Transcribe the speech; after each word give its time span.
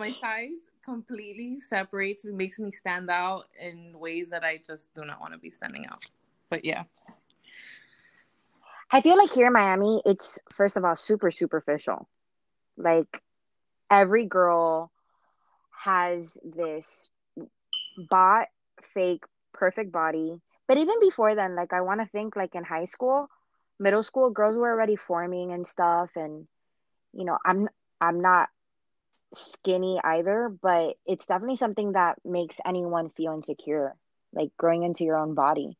my 0.00 0.12
size 0.12 0.58
completely 0.82 1.60
separates 1.60 2.24
me, 2.24 2.32
makes 2.32 2.58
me 2.58 2.72
stand 2.72 3.10
out 3.10 3.44
in 3.60 3.92
ways 3.94 4.30
that 4.30 4.42
I 4.42 4.60
just 4.66 4.92
do 4.94 5.04
not 5.04 5.20
want 5.20 5.34
to 5.34 5.38
be 5.38 5.50
standing 5.50 5.86
out. 5.86 6.04
But 6.48 6.64
yeah. 6.64 6.84
I 8.90 9.02
feel 9.02 9.16
like 9.16 9.32
here 9.32 9.46
in 9.46 9.52
Miami, 9.52 10.02
it's 10.04 10.38
first 10.56 10.76
of 10.76 10.84
all 10.84 10.96
super 10.96 11.30
superficial. 11.30 12.08
Like 12.76 13.22
every 13.88 14.24
girl 14.24 14.90
has 15.84 16.36
this 16.42 17.10
bought 18.08 18.48
fake 18.94 19.22
perfect 19.52 19.92
body. 19.92 20.40
But 20.66 20.78
even 20.78 20.98
before 21.00 21.34
then, 21.34 21.54
like 21.54 21.72
I 21.72 21.82
want 21.82 22.00
to 22.00 22.06
think 22.06 22.34
like 22.36 22.54
in 22.54 22.64
high 22.64 22.86
school, 22.86 23.28
middle 23.78 24.02
school, 24.02 24.30
girls 24.30 24.56
were 24.56 24.70
already 24.70 24.96
forming 24.96 25.52
and 25.52 25.66
stuff 25.66 26.10
and 26.16 26.48
you 27.12 27.24
know, 27.24 27.38
I'm 27.44 27.68
I'm 28.00 28.20
not 28.20 28.48
skinny 29.34 30.00
either, 30.02 30.48
but 30.62 30.96
it's 31.06 31.26
definitely 31.26 31.56
something 31.56 31.92
that 31.92 32.18
makes 32.24 32.60
anyone 32.66 33.10
feel 33.10 33.32
insecure, 33.32 33.94
like 34.32 34.50
growing 34.56 34.82
into 34.82 35.04
your 35.04 35.16
own 35.16 35.34
body. 35.34 35.76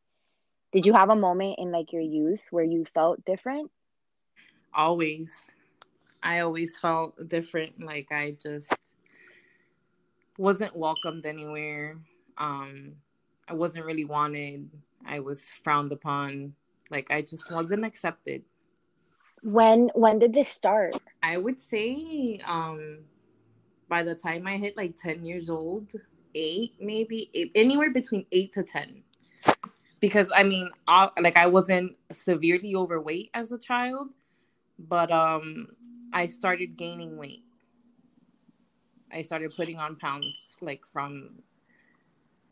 Did 0.73 0.87
you 0.87 0.93
have 0.93 1.11
a 1.11 1.17
moment 1.17 1.57
in 1.59 1.73
like 1.73 1.93
your 1.93 2.03
youth 2.03 2.41
where 2.51 2.65
you 2.65 2.85
felt 2.95 3.25
different? 3.25 3.71
Always. 4.73 5.51
I 6.23 6.41
always 6.41 6.79
felt 6.79 7.29
different. 7.29 7.81
Like 7.83 8.13
I 8.13 8.37
just 8.41 8.73
wasn't 10.39 10.77
welcomed 10.77 11.27
anywhere. 11.27 11.99
Um, 12.39 12.93
I 13.49 13.55
wasn't 13.55 13.85
really 13.85 14.05
wanted. 14.05 14.71
I 15.05 15.21
was 15.21 15.51
frowned 15.65 15.93
upon. 15.93 16.55
Like 16.91 17.11
I 17.11 17.23
just 17.23 17.51
wasn't 17.51 17.85
accepted. 17.85 18.43
When 19.43 19.91
when 19.95 20.19
did 20.19 20.35
this 20.35 20.49
start? 20.49 20.97
I 21.23 21.37
would 21.37 21.61
say 21.61 22.41
um 22.47 22.99
by 23.91 24.05
the 24.05 24.15
time 24.15 24.47
I 24.47 24.57
hit 24.57 24.77
like 24.77 24.97
10 24.97 25.27
years 25.27 25.51
old, 25.51 25.93
8 26.35 26.75
maybe, 26.81 27.29
eight, 27.35 27.51
anywhere 27.55 27.91
between 27.91 28.25
8 28.33 28.53
to 28.53 28.63
10. 28.63 29.03
Because 29.99 30.33
I 30.35 30.45
mean, 30.45 30.71
I, 30.89 31.11
like 31.21 31.37
I 31.37 31.47
wasn't 31.47 31.97
severely 32.11 32.75
overweight 32.75 33.31
as 33.35 33.53
a 33.53 33.59
child, 33.59 34.15
but 34.79 35.13
um 35.13 35.67
I 36.15 36.29
started 36.29 36.79
gaining 36.79 37.19
weight. 37.19 37.45
I 39.13 39.23
started 39.23 39.55
putting 39.55 39.79
on 39.79 39.97
pounds 39.97 40.57
like 40.63 40.87
from 40.87 41.43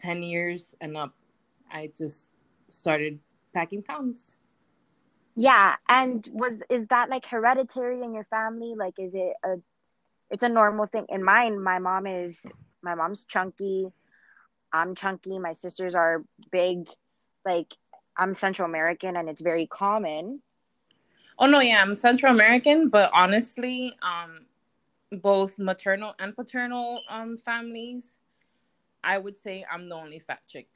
10 0.00 0.22
years 0.22 0.74
and 0.80 0.96
up. 0.96 1.14
I 1.70 1.90
just 1.96 2.34
started 2.68 3.20
packing 3.54 3.82
pounds. 3.82 4.38
Yeah, 5.36 5.76
and 5.88 6.28
was 6.32 6.54
is 6.68 6.86
that 6.88 7.10
like 7.10 7.24
hereditary 7.24 8.02
in 8.02 8.12
your 8.12 8.24
family? 8.24 8.74
Like 8.76 8.94
is 8.98 9.14
it 9.14 9.34
a 9.44 9.58
it's 10.30 10.42
a 10.42 10.48
normal 10.48 10.86
thing. 10.86 11.06
In 11.08 11.24
mine, 11.24 11.60
my 11.62 11.78
mom 11.78 12.06
is 12.06 12.44
my 12.82 12.94
mom's 12.94 13.24
chunky. 13.24 13.88
I'm 14.72 14.94
chunky. 14.94 15.38
My 15.38 15.52
sisters 15.52 15.94
are 15.94 16.24
big. 16.50 16.88
Like 17.44 17.74
I'm 18.16 18.34
Central 18.34 18.68
American 18.68 19.16
and 19.16 19.28
it's 19.28 19.40
very 19.40 19.66
common. 19.66 20.42
Oh 21.38 21.46
no, 21.46 21.60
yeah, 21.60 21.80
I'm 21.80 21.94
Central 21.96 22.34
American, 22.34 22.88
but 22.88 23.10
honestly, 23.14 23.92
um 24.02 24.46
both 25.22 25.58
maternal 25.58 26.14
and 26.18 26.36
paternal 26.36 27.00
um 27.08 27.38
families, 27.38 28.12
I 29.02 29.18
would 29.18 29.38
say 29.38 29.64
I'm 29.70 29.88
the 29.88 29.94
only 29.94 30.18
fat 30.18 30.40
chick. 30.46 30.68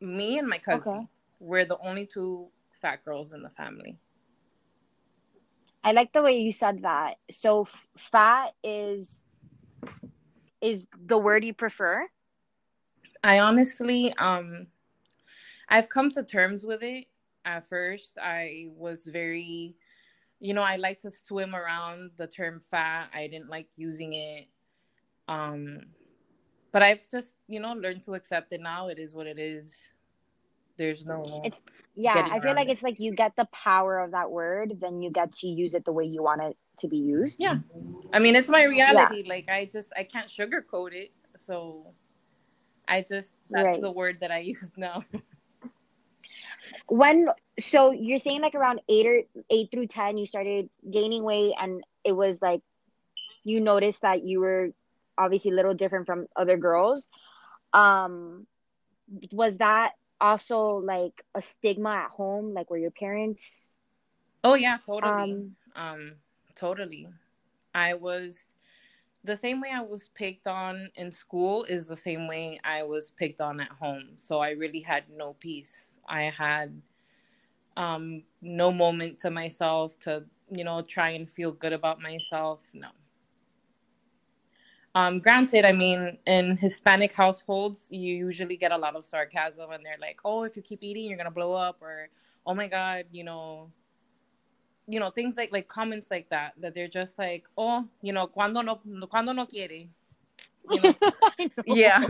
Me 0.00 0.38
and 0.38 0.48
my 0.48 0.58
cousin, 0.58 0.92
okay. 0.92 1.06
we're 1.40 1.64
the 1.64 1.78
only 1.78 2.04
two 2.04 2.48
fat 2.82 3.02
girls 3.04 3.32
in 3.32 3.42
the 3.42 3.48
family. 3.50 3.96
I 5.84 5.92
like 5.92 6.12
the 6.12 6.22
way 6.22 6.38
you 6.38 6.50
said 6.50 6.82
that. 6.82 7.16
So 7.30 7.68
fat 7.96 8.54
is 8.64 9.26
is 10.60 10.86
the 11.06 11.18
word 11.18 11.44
you 11.44 11.52
prefer? 11.52 12.08
I 13.22 13.40
honestly 13.40 14.14
um 14.18 14.66
I've 15.68 15.88
come 15.88 16.10
to 16.12 16.24
terms 16.24 16.64
with 16.64 16.82
it. 16.82 17.06
At 17.44 17.68
first, 17.68 18.18
I 18.20 18.68
was 18.74 19.06
very 19.06 19.76
you 20.40 20.52
know, 20.52 20.62
I 20.62 20.76
like 20.76 21.00
to 21.00 21.10
swim 21.10 21.54
around 21.54 22.10
the 22.16 22.26
term 22.26 22.60
fat. 22.60 23.08
I 23.14 23.28
didn't 23.28 23.48
like 23.48 23.68
using 23.76 24.14
it. 24.14 24.48
Um, 25.28 25.80
but 26.72 26.82
I've 26.82 27.08
just, 27.10 27.36
you 27.48 27.60
know, 27.60 27.72
learned 27.72 28.02
to 28.04 28.12
accept 28.12 28.52
it 28.52 28.60
now. 28.60 28.88
It 28.88 28.98
is 28.98 29.14
what 29.14 29.26
it 29.26 29.38
is. 29.38 29.88
There's 30.76 31.04
no. 31.06 31.42
It's 31.44 31.62
yeah. 31.94 32.28
I 32.30 32.40
feel 32.40 32.54
like 32.54 32.68
it. 32.68 32.72
it's 32.72 32.82
like 32.82 32.98
you 32.98 33.12
get 33.12 33.36
the 33.36 33.46
power 33.46 34.00
of 34.00 34.12
that 34.12 34.30
word, 34.30 34.78
then 34.80 35.02
you 35.02 35.10
get 35.10 35.32
to 35.34 35.46
use 35.46 35.74
it 35.74 35.84
the 35.84 35.92
way 35.92 36.04
you 36.04 36.22
want 36.22 36.42
it 36.42 36.56
to 36.78 36.88
be 36.88 36.98
used. 36.98 37.40
Yeah, 37.40 37.58
I 38.12 38.18
mean, 38.18 38.34
it's 38.34 38.48
my 38.48 38.64
reality. 38.64 39.22
Yeah. 39.24 39.34
Like 39.34 39.48
I 39.48 39.68
just 39.70 39.92
I 39.96 40.04
can't 40.04 40.28
sugarcoat 40.28 40.92
it. 40.92 41.12
So 41.38 41.94
I 42.88 43.02
just 43.02 43.34
that's 43.50 43.64
right. 43.64 43.80
the 43.80 43.90
word 43.90 44.18
that 44.20 44.30
I 44.30 44.38
use 44.52 44.72
now. 44.76 45.04
when 46.88 47.28
so 47.58 47.92
you're 47.92 48.18
saying 48.18 48.42
like 48.42 48.54
around 48.54 48.80
eight 48.88 49.06
or 49.06 49.22
eight 49.50 49.70
through 49.70 49.86
ten 49.86 50.16
you 50.16 50.26
started 50.26 50.68
gaining 50.90 51.22
weight 51.22 51.52
and 51.60 51.84
it 52.04 52.12
was 52.12 52.40
like 52.42 52.62
you 53.44 53.60
noticed 53.60 54.02
that 54.02 54.24
you 54.24 54.40
were 54.40 54.70
obviously 55.16 55.50
a 55.50 55.54
little 55.54 55.74
different 55.74 56.06
from 56.06 56.26
other 56.34 56.56
girls 56.56 57.08
um 57.72 58.46
was 59.30 59.58
that 59.58 59.92
also 60.20 60.76
like 60.84 61.22
a 61.34 61.42
stigma 61.42 61.90
at 61.90 62.10
home 62.10 62.54
like 62.54 62.70
were 62.70 62.78
your 62.78 62.90
parents 62.90 63.76
oh 64.44 64.54
yeah 64.54 64.78
totally 64.84 65.32
um, 65.32 65.56
um 65.76 66.12
totally 66.54 67.08
i 67.74 67.94
was 67.94 68.46
the 69.24 69.34
same 69.34 69.60
way 69.60 69.70
I 69.72 69.80
was 69.80 70.08
picked 70.08 70.46
on 70.46 70.90
in 70.96 71.10
school 71.10 71.64
is 71.64 71.86
the 71.88 71.96
same 71.96 72.28
way 72.28 72.60
I 72.62 72.82
was 72.82 73.10
picked 73.10 73.40
on 73.40 73.58
at 73.60 73.70
home. 73.70 74.10
So 74.16 74.38
I 74.40 74.50
really 74.50 74.80
had 74.80 75.04
no 75.10 75.32
peace. 75.40 75.98
I 76.06 76.24
had 76.24 76.80
um, 77.76 78.22
no 78.42 78.70
moment 78.70 79.18
to 79.20 79.30
myself 79.30 79.98
to, 80.00 80.24
you 80.50 80.64
know, 80.64 80.82
try 80.82 81.10
and 81.10 81.28
feel 81.28 81.52
good 81.52 81.72
about 81.72 82.00
myself. 82.00 82.68
No. 82.74 82.88
Um, 84.94 85.18
granted, 85.20 85.64
I 85.64 85.72
mean, 85.72 86.18
in 86.26 86.56
Hispanic 86.56 87.12
households, 87.14 87.88
you 87.90 88.14
usually 88.14 88.56
get 88.56 88.72
a 88.72 88.78
lot 88.78 88.94
of 88.94 89.04
sarcasm, 89.04 89.70
and 89.72 89.84
they're 89.84 89.98
like, 90.00 90.20
"Oh, 90.24 90.44
if 90.44 90.56
you 90.56 90.62
keep 90.62 90.84
eating, 90.84 91.06
you're 91.08 91.18
gonna 91.18 91.32
blow 91.32 91.52
up," 91.52 91.82
or 91.82 92.08
"Oh 92.46 92.54
my 92.54 92.68
God, 92.68 93.06
you 93.10 93.24
know, 93.24 93.70
you 94.86 95.00
know 95.00 95.10
things 95.10 95.36
like 95.36 95.52
like 95.52 95.68
comments 95.68 96.10
like 96.10 96.28
that 96.30 96.52
that 96.60 96.74
they're 96.74 96.88
just 96.88 97.18
like 97.18 97.48
oh 97.56 97.84
you 98.02 98.12
know 98.12 98.26
cuando 98.26 98.60
no 98.60 98.80
cuando 99.08 99.32
no 99.32 99.46
quiere 99.46 99.88
you 100.70 100.80
know? 100.80 100.94
yeah. 101.66 102.02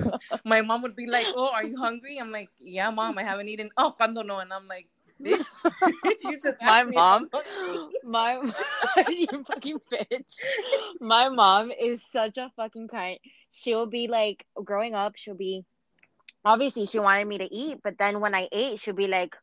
My 0.45 0.61
mom 0.61 0.83
would 0.83 0.97
be 0.97 1.07
like 1.07 1.27
oh 1.35 1.51
are 1.53 1.65
you 1.65 1.77
hungry? 1.77 2.19
I'm 2.19 2.31
like 2.33 2.51
yeah 2.61 2.91
mom 2.91 3.19
i 3.19 3.23
haven't 3.25 3.49
eaten 3.49 3.71
oh 3.77 3.93
cuando 3.93 4.23
no 4.23 4.39
and 4.39 4.53
i'm 4.53 4.69
like 4.69 4.89
you 5.25 6.41
just 6.43 6.57
my 6.61 6.85
mom 6.85 7.29
my 8.05 8.41
you 9.09 9.27
fucking 9.47 9.79
bitch 9.91 10.35
my 11.01 11.29
mom 11.29 11.71
is 11.71 12.03
such 12.05 12.37
a 12.39 12.51
fucking 12.57 12.89
kind 12.89 13.19
she'll 13.51 13.87
be 13.87 14.07
like 14.09 14.47
growing 14.63 14.95
up 14.95 15.15
she'll 15.17 15.35
be 15.35 15.65
obviously 16.45 16.87
she 16.87 16.99
wanted 16.99 17.27
me 17.27 17.39
to 17.39 17.53
eat 17.53 17.79
but 17.83 17.97
then 17.99 18.21
when 18.21 18.35
i 18.35 18.49
ate 18.53 18.81
she'll 18.81 18.95
be 18.95 19.07
like 19.07 19.35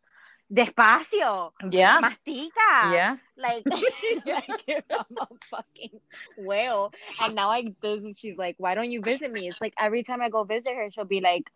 despacio. 0.54 1.52
Yeah. 1.72 2.00
Mastica. 2.02 2.52
Yeah. 2.92 3.18
Like, 3.38 3.64
like 4.26 4.84
I'm 4.92 5.18
a 5.18 5.28
fucking 5.50 6.00
whale. 6.38 6.92
And 7.22 7.36
now 7.36 7.50
I 7.50 7.74
this 7.82 8.18
she's 8.18 8.38
like, 8.38 8.56
why 8.58 8.76
don't 8.76 8.92
you 8.92 9.02
visit 9.02 9.32
me? 9.32 9.48
It's 9.48 9.62
like 9.62 9.74
every 9.80 10.04
time 10.04 10.22
I 10.22 10.30
go 10.30 10.44
visit 10.44 10.74
her, 10.76 10.90
she'll 10.92 11.06
be 11.06 11.22
like, 11.22 11.50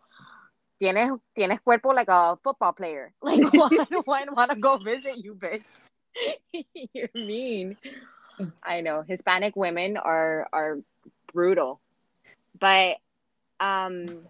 Tienes 0.80 1.18
tienes 1.36 1.60
cuerpo 1.62 1.90
like 1.90 2.08
a 2.08 2.36
football 2.42 2.72
player. 2.72 3.12
Like 3.22 3.52
why 3.52 3.68
do 3.68 4.02
I 4.06 4.24
want 4.32 4.50
to 4.50 4.56
go 4.56 4.76
visit 4.76 5.18
you, 5.24 5.34
bitch? 5.34 5.64
You're 6.92 7.08
mean. 7.14 7.76
I 8.62 8.80
know. 8.80 9.02
Hispanic 9.06 9.56
women 9.56 9.96
are 9.96 10.48
are 10.52 10.78
brutal. 11.32 11.80
But 12.58 12.96
um 13.60 14.26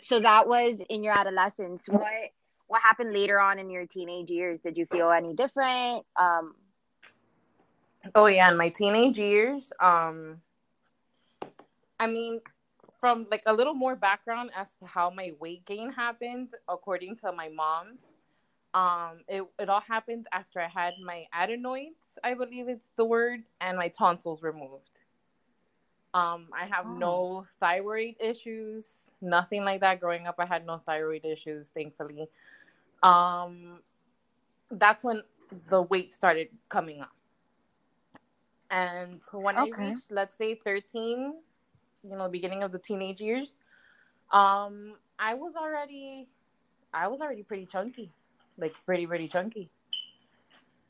so 0.00 0.20
that 0.20 0.46
was 0.46 0.80
in 0.88 1.02
your 1.02 1.18
adolescence. 1.18 1.88
What 1.88 2.32
what 2.68 2.82
happened 2.82 3.12
later 3.12 3.40
on 3.40 3.58
in 3.58 3.70
your 3.70 3.86
teenage 3.86 4.30
years? 4.30 4.60
Did 4.60 4.76
you 4.76 4.86
feel 4.86 5.10
any 5.10 5.34
different? 5.34 6.04
Um, 6.16 6.54
oh 8.14 8.26
yeah, 8.26 8.50
in 8.50 8.56
my 8.56 8.68
teenage 8.68 9.18
years, 9.18 9.72
um, 9.80 10.40
I 11.98 12.06
mean, 12.06 12.40
from 13.00 13.26
like 13.30 13.42
a 13.46 13.52
little 13.52 13.74
more 13.74 13.96
background 13.96 14.50
as 14.56 14.74
to 14.80 14.86
how 14.86 15.10
my 15.10 15.32
weight 15.40 15.64
gain 15.66 15.92
happened, 15.92 16.54
according 16.68 17.16
to 17.16 17.32
my 17.32 17.48
mom. 17.48 17.98
Um, 18.74 19.20
it 19.28 19.42
it 19.58 19.68
all 19.68 19.80
happened 19.80 20.26
after 20.32 20.60
I 20.60 20.68
had 20.68 20.94
my 21.02 21.24
adenoids, 21.32 22.18
I 22.22 22.34
believe 22.34 22.68
it's 22.68 22.90
the 22.96 23.04
word, 23.04 23.40
and 23.60 23.78
my 23.78 23.88
tonsils 23.88 24.42
removed. 24.42 25.00
Um, 26.14 26.48
I 26.52 26.66
have 26.66 26.86
oh. 26.86 26.96
no 26.96 27.46
thyroid 27.60 28.16
issues, 28.20 29.06
nothing 29.20 29.64
like 29.64 29.80
that. 29.80 30.00
Growing 30.00 30.26
up, 30.26 30.36
I 30.38 30.46
had 30.46 30.66
no 30.66 30.82
thyroid 30.84 31.24
issues, 31.24 31.68
thankfully 31.68 32.28
um, 33.02 33.80
that's 34.70 35.04
when 35.04 35.22
the 35.68 35.82
weight 35.82 36.12
started 36.12 36.48
coming 36.68 37.00
up. 37.00 37.12
And 38.70 39.20
when 39.32 39.56
okay. 39.56 39.72
I 39.72 39.88
reached, 39.90 40.10
let's 40.10 40.36
say, 40.36 40.54
13, 40.54 41.34
you 42.04 42.16
know, 42.16 42.24
the 42.24 42.30
beginning 42.30 42.62
of 42.62 42.72
the 42.72 42.78
teenage 42.78 43.20
years, 43.20 43.52
um, 44.32 44.94
I 45.18 45.34
was 45.34 45.54
already, 45.56 46.28
I 46.92 47.08
was 47.08 47.20
already 47.20 47.42
pretty 47.42 47.66
chunky, 47.66 48.10
like 48.58 48.74
pretty, 48.86 49.06
pretty 49.06 49.28
chunky. 49.28 49.70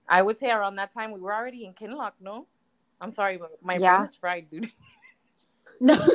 I 0.09 0.23
would 0.23 0.39
say 0.39 0.51
around 0.51 0.77
that 0.77 0.93
time 0.93 1.13
we 1.13 1.21
were 1.21 1.35
already 1.35 1.67
in 1.67 1.75
Kinloch, 1.75 2.13
No, 2.21 2.47
I'm 3.01 3.13
sorry, 3.13 3.37
but 3.37 3.59
my 3.63 3.77
yeah. 3.77 3.99
brain 3.99 4.09
is 4.09 4.17
fried, 4.17 4.51
dude. 4.51 4.71
no. 5.81 5.99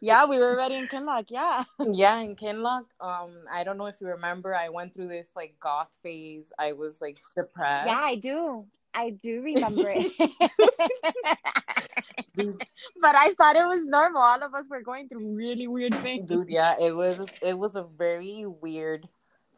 yeah, 0.00 0.24
we 0.24 0.38
were 0.38 0.52
already 0.52 0.76
in 0.76 0.88
Kinloch. 0.88 1.26
Yeah. 1.28 1.64
Yeah, 1.90 2.18
in 2.18 2.36
Kinloch. 2.36 2.86
Um, 3.00 3.44
I 3.52 3.64
don't 3.64 3.78
know 3.78 3.86
if 3.86 4.00
you 4.00 4.08
remember, 4.08 4.54
I 4.54 4.68
went 4.68 4.94
through 4.94 5.08
this 5.08 5.30
like 5.34 5.54
goth 5.60 5.98
phase. 6.02 6.52
I 6.58 6.72
was 6.72 7.00
like 7.00 7.18
depressed. 7.36 7.86
Yeah, 7.86 7.98
I 7.98 8.16
do. 8.16 8.66
I 8.94 9.10
do 9.10 9.42
remember 9.42 9.92
it. 9.94 10.12
but 12.36 13.14
I 13.14 13.34
thought 13.34 13.56
it 13.56 13.66
was 13.66 13.84
normal. 13.84 14.22
All 14.22 14.42
of 14.42 14.54
us 14.54 14.68
were 14.70 14.82
going 14.82 15.08
through 15.08 15.34
really 15.34 15.66
weird 15.66 15.94
things. 16.02 16.28
Dude, 16.28 16.48
yeah, 16.48 16.76
it 16.80 16.92
was 16.92 17.26
it 17.40 17.58
was 17.58 17.76
a 17.76 17.82
very 17.82 18.46
weird 18.46 19.08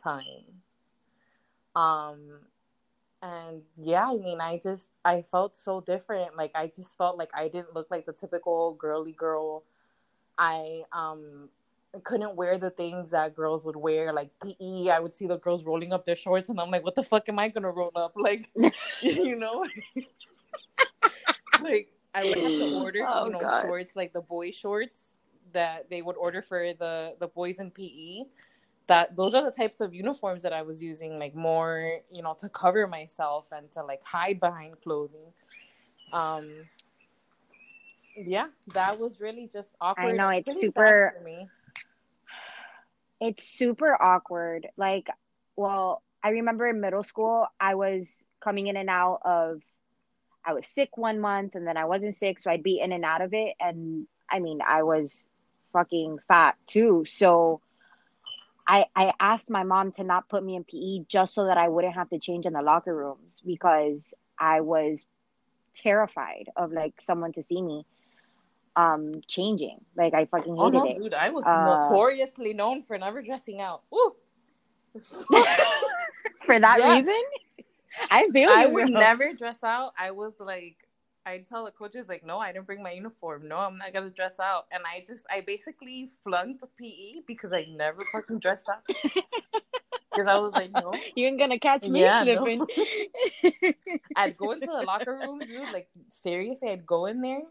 time. 0.02 0.62
Um 1.76 2.40
and 3.22 3.62
yeah, 3.80 4.10
I 4.10 4.16
mean, 4.16 4.40
I 4.40 4.60
just 4.62 4.88
I 5.04 5.22
felt 5.22 5.56
so 5.56 5.80
different. 5.80 6.36
Like 6.36 6.52
I 6.54 6.66
just 6.66 6.96
felt 6.98 7.16
like 7.16 7.30
I 7.34 7.48
didn't 7.48 7.74
look 7.74 7.86
like 7.90 8.06
the 8.06 8.12
typical 8.12 8.74
girly 8.74 9.12
girl. 9.12 9.64
I 10.36 10.82
um 10.92 11.48
couldn't 12.02 12.34
wear 12.34 12.58
the 12.58 12.70
things 12.70 13.10
that 13.10 13.36
girls 13.36 13.64
would 13.64 13.76
wear, 13.76 14.12
like 14.12 14.30
PE. 14.42 14.88
I 14.88 14.98
would 14.98 15.14
see 15.14 15.26
the 15.26 15.38
girls 15.38 15.64
rolling 15.64 15.92
up 15.92 16.04
their 16.04 16.16
shorts, 16.16 16.48
and 16.48 16.60
I'm 16.60 16.70
like, 16.70 16.84
what 16.84 16.96
the 16.96 17.04
fuck 17.04 17.28
am 17.28 17.38
I 17.38 17.48
gonna 17.48 17.70
roll 17.70 17.92
up? 17.94 18.14
Like, 18.16 18.50
you 19.02 19.36
know, 19.36 19.64
like 21.62 21.93
I 22.14 22.24
would 22.24 22.38
have 22.38 22.52
to 22.52 22.74
order, 22.80 23.06
oh, 23.08 23.26
you 23.26 23.32
know, 23.32 23.40
God. 23.40 23.62
shorts 23.62 23.96
like 23.96 24.12
the 24.12 24.20
boy 24.20 24.50
shorts 24.50 25.16
that 25.52 25.88
they 25.90 26.02
would 26.02 26.16
order 26.16 26.42
for 26.42 26.72
the 26.74 27.16
the 27.18 27.28
boys 27.28 27.58
in 27.58 27.70
PE. 27.70 28.24
That 28.86 29.16
those 29.16 29.34
are 29.34 29.42
the 29.42 29.50
types 29.50 29.80
of 29.80 29.94
uniforms 29.94 30.42
that 30.42 30.52
I 30.52 30.62
was 30.62 30.82
using, 30.82 31.18
like 31.18 31.34
more, 31.34 32.00
you 32.12 32.22
know, 32.22 32.36
to 32.40 32.48
cover 32.48 32.86
myself 32.86 33.50
and 33.50 33.70
to 33.72 33.82
like 33.82 34.04
hide 34.04 34.40
behind 34.40 34.80
clothing. 34.82 35.32
Um, 36.12 36.50
yeah, 38.14 38.48
that 38.74 39.00
was 39.00 39.20
really 39.20 39.48
just 39.50 39.74
awkward. 39.80 40.12
I 40.12 40.16
know 40.16 40.28
it's 40.28 40.60
super. 40.60 41.14
Me 41.24 41.48
it's 43.20 43.44
super 43.44 44.00
awkward. 44.00 44.68
Like, 44.76 45.08
well, 45.56 46.02
I 46.22 46.30
remember 46.30 46.68
in 46.68 46.80
middle 46.80 47.02
school, 47.02 47.46
I 47.60 47.74
was 47.74 48.24
coming 48.40 48.66
in 48.66 48.76
and 48.76 48.90
out 48.90 49.20
of, 49.24 49.62
I 50.44 50.52
was 50.52 50.66
sick 50.66 50.96
one 50.96 51.20
month 51.20 51.54
and 51.54 51.66
then 51.66 51.76
I 51.76 51.84
wasn't 51.84 52.14
sick. 52.14 52.38
So 52.38 52.50
I'd 52.50 52.62
be 52.62 52.80
in 52.80 52.92
and 52.92 53.04
out 53.04 53.20
of 53.22 53.32
it. 53.32 53.54
And 53.60 54.06
I 54.30 54.40
mean, 54.40 54.60
I 54.66 54.82
was 54.82 55.26
fucking 55.72 56.18
fat 56.28 56.56
too. 56.66 57.04
So 57.08 57.60
I, 58.66 58.86
I 58.96 59.12
asked 59.20 59.50
my 59.50 59.62
mom 59.62 59.92
to 59.92 60.04
not 60.04 60.28
put 60.28 60.42
me 60.44 60.56
in 60.56 60.64
PE 60.64 61.06
just 61.08 61.34
so 61.34 61.46
that 61.46 61.58
I 61.58 61.68
wouldn't 61.68 61.94
have 61.94 62.10
to 62.10 62.18
change 62.18 62.46
in 62.46 62.52
the 62.52 62.62
locker 62.62 62.94
rooms 62.94 63.42
because 63.44 64.14
I 64.38 64.60
was 64.62 65.06
terrified 65.74 66.48
of 66.56 66.72
like 66.72 66.94
someone 67.00 67.32
to 67.32 67.42
see 67.42 67.60
me 67.60 67.84
um 68.76 69.12
changing. 69.28 69.78
Like 69.96 70.14
I 70.14 70.24
fucking 70.26 70.56
hated 70.56 70.76
oh, 70.76 70.82
no, 70.82 70.84
it. 70.84 70.96
Dude, 70.96 71.14
I 71.14 71.30
was 71.30 71.44
uh, 71.46 71.64
notoriously 71.64 72.54
known 72.54 72.82
for 72.82 72.98
never 72.98 73.22
dressing 73.22 73.60
out. 73.60 73.82
for 76.46 76.58
that 76.58 76.78
yes. 76.78 77.04
reason? 77.04 77.22
I 78.10 78.24
feel 78.32 78.50
I 78.50 78.66
would 78.66 78.90
never 78.90 79.32
dress 79.32 79.62
out. 79.62 79.92
I 79.98 80.10
was 80.10 80.34
like 80.38 80.76
I'd 81.26 81.48
tell 81.48 81.64
the 81.64 81.70
coaches 81.70 82.06
like, 82.08 82.24
no, 82.24 82.38
I 82.38 82.52
didn't 82.52 82.66
bring 82.66 82.82
my 82.82 82.92
uniform. 82.92 83.48
No, 83.48 83.56
I'm 83.56 83.78
not 83.78 83.92
gonna 83.94 84.10
dress 84.10 84.38
out. 84.38 84.64
And 84.70 84.82
I 84.84 85.04
just 85.06 85.24
I 85.30 85.40
basically 85.40 86.10
flunked 86.22 86.64
PE 86.78 87.22
because 87.26 87.52
I 87.52 87.66
never 87.70 88.00
fucking 88.12 88.40
dressed 88.40 88.68
out. 88.68 88.86
Because 88.86 89.24
I 90.28 90.38
was 90.38 90.52
like, 90.52 90.70
no, 90.70 90.92
you 91.14 91.26
ain't 91.26 91.38
gonna 91.38 91.58
catch 91.58 91.88
me 91.88 92.02
yeah, 92.02 92.24
slipping. 92.24 92.58
No. 92.58 92.66
I'd 94.16 94.36
go 94.36 94.52
into 94.52 94.66
the 94.66 94.82
locker 94.86 95.14
room, 95.14 95.38
dude. 95.38 95.72
Like 95.72 95.88
seriously, 96.10 96.70
I'd 96.70 96.86
go 96.86 97.06
in 97.06 97.22
there 97.22 97.42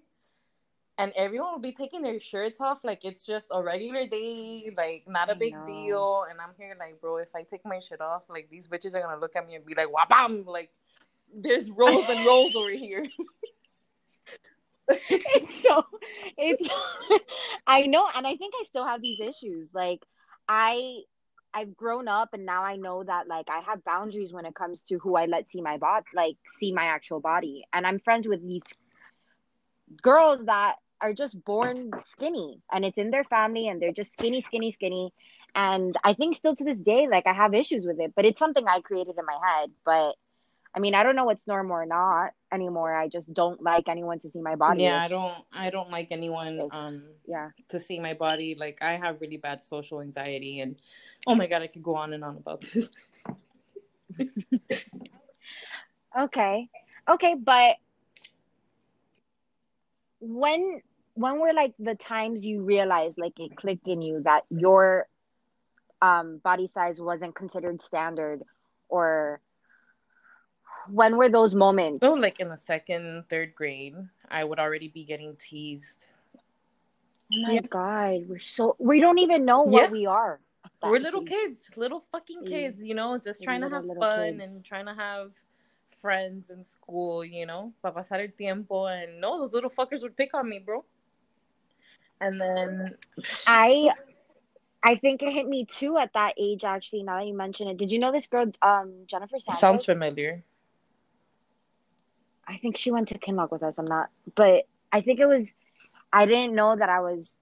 and 0.98 1.12
everyone 1.16 1.52
will 1.52 1.60
be 1.60 1.72
taking 1.72 2.02
their 2.02 2.20
shirts 2.20 2.62
off 2.62 2.84
like 2.84 3.04
it's 3.04 3.26
just 3.26 3.48
a 3.52 3.62
regular 3.62 4.06
day, 4.06 4.72
like 4.78 5.06
not 5.08 5.32
a 5.32 5.36
big 5.36 5.56
deal. 5.66 6.26
And 6.30 6.40
I'm 6.40 6.52
here 6.58 6.76
like, 6.80 7.02
bro, 7.02 7.18
if 7.18 7.30
I 7.36 7.44
take 7.44 7.66
my 7.66 7.80
shit 7.80 8.00
off, 8.00 8.24
like 8.30 8.48
these 8.50 8.68
bitches 8.68 8.94
are 8.94 9.02
gonna 9.02 9.20
look 9.20 9.36
at 9.36 9.48
me 9.48 9.56
and 9.56 9.66
be 9.66 9.74
like, 9.74 9.88
wabam, 9.88 10.46
like 10.46 10.72
there's 11.34 11.72
rolls 11.72 12.06
and 12.10 12.26
rolls 12.26 12.56
over 12.56 12.70
here. 12.70 13.06
it's 14.88 15.62
so 15.64 15.84
it's 16.38 16.70
I 17.68 17.88
know, 17.88 18.08
and 18.16 18.28
I 18.28 18.36
think 18.36 18.54
I 18.56 18.66
still 18.70 18.86
have 18.86 19.02
these 19.02 19.20
issues. 19.20 19.70
Like 19.74 20.06
I 20.48 21.00
I've 21.56 21.76
grown 21.76 22.08
up 22.08 22.30
and 22.34 22.46
now 22.46 22.64
I 22.64 22.76
know 22.76 23.04
that 23.04 23.28
like 23.28 23.50
I 23.50 23.60
have 23.62 23.84
boundaries 23.84 24.32
when 24.32 24.46
it 24.46 24.54
comes 24.54 24.84
to 24.84 25.00
who 25.00 25.16
I 25.16 25.26
let 25.26 25.50
see 25.50 25.62
my 25.62 25.78
body, 25.78 26.06
like 26.16 26.38
see 26.50 26.72
my 26.72 26.86
actual 26.86 27.20
body. 27.20 27.66
And 27.74 27.88
I'm 27.88 28.00
friends 28.00 28.28
with 28.28 28.42
these 28.42 28.64
girls 30.02 30.46
that 30.46 30.76
are 31.04 31.14
just 31.14 31.44
born 31.44 31.92
skinny 32.12 32.62
and 32.72 32.86
it's 32.86 32.98
in 32.98 33.12
their 33.12 33.26
family 33.26 33.68
and 33.68 33.82
they're 33.82 33.92
just 33.92 34.14
skinny, 34.14 34.42
skinny, 34.42 34.72
skinny. 34.72 35.14
And 35.54 35.98
I 36.04 36.14
think 36.14 36.38
still 36.38 36.56
to 36.56 36.64
this 36.64 36.78
day, 36.78 37.08
like 37.12 37.28
I 37.28 37.34
have 37.34 37.54
issues 37.54 37.86
with 37.86 38.00
it, 38.00 38.14
but 38.16 38.26
it's 38.26 38.40
something 38.40 38.66
I 38.66 38.80
created 38.80 39.16
in 39.20 39.26
my 39.26 39.38
head. 39.46 39.70
But 39.86 40.16
I 40.74 40.80
mean, 40.80 40.96
I 40.96 41.04
don't 41.04 41.16
know 41.16 41.26
what's 41.26 41.46
normal 41.46 41.76
or 41.76 41.86
not 41.86 42.32
anymore. 42.52 42.96
I 42.96 43.10
just 43.10 43.32
don't 43.34 43.62
like 43.62 43.90
anyone 43.90 44.20
to 44.22 44.30
see 44.30 44.42
my 44.42 44.56
body. 44.56 44.84
Yeah, 44.84 45.04
I 45.04 45.08
don't. 45.08 45.36
I 45.52 45.70
don't 45.70 45.92
like 45.92 46.08
anyone. 46.10 46.68
Um, 46.72 47.04
yeah, 47.28 47.50
to 47.70 47.80
see 47.80 48.00
my 48.00 48.16
body. 48.16 48.56
Like 48.58 48.80
I 48.82 48.94
have 48.94 49.22
really 49.22 49.38
bad 49.38 49.64
social 49.64 50.02
anxiety, 50.02 50.62
and 50.62 50.78
oh 51.28 51.36
my 51.36 51.46
god, 51.46 51.62
I 51.62 51.68
could 51.68 51.84
go 51.84 51.96
on 51.96 52.14
and 52.14 52.24
on 52.24 52.38
about 52.38 52.66
this. 52.74 52.90
okay, 56.20 56.70
okay, 57.08 57.36
but 57.36 57.76
when 60.20 60.82
when 61.16 61.40
were 61.40 61.54
like 61.54 61.74
the 61.80 61.96
times 61.96 62.46
you 62.46 62.64
realized 62.64 63.18
like 63.18 63.40
it 63.40 63.56
clicked 63.56 63.88
in 63.88 64.02
you 64.02 64.22
that 64.24 64.44
your 64.50 65.08
um 66.02 66.40
body 66.44 66.68
size 66.68 67.02
wasn't 67.02 67.34
considered 67.36 67.84
standard 67.84 68.42
or 68.90 69.40
when 70.90 71.16
were 71.16 71.30
those 71.30 71.56
moments 71.56 72.00
oh 72.02 72.14
like 72.14 72.40
in 72.40 72.50
the 72.50 72.58
second 72.58 73.24
third 73.30 73.54
grade 73.56 73.96
i 74.30 74.44
would 74.44 74.60
already 74.60 74.90
be 74.90 75.04
getting 75.04 75.36
teased 75.38 76.08
oh 76.36 77.42
my 77.44 77.54
yeah. 77.54 77.62
god 77.70 78.22
we're 78.28 78.40
so 78.40 78.76
we 78.80 79.00
don't 79.00 79.20
even 79.20 79.46
know 79.46 79.62
what 79.62 79.84
yeah. 79.84 79.92
we 79.92 80.06
are 80.06 80.40
we're 80.82 81.00
little 81.00 81.24
kids 81.24 81.70
little 81.78 82.04
fucking 82.12 82.44
kids 82.46 82.84
you 82.84 82.94
know 82.94 83.18
just 83.18 83.42
trying 83.42 83.62
to 83.62 83.70
have 83.70 83.86
fun 83.98 84.38
kids. 84.38 84.50
and 84.50 84.66
trying 84.66 84.86
to 84.86 84.94
have 84.94 85.32
friends 86.04 86.50
in 86.50 86.66
school, 86.66 87.24
you 87.24 87.46
know, 87.46 87.72
para 87.82 87.94
pasar 87.94 88.20
el 88.20 88.28
tiempo. 88.38 88.86
And 88.86 89.22
no, 89.22 89.40
those 89.40 89.54
little 89.54 89.70
fuckers 89.70 90.02
would 90.02 90.18
pick 90.18 90.34
on 90.36 90.50
me, 90.50 90.60
bro. 90.60 90.84
And 92.24 92.40
then 92.40 92.96
I 93.46 93.92
I 94.82 94.96
think 94.96 95.24
it 95.24 95.32
hit 95.34 95.48
me 95.48 95.66
too 95.66 95.98
at 95.98 96.14
that 96.14 96.36
age 96.38 96.64
actually, 96.64 97.04
now 97.04 97.20
that 97.20 97.28
you 97.28 97.36
mention 97.36 97.68
it. 97.68 97.78
Did 97.78 97.92
you 97.92 98.00
know 98.00 98.12
this 98.12 98.28
girl, 98.28 98.52
um, 98.62 98.94
Jennifer? 99.08 99.40
Sounds 99.40 99.86
familiar. 99.86 100.44
I 102.48 102.58
think 102.58 102.78
she 102.78 102.92
went 102.92 103.10
to 103.10 103.20
Kinloch 103.20 103.52
with 103.52 103.64
us. 103.64 103.78
I'm 103.78 103.86
not 103.86 104.10
but 104.36 104.64
I 104.92 105.02
think 105.02 105.20
it 105.20 105.28
was 105.28 105.54
I 106.12 106.26
didn't 106.26 106.56
know 106.56 106.76
that 106.76 106.90
I 106.90 107.00
was 107.00 107.38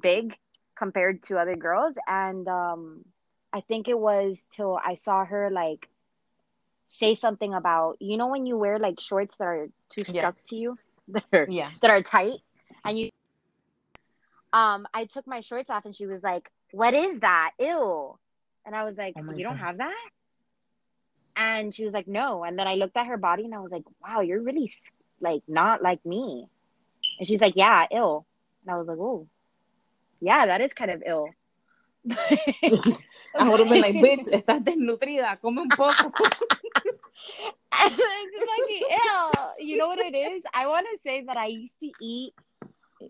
big 0.00 0.34
compared 0.76 1.22
to 1.24 1.38
other 1.38 1.56
girls 1.56 1.94
and 2.06 2.46
um 2.48 3.04
I 3.52 3.60
think 3.60 3.88
it 3.88 3.98
was 3.98 4.46
till 4.50 4.78
I 4.84 4.94
saw 4.94 5.24
her 5.24 5.50
like 5.50 5.88
say 6.88 7.14
something 7.14 7.54
about 7.54 7.96
you 8.00 8.16
know 8.16 8.28
when 8.28 8.46
you 8.46 8.56
wear 8.56 8.78
like 8.78 9.00
shorts 9.00 9.36
that 9.36 9.44
are 9.44 9.68
too 9.90 10.04
stuck 10.04 10.14
yeah. 10.14 10.48
to 10.48 10.56
you 10.56 10.78
that 11.08 11.24
are 11.32 11.46
yeah 11.48 11.70
that 11.82 11.90
are 11.90 12.02
tight 12.02 12.38
and 12.84 12.98
you 12.98 13.10
um 14.52 14.86
I 14.92 15.04
took 15.04 15.26
my 15.26 15.40
shorts 15.40 15.70
off 15.70 15.84
and 15.84 15.94
she 15.94 16.06
was 16.06 16.22
like 16.22 16.50
what 16.72 16.94
is 16.94 17.20
that 17.20 17.52
ew 17.58 18.18
and 18.66 18.74
I 18.74 18.84
was 18.84 18.96
like 18.96 19.14
oh 19.16 19.32
you 19.32 19.44
God. 19.44 19.50
don't 19.50 19.58
have 19.58 19.78
that 19.78 20.08
and 21.36 21.74
she 21.74 21.84
was 21.84 21.92
like 21.92 22.08
no 22.08 22.44
and 22.44 22.58
then 22.58 22.66
I 22.66 22.74
looked 22.74 22.96
at 22.96 23.06
her 23.06 23.16
body 23.16 23.44
and 23.44 23.54
I 23.54 23.60
was 23.60 23.72
like 23.72 23.84
wow 24.02 24.20
you're 24.20 24.42
really 24.42 24.72
like 25.20 25.42
not 25.48 25.82
like 25.82 26.04
me 26.04 26.46
and 27.18 27.28
she's 27.28 27.40
like 27.40 27.54
yeah 27.56 27.86
ill 27.90 28.26
and 28.64 28.74
I 28.74 28.78
was 28.78 28.86
like 28.86 28.98
oh 28.98 29.26
yeah 30.20 30.46
that 30.46 30.60
is 30.60 30.72
kind 30.72 30.90
of 30.90 31.02
ill 31.06 31.28
I 33.38 33.48
would 33.48 33.60
have 33.60 33.68
been 33.68 33.80
like, 33.82 33.94
bitch, 33.94 34.26
estás 34.32 34.64
desnutrida, 34.64 35.38
come 35.40 35.60
un 35.60 35.68
poco. 35.68 36.10
like, 37.72 38.70
ew. 38.70 39.66
You 39.66 39.76
know 39.76 39.88
what 39.88 39.98
it 39.98 40.16
is? 40.16 40.42
I 40.54 40.66
want 40.66 40.86
to 40.90 40.98
say 41.02 41.24
that 41.26 41.36
I 41.36 41.46
used 41.46 41.78
to 41.80 41.90
eat 42.00 42.34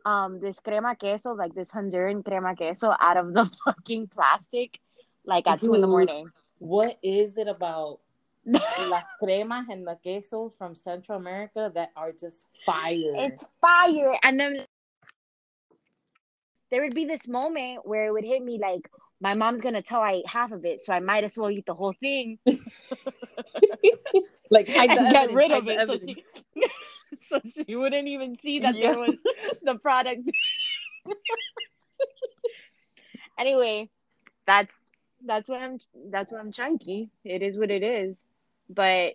um 0.05 0.41
this 0.41 0.57
crema 0.63 0.97
queso, 0.97 1.35
like 1.35 1.55
this 1.55 1.71
Honduran 1.71 2.25
crema 2.25 2.55
queso, 2.57 2.95
out 2.99 3.17
of 3.17 3.35
the 3.35 3.47
fucking 3.65 4.09
plastic, 4.09 4.79
like 5.25 5.47
at 5.47 5.61
Dude, 5.61 5.71
two 5.71 5.75
in 5.75 5.81
the 5.81 5.87
morning. 5.87 6.27
What 6.59 6.99
is 7.03 7.39
it 7.39 7.49
about 7.49 8.01
las 8.47 9.05
cremas 9.23 9.69
and 9.69 9.87
the 9.87 9.97
quesos 10.05 10.57
from 10.57 10.75
Central 10.75 11.19
America 11.19 11.71
that 11.75 11.91
are 11.97 12.13
just 12.13 12.47
fire. 12.65 12.97
It's 13.17 13.45
fire. 13.61 14.17
And 14.23 14.41
then 14.41 14.65
there 16.71 16.83
would 16.83 16.95
be 16.95 17.05
this 17.05 17.29
moment 17.29 17.81
where 17.85 18.07
it 18.07 18.13
would 18.13 18.25
hit 18.25 18.43
me 18.43 18.59
like, 18.61 18.91
my 19.21 19.35
mom's 19.35 19.61
gonna 19.61 19.83
tell 19.83 20.01
I 20.01 20.13
ate 20.13 20.27
half 20.27 20.53
of 20.53 20.65
it, 20.65 20.81
so 20.81 20.95
I 20.95 21.01
might 21.01 21.25
as 21.25 21.37
well 21.37 21.51
eat 21.51 21.67
the 21.67 21.75
whole 21.75 21.93
thing. 21.93 22.39
like 24.51 24.67
hide 24.69 24.91
the 24.91 25.01
and 25.01 25.13
get 25.13 25.33
rid 25.33 25.53
of 25.53 25.69
it 25.69 25.87
so 25.87 25.99
she, 25.99 26.25
so 27.29 27.41
she 27.45 27.77
wouldn't 27.77 28.09
even 28.09 28.37
see 28.39 28.61
that 28.61 28.77
Yeah. 28.77 28.93
there 28.93 28.99
was 28.99 29.19
the 29.63 29.77
product. 29.77 30.31
anyway, 33.39 33.89
that's 34.47 34.73
that's 35.25 35.49
what 35.49 35.61
I'm 35.61 35.79
that's 36.11 36.33
what 36.33 36.41
I'm 36.41 36.53
chunky. 36.53 37.11
It 37.25 37.43
is 37.43 37.59
what 37.59 37.71
it 37.71 37.83
is. 37.83 38.25
But 38.69 39.15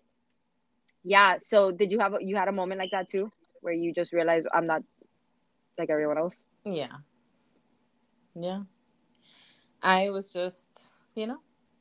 yeah, 1.04 1.38
so 1.40 1.72
did 1.72 1.92
you 1.92 2.00
have 2.00 2.14
a, 2.14 2.18
you 2.22 2.36
had 2.36 2.48
a 2.48 2.52
moment 2.54 2.80
like 2.80 2.92
that 2.92 3.10
too, 3.10 3.32
where 3.62 3.74
you 3.74 3.94
just 3.94 4.14
realized 4.14 4.48
I'm 4.54 4.66
not 4.66 4.84
like 5.78 5.90
everyone 5.90 6.18
else? 6.18 6.46
Yeah. 6.64 6.92
Yeah. 8.36 8.64
I 9.82 10.10
was 10.10 10.32
just, 10.34 10.68
you 11.16 11.28
know, 11.28 11.40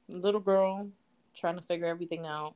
little 0.09 0.40
girl 0.40 0.90
trying 1.37 1.57
to 1.57 1.62
figure 1.62 1.87
everything 1.87 2.26
out. 2.26 2.54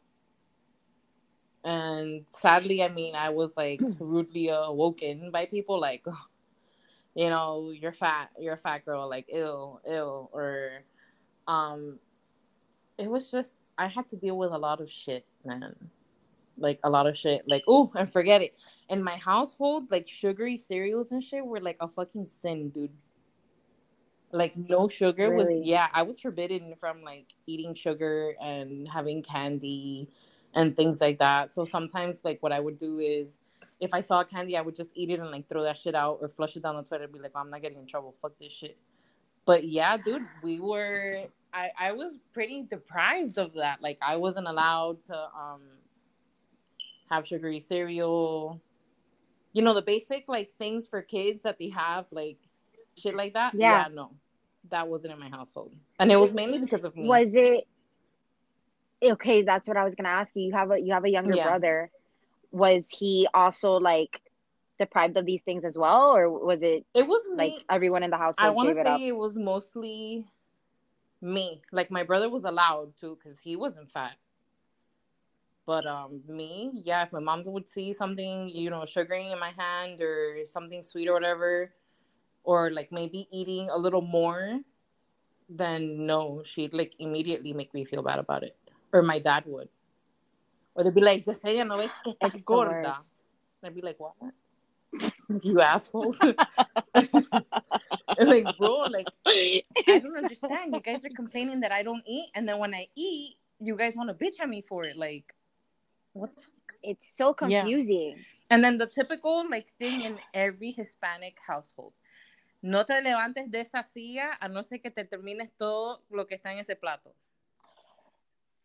And 1.69 2.25
sadly, 2.29 2.83
I 2.83 2.89
mean, 2.89 3.15
I 3.15 3.29
was 3.29 3.55
like 3.55 3.81
rudely 4.01 4.49
awoken 4.49 5.31
by 5.31 5.45
people 5.45 5.79
like, 5.79 6.03
you 7.15 7.29
know, 7.29 7.71
you're 7.79 7.93
fat, 7.93 8.31
you're 8.41 8.55
a 8.55 8.57
fat 8.57 8.87
girl, 8.87 9.07
like 9.07 9.27
ill, 9.29 9.83
ill, 9.87 10.31
or 10.33 10.83
um 11.47 11.99
it 12.97 13.09
was 13.11 13.31
just 13.31 13.55
I 13.77 13.87
had 13.87 14.09
to 14.09 14.17
deal 14.17 14.39
with 14.39 14.51
a 14.51 14.57
lot 14.57 14.81
of 14.81 14.91
shit, 14.91 15.27
man. 15.45 15.75
Like 16.57 16.81
a 16.85 16.91
lot 16.91 17.07
of 17.07 17.19
shit. 17.19 17.47
Like, 17.47 17.65
oh, 17.69 17.93
and 17.95 18.11
forget 18.11 18.41
it. 18.41 18.59
In 18.89 19.03
my 19.03 19.17
household, 19.17 19.91
like 19.91 20.09
sugary 20.09 20.57
cereals 20.57 21.13
and 21.13 21.23
shit 21.23 21.45
were 21.45 21.61
like 21.61 21.77
a 21.81 21.87
fucking 21.87 22.29
sin, 22.29 22.71
dude. 22.71 22.91
Like 24.33 24.57
no 24.57 24.89
sugar 24.89 25.35
was 25.35 25.53
yeah, 25.53 25.89
I 25.93 26.01
was 26.01 26.19
forbidden 26.19 26.77
from 26.77 27.03
like 27.03 27.27
eating 27.47 27.75
sugar 27.75 28.35
and 28.41 28.89
having 28.89 29.23
candy 29.23 30.09
and 30.59 30.77
things 30.77 31.01
like 31.01 31.19
that. 31.21 31.55
So 31.55 31.65
sometimes 31.65 32.25
like 32.25 32.43
what 32.43 32.53
I 32.53 32.59
would 32.59 32.79
do 32.79 32.99
is 32.99 33.39
if 33.81 33.95
I 33.95 34.01
saw 34.01 34.25
candy, 34.25 34.57
I 34.57 34.61
would 34.61 34.75
just 34.75 34.91
eat 34.97 35.09
it 35.09 35.21
and 35.21 35.31
like 35.31 35.49
throw 35.49 35.63
that 35.63 35.77
shit 35.77 35.95
out 35.95 36.19
or 36.21 36.29
flush 36.29 36.57
it 36.57 36.65
down 36.65 36.77
the 36.77 36.83
toilet 36.83 37.05
and 37.05 37.13
be 37.13 37.21
like, 37.21 37.31
oh, 37.37 37.39
I'm 37.41 37.49
not 37.49 37.63
getting 37.63 37.79
in 37.79 37.87
trouble. 37.87 38.13
Fuck 38.21 38.33
this 38.41 38.53
shit. 38.53 38.77
But 39.47 39.65
yeah, 39.65 39.97
dude, 39.97 40.27
we 40.43 40.61
were 40.61 41.23
I, 41.55 41.71
I 41.79 41.93
was 41.93 42.19
pretty 42.35 42.65
deprived 42.69 43.39
of 43.39 43.55
that. 43.55 43.81
Like 43.81 43.99
I 44.03 44.17
wasn't 44.17 44.49
allowed 44.49 45.05
to 45.05 45.17
um 45.17 45.63
have 47.09 47.25
sugary 47.25 47.61
cereal. 47.61 48.61
You 49.53 49.63
know, 49.63 49.75
the 49.75 49.83
basic 49.83 50.25
like 50.27 50.51
things 50.59 50.89
for 50.89 51.03
kids 51.03 51.45
that 51.45 51.57
they 51.59 51.69
have, 51.69 52.07
like 52.11 52.39
shit 52.97 53.15
like 53.15 53.35
that. 53.35 53.55
Yeah. 53.55 53.87
no. 53.93 54.11
That 54.71 54.89
wasn't 54.89 55.15
in 55.15 55.21
my 55.21 55.29
household. 55.29 55.73
And 56.01 56.11
it 56.11 56.17
was 56.17 56.33
mainly 56.33 56.59
because 56.59 56.85
of 56.85 56.97
me. 56.97 57.07
Was 57.07 57.35
it 57.35 57.67
okay? 59.03 59.43
That's 59.43 59.69
what 59.69 59.77
I 59.77 59.85
was 59.85 59.95
gonna 59.95 60.09
ask 60.09 60.35
you. 60.35 60.45
You 60.45 60.53
have 60.55 60.71
a 60.71 60.81
you 60.81 60.93
have 60.93 61.05
a 61.05 61.11
younger 61.11 61.35
Yeah. 61.35 61.45
brother. 61.45 61.91
Was 62.51 62.89
he 62.89 63.29
also 63.35 63.73
like 63.73 64.23
deprived 64.79 65.17
of 65.17 65.27
these 65.27 65.43
things 65.43 65.65
as 65.65 65.77
well, 65.77 66.17
or 66.17 66.31
was 66.31 66.63
it 66.63 66.87
it 66.95 67.07
was 67.07 67.29
me. 67.29 67.37
like 67.37 67.65
everyone 67.71 68.03
in 68.03 68.11
the 68.11 68.17
house. 68.17 68.37
I 68.39 68.51
want 68.51 68.69
to 68.71 68.75
say 68.75 69.05
it 69.05 69.09
it 69.09 69.17
was 69.17 69.37
mostly 69.37 70.27
me. 71.21 71.63
Like 71.73 71.91
my 71.91 72.03
brother 72.03 72.29
was 72.29 72.45
allowed 72.45 72.97
to 73.01 73.17
because 73.17 73.39
he 73.41 73.57
wasn't 73.57 73.91
fat. 73.91 74.17
But 75.67 75.87
um, 75.87 76.23
me, 76.27 76.71
yeah, 76.73 77.03
if 77.03 77.13
my 77.13 77.21
mom 77.21 77.45
would 77.45 77.69
see 77.69 77.93
something, 77.93 78.49
you 78.49 78.71
know, 78.71 78.87
sugaring 78.87 79.31
in 79.33 79.39
my 79.39 79.53
hand 79.59 80.01
or 80.01 80.39
something 80.47 80.83
sweet 80.83 81.09
or 81.09 81.13
whatever, 81.13 81.75
or 82.43 82.71
like 82.71 82.91
maybe 82.91 83.29
eating 83.31 83.69
a 83.69 83.77
little 83.77 84.01
more, 84.01 84.61
then 85.51 86.07
no, 86.07 86.43
she'd 86.43 86.73
like 86.73 86.95
immediately 86.99 87.53
make 87.53 87.75
me 87.75 87.85
feel 87.85 88.03
bad 88.03 88.19
about 88.19 88.45
it. 88.45 88.57
Or 88.93 89.03
my 89.03 89.19
dad 89.19 89.45
would. 89.47 89.69
Or 90.75 90.85
they'd 90.85 90.95
be 90.95 91.01
like, 91.01 91.25
Yesenia, 91.25 91.67
no 91.67 91.77
ves 91.77 91.91
que 92.05 92.15
estás 92.15 92.45
gorda. 92.45 92.97
And 93.63 93.67
I'd 93.67 93.75
be 93.75 93.81
like, 93.83 93.99
what? 93.99 94.15
you 95.43 95.61
assholes. 95.61 96.19
like, 98.19 98.57
bro, 98.57 98.87
like, 98.89 99.09
I 99.27 99.63
don't 99.87 100.17
understand. 100.17 100.75
You 100.75 100.81
guys 100.81 101.05
are 101.05 101.11
complaining 101.11 101.61
that 101.61 101.73
I 101.73 101.83
don't 101.83 102.03
eat, 102.07 102.31
and 102.35 102.49
then 102.49 102.59
when 102.59 102.75
I 102.75 102.89
eat, 102.97 103.37
you 103.61 103.77
guys 103.77 103.97
want 103.97 104.09
to 104.09 104.15
bitch 104.15 104.41
at 104.41 104.49
me 104.49 104.63
for 104.63 104.85
it. 104.85 104.97
Like, 104.97 105.35
what? 106.13 106.31
It's 106.83 107.17
so 107.17 107.35
Yeah. 107.47 107.63
confusing. 107.63 108.25
And 108.51 108.63
then 108.65 108.79
the 108.79 108.87
typical 108.87 109.45
like 109.51 109.69
thing 109.79 110.03
in 110.03 110.19
every 110.33 110.71
Hispanic 110.71 111.39
household. 111.47 111.93
No 112.63 112.85
te 112.85 113.01
levantes 113.03 113.51
de 113.51 113.61
esa 113.61 113.85
silla 113.85 114.37
a 114.41 114.49
no 114.49 114.63
ser 114.63 114.79
que 114.79 114.91
te 114.91 115.05
termines 115.05 115.51
todo 115.59 116.01
lo 116.11 116.27
que 116.27 116.37
está 116.37 116.53
en 116.53 116.59
ese 116.59 116.77
plato. 116.77 117.15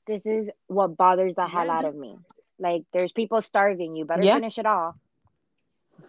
This 0.06 0.26
is 0.26 0.50
what 0.68 0.98
bothers 0.98 1.36
the 1.36 1.48
hell 1.48 1.70
out 1.70 1.86
of 1.86 1.96
me. 1.96 2.18
Like, 2.60 2.84
there's 2.94 3.12
people 3.12 3.42
starving. 3.42 3.96
You 3.96 4.06
better 4.06 4.24
Yeah. 4.24 4.36
finish 4.36 4.58
it 4.58 4.66
off. 4.66 4.96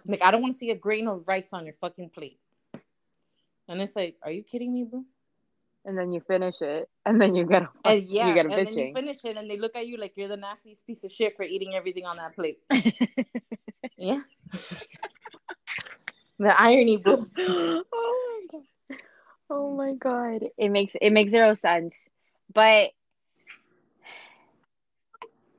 Like, 0.06 0.22
I 0.22 0.30
don't 0.30 0.42
want 0.42 0.54
to 0.54 0.58
see 0.58 0.70
a 0.70 0.76
grain 0.76 1.08
of 1.08 1.26
rice 1.28 1.52
on 1.52 1.64
your 1.64 1.74
fucking 1.74 2.10
plate. 2.10 2.38
And 3.68 3.80
it's 3.80 3.96
like, 3.96 4.16
are 4.22 4.30
you 4.30 4.42
kidding 4.42 4.72
me, 4.72 4.84
bro? 4.84 5.04
And 5.86 5.98
then 5.98 6.12
you 6.12 6.20
finish 6.20 6.62
it, 6.62 6.88
and 7.04 7.20
then 7.20 7.34
you 7.34 7.44
get 7.44 7.62
a 7.62 7.68
And 7.84 8.02
yeah, 8.04 8.28
you 8.28 8.34
get 8.34 8.46
a 8.46 8.54
and 8.54 8.66
then 8.66 8.78
you 8.78 8.92
finish 8.94 9.22
it, 9.24 9.36
and 9.36 9.50
they 9.50 9.58
look 9.58 9.76
at 9.76 9.86
you 9.86 9.98
like 9.98 10.14
you're 10.16 10.28
the 10.28 10.36
nastiest 10.36 10.86
piece 10.86 11.04
of 11.04 11.12
shit 11.12 11.36
for 11.36 11.42
eating 11.42 11.74
everything 11.74 12.06
on 12.06 12.16
that 12.16 12.34
plate. 12.34 12.58
Yeah. 13.96 14.20
the 16.38 16.60
irony, 16.60 16.96
bro. 16.96 17.24
oh 17.38 17.84
my 17.92 18.58
god. 18.58 18.98
Oh 19.50 19.70
my 19.76 19.94
god. 19.94 20.44
It 20.58 20.70
makes 20.70 20.94
it 21.00 21.10
makes 21.10 21.30
zero 21.30 21.54
sense. 21.54 22.08
But 22.52 22.90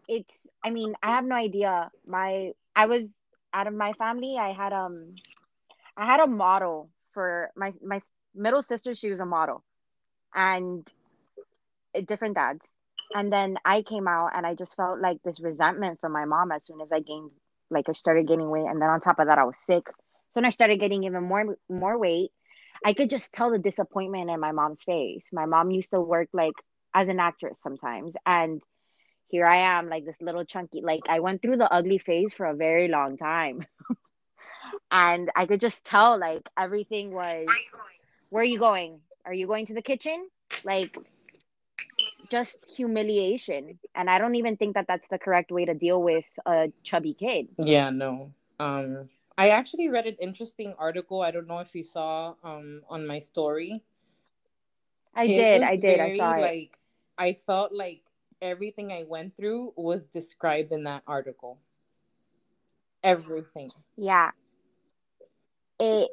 it's 0.08 0.48
I 0.64 0.70
mean, 0.72 0.94
I 1.02 1.12
have 1.12 1.26
no 1.26 1.36
idea. 1.36 1.90
My 2.06 2.52
I 2.76 2.86
was 2.88 3.10
out 3.54 3.68
of 3.68 3.74
my 3.74 3.94
family, 3.94 4.38
I 4.40 4.52
had 4.52 4.74
um 4.74 5.16
I 5.98 6.06
had 6.06 6.20
a 6.20 6.28
model 6.28 6.90
for 7.14 7.50
my 7.56 7.72
my 7.84 8.00
middle 8.34 8.62
sister, 8.62 8.94
she 8.94 9.10
was 9.10 9.20
a 9.20 9.26
model. 9.26 9.64
And 10.34 10.88
different 12.08 12.36
dads. 12.36 12.74
And 13.14 13.32
then 13.32 13.58
I 13.64 13.82
came 13.82 14.08
out 14.08 14.32
and 14.36 14.46
I 14.46 14.56
just 14.56 14.76
felt 14.76 15.00
like 15.00 15.18
this 15.24 15.40
resentment 15.40 16.00
from 16.02 16.12
my 16.12 16.26
mom 16.26 16.52
as 16.52 16.66
soon 16.66 16.82
as 16.82 16.92
I 16.92 17.00
gained 17.00 17.32
like 17.70 17.90
I 17.90 17.94
started 17.94 18.28
gaining 18.28 18.50
weight 18.50 18.68
and 18.68 18.82
then 18.82 18.90
on 18.90 19.00
top 19.00 19.20
of 19.20 19.28
that 19.28 19.40
I 19.40 19.44
was 19.46 19.58
sick. 19.58 19.88
So 19.88 20.42
when 20.42 20.46
I 20.46 20.50
started 20.50 20.80
getting 20.80 21.04
even 21.04 21.24
more 21.24 21.58
more 21.70 21.98
weight, 21.98 22.32
I 22.86 22.94
could 22.94 23.10
just 23.10 23.32
tell 23.32 23.52
the 23.52 23.60
disappointment 23.60 24.30
in 24.30 24.40
my 24.40 24.52
mom's 24.52 24.84
face. 24.84 25.30
My 25.32 25.46
mom 25.46 25.72
used 25.72 25.92
to 25.92 26.02
work 26.02 26.30
like 26.34 26.54
as 26.94 27.10
an 27.10 27.20
actress 27.20 27.60
sometimes 27.62 28.16
and 28.26 28.62
here 29.28 29.46
I 29.46 29.78
am 29.78 29.90
like 29.90 30.06
this 30.06 30.16
little 30.22 30.46
chunky 30.46 30.82
like 30.82 31.02
I 31.10 31.20
went 31.20 31.42
through 31.42 31.58
the 31.58 31.72
ugly 31.72 31.98
phase 31.98 32.34
for 32.34 32.46
a 32.46 32.56
very 32.56 32.88
long 32.88 33.18
time. 33.18 33.66
and 34.92 35.30
I 35.36 35.46
could 35.46 35.62
just 35.62 35.84
tell 35.86 36.20
like 36.20 36.50
everything 36.58 37.12
was 37.12 37.48
where 38.30 38.42
are 38.42 38.46
you 38.46 38.60
going? 38.60 39.00
Are 39.26 39.34
you 39.34 39.48
going 39.48 39.66
to 39.68 39.74
the 39.74 39.82
kitchen? 39.82 40.30
Like 40.64 40.96
just 42.30 42.66
humiliation. 42.76 43.80
And 43.94 44.10
I 44.10 44.20
don't 44.20 44.36
even 44.36 44.58
think 44.58 44.76
that 44.76 44.86
that's 44.88 45.08
the 45.10 45.18
correct 45.18 45.52
way 45.52 45.66
to 45.66 45.74
deal 45.74 46.02
with 46.02 46.26
a 46.46 46.72
chubby 46.84 47.14
kid. 47.14 47.48
Yeah, 47.58 47.90
no. 47.90 48.32
Um, 48.60 49.10
I 49.38 49.50
actually 49.50 49.90
read 49.90 50.06
an 50.08 50.16
interesting 50.20 50.74
article. 50.78 51.22
I 51.22 51.32
don't 51.32 51.48
know 51.48 51.60
if 51.60 51.76
you 51.76 51.84
saw 51.84 52.36
um 52.44 52.82
on 52.90 53.06
my 53.06 53.20
story. 53.20 53.84
I 55.16 55.26
It 55.26 55.36
did. 55.36 55.64
I 55.64 55.76
did. 55.76 56.00
I 56.00 56.12
saw 56.12 56.34
it. 56.34 56.42
Like 56.42 56.78
I 57.18 57.34
felt 57.34 57.74
like 57.74 58.02
everything 58.46 58.92
I 58.92 59.04
went 59.08 59.36
through 59.36 59.72
was 59.76 60.06
described 60.06 60.72
in 60.72 60.84
that 60.84 61.04
article. 61.08 61.60
Everything. 63.04 63.72
Yeah. 63.98 64.32
It 65.80 66.10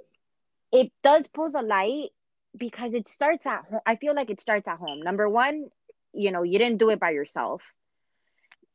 it 0.72 0.92
does 1.04 1.26
pose 1.28 1.54
a 1.54 1.62
light 1.62 2.10
because 2.56 2.94
it 2.94 3.08
starts 3.08 3.46
at 3.46 3.64
home. 3.70 3.80
I 3.86 3.96
feel 3.96 4.14
like 4.14 4.30
it 4.30 4.40
starts 4.40 4.68
at 4.68 4.78
home. 4.78 5.00
Number 5.00 5.28
one, 5.28 5.66
you 6.12 6.32
know, 6.32 6.42
you 6.42 6.58
didn't 6.58 6.78
do 6.78 6.90
it 6.90 6.98
by 6.98 7.10
yourself. 7.10 7.62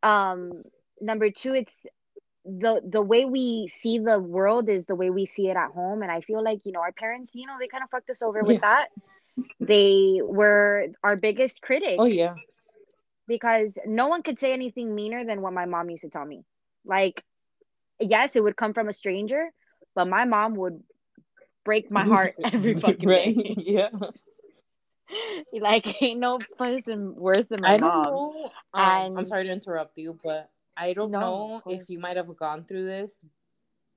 Um, 0.04 0.64
number 1.02 1.30
two, 1.32 1.54
it's 1.54 1.86
the 2.46 2.82
the 2.88 3.02
way 3.02 3.26
we 3.26 3.68
see 3.68 4.00
the 4.00 4.20
world 4.20 4.70
is 4.70 4.86
the 4.86 4.96
way 4.96 5.10
we 5.10 5.26
see 5.26 5.50
it 5.50 5.58
at 5.58 5.72
home. 5.72 6.02
And 6.02 6.12
I 6.12 6.22
feel 6.22 6.44
like, 6.44 6.62
you 6.64 6.72
know, 6.72 6.80
our 6.80 6.94
parents, 6.94 7.32
you 7.36 7.46
know, 7.46 7.56
they 7.60 7.68
kind 7.68 7.84
of 7.84 7.90
fucked 7.90 8.10
us 8.10 8.22
over 8.22 8.42
with 8.44 8.62
that. 8.62 8.88
They 9.60 10.22
were 10.24 10.88
our 11.04 11.16
biggest 11.16 11.62
critics 11.62 11.98
Oh 12.00 12.06
yeah. 12.06 12.34
Because 13.28 13.78
no 13.86 14.08
one 14.08 14.24
could 14.24 14.40
say 14.40 14.54
anything 14.54 14.96
meaner 14.96 15.26
than 15.26 15.42
what 15.42 15.54
my 15.54 15.66
mom 15.66 15.90
used 15.90 16.04
to 16.04 16.10
tell 16.10 16.26
me. 16.26 16.44
Like, 16.86 17.24
yes, 18.00 18.36
it 18.36 18.44
would 18.44 18.58
come 18.58 18.74
from 18.74 18.88
a 18.88 18.94
stranger, 18.94 19.50
but 19.96 20.08
my 20.08 20.26
mom 20.26 20.56
would 20.56 20.82
break 21.66 21.92
my 21.92 22.06
heart 22.06 22.36
every 22.54 22.76
fucking 22.76 23.12
right. 23.12 23.36
day. 23.36 23.40
Yeah. 23.58 23.90
like 25.54 26.02
ain't 26.02 26.20
no 26.20 26.46
person 26.58 27.16
worse 27.16 27.48
than 27.48 27.62
my 27.62 27.74
I 27.74 27.78
don't 27.78 28.02
mom. 28.02 28.22
know. 28.22 28.52
Um, 28.74 29.12
I'm 29.16 29.26
sorry 29.26 29.46
to 29.46 29.52
interrupt 29.52 29.98
you, 29.98 30.18
but 30.24 30.50
I 30.78 30.94
don't 30.94 31.18
No, 31.20 31.20
know 31.20 31.64
if 31.68 31.90
you 31.90 32.00
might 32.00 32.18
have 32.18 32.36
gone 32.38 32.66
through 32.66 32.86
this, 32.86 33.26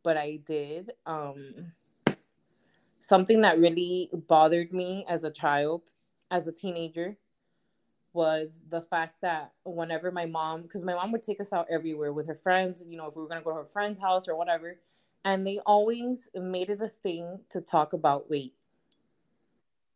but 0.02 0.16
I 0.16 0.36
did. 0.44 0.92
Um, 1.06 1.72
something 3.00 3.40
that 3.42 3.58
really 3.58 4.10
bothered 4.12 4.72
me 4.72 5.04
as 5.08 5.24
a 5.24 5.30
child, 5.30 5.82
as 6.30 6.46
a 6.46 6.52
teenager, 6.52 7.16
was 8.12 8.62
the 8.68 8.82
fact 8.82 9.20
that 9.22 9.52
whenever 9.64 10.10
my 10.10 10.26
mom, 10.26 10.62
because 10.62 10.82
my 10.84 10.94
mom 10.94 11.12
would 11.12 11.22
take 11.22 11.40
us 11.40 11.52
out 11.52 11.66
everywhere 11.70 12.12
with 12.12 12.26
her 12.26 12.34
friends, 12.34 12.84
you 12.88 12.96
know, 12.96 13.06
if 13.06 13.16
we 13.16 13.22
were 13.22 13.28
gonna 13.28 13.42
go 13.42 13.50
to 13.50 13.56
her 13.56 13.64
friend's 13.64 13.98
house 13.98 14.26
or 14.28 14.36
whatever, 14.36 14.78
and 15.24 15.46
they 15.46 15.58
always 15.66 16.28
made 16.34 16.70
it 16.70 16.80
a 16.80 16.88
thing 16.88 17.40
to 17.50 17.60
talk 17.60 17.92
about 17.92 18.28
weight. 18.30 18.54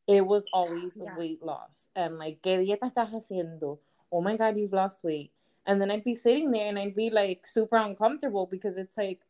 It 0.06 0.26
was 0.26 0.44
always 0.52 0.98
Yeah. 1.00 1.16
weight 1.16 1.42
loss 1.42 1.88
and 1.96 2.18
like, 2.18 2.42
¿qué 2.42 2.58
dieta 2.58 2.92
estás 2.92 3.10
haciendo? 3.10 3.78
Oh 4.12 4.20
my 4.20 4.36
God, 4.36 4.56
you've 4.56 4.72
lost 4.72 5.02
weight. 5.02 5.32
And 5.66 5.80
then 5.80 5.90
I'd 5.90 6.04
be 6.04 6.14
sitting 6.14 6.50
there 6.50 6.68
and 6.68 6.78
I'd 6.78 6.94
be 6.94 7.08
like 7.08 7.46
super 7.46 7.76
uncomfortable 7.76 8.46
because 8.46 8.76
it's 8.76 8.98
like, 8.98 9.20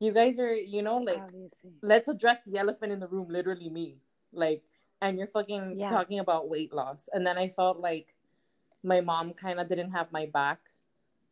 you 0.00 0.12
guys 0.12 0.38
are, 0.38 0.54
you 0.54 0.82
know, 0.82 0.98
like, 0.98 1.22
Obviously. 1.22 1.70
let's 1.82 2.08
address 2.08 2.40
the 2.46 2.58
elephant 2.58 2.92
in 2.92 3.00
the 3.00 3.06
room, 3.08 3.28
literally 3.28 3.68
me. 3.68 3.98
Like, 4.32 4.62
and 5.00 5.16
you're 5.18 5.26
fucking 5.28 5.78
Yeah. 5.78 5.88
talking 5.88 6.18
about 6.18 6.48
weight 6.48 6.72
loss. 6.72 7.08
And 7.12 7.26
then 7.26 7.38
I 7.38 7.48
felt 7.48 7.78
like 7.78 8.14
my 8.82 9.00
mom 9.00 9.32
kind 9.32 9.58
of 9.60 9.68
didn't 9.68 9.92
have 9.92 10.12
my 10.12 10.26
back, 10.26 10.58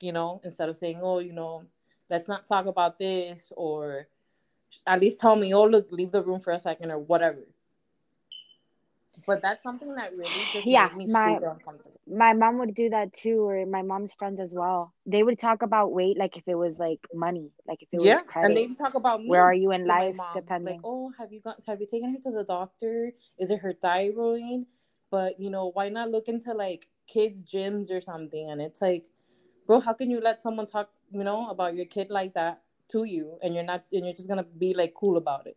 you 0.00 0.12
know, 0.12 0.40
instead 0.44 0.68
of 0.68 0.76
saying, 0.76 1.00
oh, 1.02 1.18
you 1.18 1.32
know, 1.32 1.64
let's 2.10 2.28
not 2.28 2.46
talk 2.46 2.66
about 2.66 2.98
this 2.98 3.52
or 3.56 4.08
at 4.86 5.00
least 5.00 5.20
tell 5.20 5.36
me, 5.36 5.54
oh, 5.54 5.64
look, 5.64 5.90
leave 5.90 6.10
the 6.12 6.22
room 6.22 6.40
for 6.40 6.52
a 6.52 6.58
second 6.60 6.90
or 6.90 6.98
whatever. 6.98 7.46
But 9.26 9.42
that's 9.42 9.62
something 9.62 9.94
that 9.96 10.16
really 10.16 10.30
just 10.52 10.66
Yeah, 10.66 10.88
made 10.88 10.96
me 10.98 11.06
my- 11.12 11.34
super 11.34 11.48
uncomfortable. 11.48 11.92
My 12.08 12.34
mom 12.34 12.58
would 12.58 12.74
do 12.74 12.90
that 12.90 13.12
too, 13.14 13.44
or 13.48 13.66
my 13.66 13.82
mom's 13.82 14.12
friends 14.12 14.38
as 14.38 14.54
well. 14.54 14.92
They 15.06 15.24
would 15.24 15.40
talk 15.40 15.62
about 15.62 15.90
weight 15.90 16.16
like 16.16 16.36
if 16.36 16.46
it 16.46 16.54
was 16.54 16.78
like 16.78 17.00
money, 17.12 17.50
like 17.66 17.82
if 17.82 17.88
it 17.92 18.00
yeah, 18.00 18.12
was 18.12 18.22
credit. 18.22 18.46
and 18.48 18.56
they 18.56 18.66
would 18.68 18.76
talk 18.78 18.94
about 18.94 19.20
me. 19.22 19.28
Where 19.28 19.42
are 19.42 19.54
you 19.54 19.72
in 19.72 19.84
life, 19.86 20.14
mom. 20.16 20.34
depending. 20.36 20.76
Like, 20.76 20.80
oh, 20.84 21.12
have 21.18 21.32
you 21.32 21.40
got? 21.40 21.56
Have 21.66 21.80
you 21.80 21.86
taken 21.86 22.12
her 22.12 22.20
to 22.20 22.30
the 22.30 22.44
doctor? 22.44 23.12
Is 23.38 23.50
it 23.50 23.58
her 23.58 23.72
thyroid? 23.72 24.66
But 25.10 25.40
you 25.40 25.50
know, 25.50 25.70
why 25.72 25.88
not 25.88 26.10
look 26.10 26.28
into 26.28 26.52
like 26.52 26.86
kids' 27.06 27.44
gyms 27.44 27.90
or 27.90 28.00
something? 28.00 28.50
And 28.50 28.60
it's 28.60 28.80
like, 28.80 29.06
bro, 29.66 29.80
how 29.80 29.92
can 29.92 30.10
you 30.10 30.20
let 30.20 30.42
someone 30.42 30.66
talk, 30.66 30.90
you 31.10 31.24
know, 31.24 31.50
about 31.50 31.76
your 31.76 31.86
kid 31.86 32.10
like 32.10 32.34
that 32.34 32.62
to 32.88 33.04
you, 33.04 33.38
and 33.42 33.54
you're 33.54 33.64
not, 33.64 33.84
and 33.92 34.04
you're 34.04 34.14
just 34.14 34.28
gonna 34.28 34.44
be 34.44 34.74
like 34.74 34.94
cool 34.94 35.16
about 35.16 35.46
it? 35.46 35.56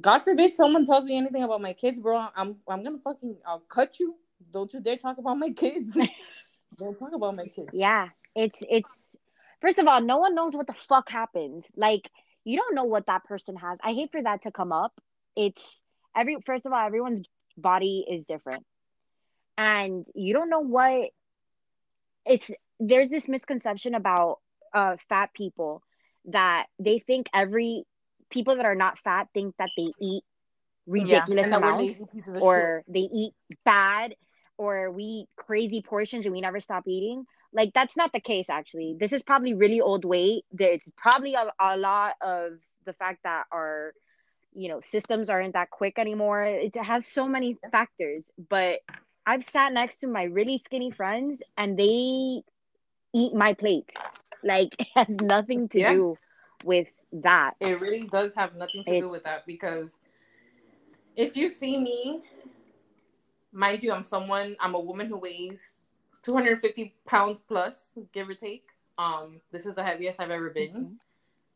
God 0.00 0.20
forbid 0.20 0.54
someone 0.54 0.84
tells 0.84 1.04
me 1.04 1.16
anything 1.16 1.42
about 1.42 1.62
my 1.62 1.72
kids, 1.72 2.00
bro. 2.00 2.28
I'm, 2.36 2.56
I'm 2.68 2.84
gonna 2.84 2.98
fucking, 3.02 3.36
I'll 3.46 3.60
cut 3.60 3.98
you. 3.98 4.16
Don't 4.52 4.72
you 4.72 4.80
dare 4.80 4.96
talk 4.96 5.18
about 5.18 5.38
my 5.38 5.50
kids. 5.50 5.96
Don't 6.78 6.98
talk 6.98 7.12
about 7.14 7.36
my 7.36 7.46
kids. 7.46 7.70
Yeah, 7.72 8.08
it's 8.34 8.62
it's 8.68 9.16
first 9.60 9.78
of 9.78 9.86
all, 9.86 10.00
no 10.00 10.18
one 10.18 10.34
knows 10.34 10.54
what 10.54 10.66
the 10.66 10.74
fuck 10.74 11.08
happens. 11.08 11.64
Like 11.74 12.10
you 12.44 12.56
don't 12.56 12.74
know 12.74 12.84
what 12.84 13.06
that 13.06 13.24
person 13.24 13.56
has. 13.56 13.78
I 13.82 13.92
hate 13.92 14.12
for 14.12 14.22
that 14.22 14.42
to 14.42 14.52
come 14.52 14.72
up. 14.72 14.92
It's 15.34 15.82
every 16.16 16.36
first 16.44 16.66
of 16.66 16.72
all, 16.72 16.86
everyone's 16.86 17.26
body 17.56 18.04
is 18.08 18.24
different. 18.26 18.64
And 19.58 20.06
you 20.14 20.34
don't 20.34 20.50
know 20.50 20.60
what 20.60 21.10
it's 22.26 22.50
there's 22.80 23.08
this 23.08 23.28
misconception 23.28 23.94
about 23.94 24.38
uh 24.74 24.96
fat 25.08 25.30
people 25.34 25.82
that 26.26 26.66
they 26.78 26.98
think 26.98 27.28
every 27.32 27.84
people 28.30 28.56
that 28.56 28.64
are 28.66 28.74
not 28.74 28.98
fat 28.98 29.28
think 29.32 29.54
that 29.58 29.70
they 29.76 29.92
eat 30.00 30.24
ridiculous 30.86 31.46
and 31.46 31.54
amounts 31.54 32.00
of 32.00 32.08
shit. 32.34 32.42
or 32.42 32.84
they 32.88 33.00
eat 33.00 33.32
bad 33.64 34.14
or 34.58 34.90
we 34.90 35.04
eat 35.04 35.28
crazy 35.36 35.82
portions 35.82 36.26
and 36.26 36.34
we 36.34 36.40
never 36.40 36.60
stop 36.60 36.84
eating. 36.86 37.24
Like 37.52 37.72
that's 37.74 37.96
not 37.96 38.12
the 38.12 38.20
case 38.20 38.50
actually. 38.50 38.96
This 38.98 39.12
is 39.12 39.22
probably 39.22 39.54
really 39.54 39.80
old 39.80 40.04
weight. 40.04 40.44
It's 40.58 40.88
probably 40.96 41.34
a, 41.34 41.50
a 41.60 41.76
lot 41.76 42.14
of 42.20 42.52
the 42.84 42.92
fact 42.92 43.20
that 43.24 43.44
our 43.52 43.92
you 44.54 44.68
know 44.68 44.80
systems 44.80 45.28
aren't 45.30 45.54
that 45.54 45.70
quick 45.70 45.98
anymore. 45.98 46.44
It 46.44 46.76
has 46.76 47.06
so 47.06 47.28
many 47.28 47.56
factors 47.70 48.30
but 48.48 48.80
i've 49.26 49.44
sat 49.44 49.72
next 49.72 49.96
to 49.98 50.06
my 50.06 50.24
really 50.24 50.58
skinny 50.58 50.90
friends 50.90 51.42
and 51.56 51.78
they 51.78 52.42
eat 53.14 53.34
my 53.34 53.52
plates 53.52 53.94
like 54.42 54.74
it 54.78 54.88
has 54.94 55.08
nothing 55.20 55.68
to 55.68 55.78
Yeah. 55.78 55.92
do 55.92 56.18
with 56.64 56.88
that 57.12 57.54
it 57.60 57.80
really 57.80 58.06
does 58.08 58.34
have 58.34 58.54
nothing 58.56 58.82
to 58.84 59.00
do 59.00 59.08
with 59.08 59.24
that 59.24 59.46
because 59.46 59.98
if 61.16 61.34
you 61.36 61.50
see 61.50 61.78
me, 61.78 62.22
mind 63.52 63.82
you, 63.82 63.90
I'm 63.92 64.04
someone, 64.04 64.54
I'm 64.60 64.74
a 64.74 64.80
woman 64.80 65.06
who 65.06 65.16
weighs 65.16 65.72
250 66.22 66.94
pounds 67.06 67.40
plus, 67.40 67.92
give 68.12 68.28
or 68.28 68.34
take. 68.34 68.66
Um, 68.98 69.40
this 69.50 69.64
is 69.66 69.74
the 69.74 69.82
heaviest 69.82 70.20
I've 70.20 70.30
ever 70.30 70.50
been. 70.50 70.98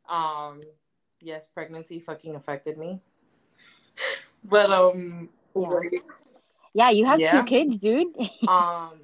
Mhm. 0.09 0.13
Um, 0.13 0.61
yes, 1.21 1.47
pregnancy 1.47 2.01
fucking 2.01 2.35
affected 2.35 2.79
me. 2.79 3.01
But 4.45 4.71
um, 4.71 5.29
Yeah. 5.55 5.81
Yeah 6.75 6.91
you 6.91 7.05
have 7.07 7.21
Yeah. 7.21 7.33
two 7.33 7.45
kids 7.45 7.79
dude. 7.79 8.09
Um 8.49 9.01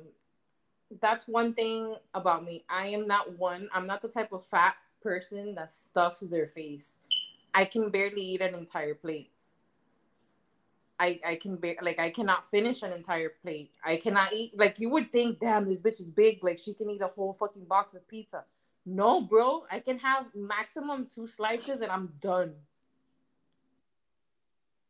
that's 1.00 1.26
one 1.26 1.52
thing 1.52 1.96
about 2.14 2.44
me. 2.44 2.64
I 2.70 2.86
am 2.88 3.06
not 3.06 3.38
one 3.38 3.68
i'm 3.72 3.86
not 3.86 4.02
the 4.02 4.08
type 4.08 4.32
of 4.32 4.46
fat 4.46 4.76
person 5.02 5.54
that 5.54 5.72
stuffs 5.72 6.20
their 6.20 6.46
face. 6.46 6.94
I 7.54 7.64
can 7.64 7.90
barely 7.90 8.22
eat 8.22 8.40
an 8.40 8.54
entire 8.54 8.94
plate. 8.94 9.30
I 10.98 11.20
i 11.26 11.36
can 11.36 11.56
bear 11.56 11.76
like 11.82 11.98
i 11.98 12.10
cannot 12.10 12.50
finish 12.50 12.82
an 12.82 12.92
entire 12.92 13.32
plate. 13.42 13.72
I 13.84 13.96
cannot 13.96 14.32
eat 14.32 14.56
like 14.56 14.78
you 14.78 14.88
would 14.90 15.12
think 15.12 15.40
damn 15.40 15.64
this 15.68 15.80
bitch 15.80 16.00
is 16.00 16.06
big 16.08 16.42
like 16.44 16.58
she 16.58 16.72
can 16.72 16.88
eat 16.90 17.02
a 17.02 17.08
whole 17.08 17.34
fucking 17.34 17.64
box 17.64 17.94
of 17.94 18.06
pizza. 18.08 18.44
No 18.86 19.20
bro 19.20 19.62
i 19.70 19.80
can 19.80 19.98
have 19.98 20.26
maximum 20.34 21.06
two 21.12 21.26
slices 21.26 21.80
and 21.80 21.90
i'm 21.90 22.12
done. 22.20 22.54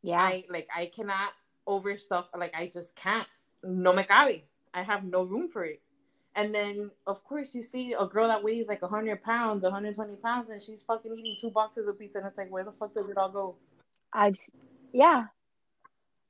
Yeah. 0.03 0.21
I 0.21 0.45
like 0.49 0.69
I 0.73 0.85
cannot 0.95 1.31
overstuff 1.67 2.25
like 2.37 2.53
I 2.55 2.67
just 2.67 2.95
can't. 2.95 3.27
No 3.63 3.93
me 3.93 4.03
cabe. 4.03 4.43
I 4.73 4.83
have 4.83 5.03
no 5.03 5.23
room 5.23 5.47
for 5.47 5.63
it. 5.63 5.81
And 6.35 6.53
then 6.53 6.91
of 7.07 7.23
course 7.23 7.55
you 7.55 7.63
see 7.63 7.93
a 7.93 8.05
girl 8.05 8.27
that 8.27 8.43
weighs 8.43 8.67
like 8.67 8.81
hundred 8.81 9.23
pounds, 9.23 9.63
120 9.63 10.15
pounds, 10.17 10.49
and 10.49 10.61
she's 10.61 10.83
fucking 10.83 11.11
eating 11.11 11.35
two 11.41 11.49
boxes 11.49 11.87
of 11.87 11.97
pizza 11.97 12.19
and 12.19 12.27
it's 12.27 12.37
like 12.37 12.51
where 12.51 12.63
the 12.63 12.71
fuck 12.71 12.93
does 12.93 13.09
it 13.09 13.17
all 13.17 13.29
go? 13.29 13.55
I've 14.13 14.37
yeah. 14.93 15.25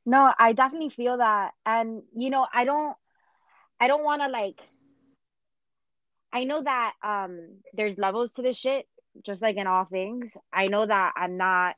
No, 0.05 0.33
I 0.39 0.53
definitely 0.53 0.89
feel 0.89 1.17
that. 1.17 1.51
And 1.65 2.03
you 2.15 2.29
know, 2.29 2.47
I 2.53 2.63
don't 2.63 2.95
I 3.79 3.87
don't 3.87 4.03
want 4.03 4.21
to 4.21 4.29
like 4.29 4.61
I 6.31 6.45
know 6.45 6.63
that 6.63 6.93
um 7.03 7.57
there's 7.73 7.97
levels 7.97 8.31
to 8.33 8.41
this 8.41 8.57
shit 8.57 8.87
just 9.25 9.41
like 9.41 9.57
in 9.57 9.67
all 9.67 9.85
things. 9.85 10.35
I 10.53 10.67
know 10.67 10.85
that 10.85 11.13
I'm 11.17 11.37
not 11.37 11.75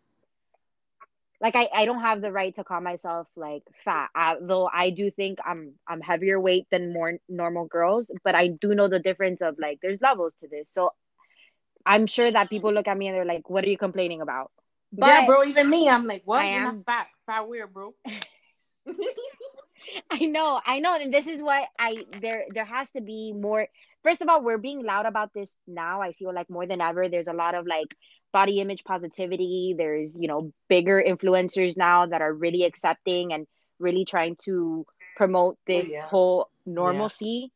like 1.42 1.56
I, 1.56 1.70
I 1.74 1.86
don't 1.86 2.02
have 2.02 2.22
the 2.22 2.32
right 2.32 2.54
to 2.56 2.64
call 2.64 2.82
myself 2.82 3.28
like 3.36 3.64
fat 3.84 4.10
uh, 4.16 4.36
though 4.42 4.70
i 4.72 4.90
do 4.90 5.10
think 5.12 5.40
i'm 5.46 5.74
i'm 5.88 6.02
heavier 6.02 6.40
weight 6.40 6.68
than 6.72 6.94
more 6.94 7.18
normal 7.28 7.66
girls 7.66 8.12
but 8.24 8.36
i 8.36 8.48
do 8.48 8.76
know 8.76 8.88
the 8.88 9.00
difference 9.00 9.42
of 9.42 9.56
like 9.60 9.80
there's 9.82 10.02
levels 10.02 10.34
to 10.40 10.48
this 10.48 10.72
so 10.72 10.92
i'm 11.86 12.06
sure 12.08 12.32
that 12.32 12.50
people 12.50 12.74
look 12.74 12.88
at 12.88 12.98
me 12.98 13.08
and 13.08 13.16
they're 13.16 13.26
like 13.26 13.50
what 13.50 13.64
are 13.64 13.70
you 13.70 13.78
complaining 13.78 14.22
about 14.22 14.52
yeah, 14.98 15.26
bro, 15.26 15.44
even 15.44 15.70
me, 15.70 15.88
I'm 15.90 16.06
like, 16.06 16.24
what? 16.26 16.42
I 16.42 16.46
You're 16.46 16.62
am- 16.62 16.78
not 16.78 16.86
fat. 16.86 17.08
Fat 17.26 17.48
where, 17.48 17.68
bro? 17.68 17.94
I 20.12 20.26
know, 20.26 20.60
I 20.66 20.80
know, 20.80 20.96
and 20.96 21.14
this 21.14 21.28
is 21.28 21.42
what 21.42 21.68
I 21.80 22.06
there 22.22 22.46
there 22.54 22.66
has 22.66 22.90
to 22.92 23.02
be 23.02 23.34
more. 23.34 23.68
First 24.04 24.22
of 24.22 24.30
all, 24.30 24.42
we're 24.42 24.58
being 24.58 24.84
loud 24.84 25.06
about 25.06 25.34
this 25.34 25.56
now. 25.68 26.02
I 26.02 26.14
feel 26.14 26.34
like 26.34 26.50
more 26.50 26.66
than 26.66 26.82
ever, 26.82 27.10
there's 27.10 27.28
a 27.28 27.34
lot 27.34 27.56
of 27.56 27.66
like 27.68 27.96
body 28.32 28.60
image 28.60 28.84
positivity. 28.84 29.76
There's 29.78 30.18
you 30.18 30.28
know 30.28 30.54
bigger 30.68 31.04
influencers 31.06 31.78
now 31.78 32.06
that 32.06 32.22
are 32.22 32.34
really 32.34 32.64
accepting 32.64 33.34
and 33.34 33.48
really 33.80 34.06
trying 34.06 34.36
to 34.44 34.86
promote 35.16 35.58
this 35.66 35.90
yeah. 35.90 36.06
whole 36.06 36.50
normalcy. 36.66 37.52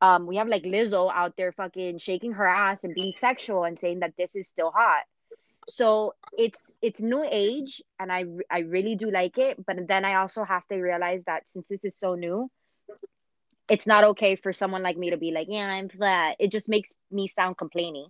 Um, 0.00 0.26
we 0.26 0.36
have 0.36 0.48
like 0.48 0.64
Lizzo 0.64 1.10
out 1.12 1.34
there 1.36 1.52
fucking 1.52 1.98
shaking 1.98 2.32
her 2.32 2.46
ass 2.46 2.84
and 2.84 2.94
being 2.94 3.14
sexual 3.16 3.64
and 3.64 3.78
saying 3.78 4.00
that 4.00 4.12
this 4.18 4.36
is 4.36 4.46
still 4.46 4.70
hot. 4.70 5.04
So 5.68 6.14
it's 6.36 6.60
it's 6.82 7.00
new 7.00 7.26
age, 7.28 7.80
and 7.98 8.12
I 8.12 8.24
I 8.50 8.60
really 8.60 8.96
do 8.96 9.10
like 9.10 9.38
it. 9.38 9.64
But 9.64 9.88
then 9.88 10.04
I 10.04 10.16
also 10.16 10.44
have 10.44 10.66
to 10.66 10.76
realize 10.76 11.24
that 11.24 11.48
since 11.48 11.66
this 11.68 11.84
is 11.84 11.96
so 11.96 12.16
new, 12.16 12.50
it's 13.68 13.86
not 13.86 14.04
okay 14.04 14.36
for 14.36 14.52
someone 14.52 14.82
like 14.82 14.98
me 14.98 15.10
to 15.10 15.16
be 15.16 15.30
like, 15.30 15.48
yeah, 15.50 15.68
I'm 15.68 15.88
flat. 15.88 16.36
It 16.38 16.52
just 16.52 16.68
makes 16.68 16.90
me 17.10 17.28
sound 17.28 17.56
complaining 17.56 18.08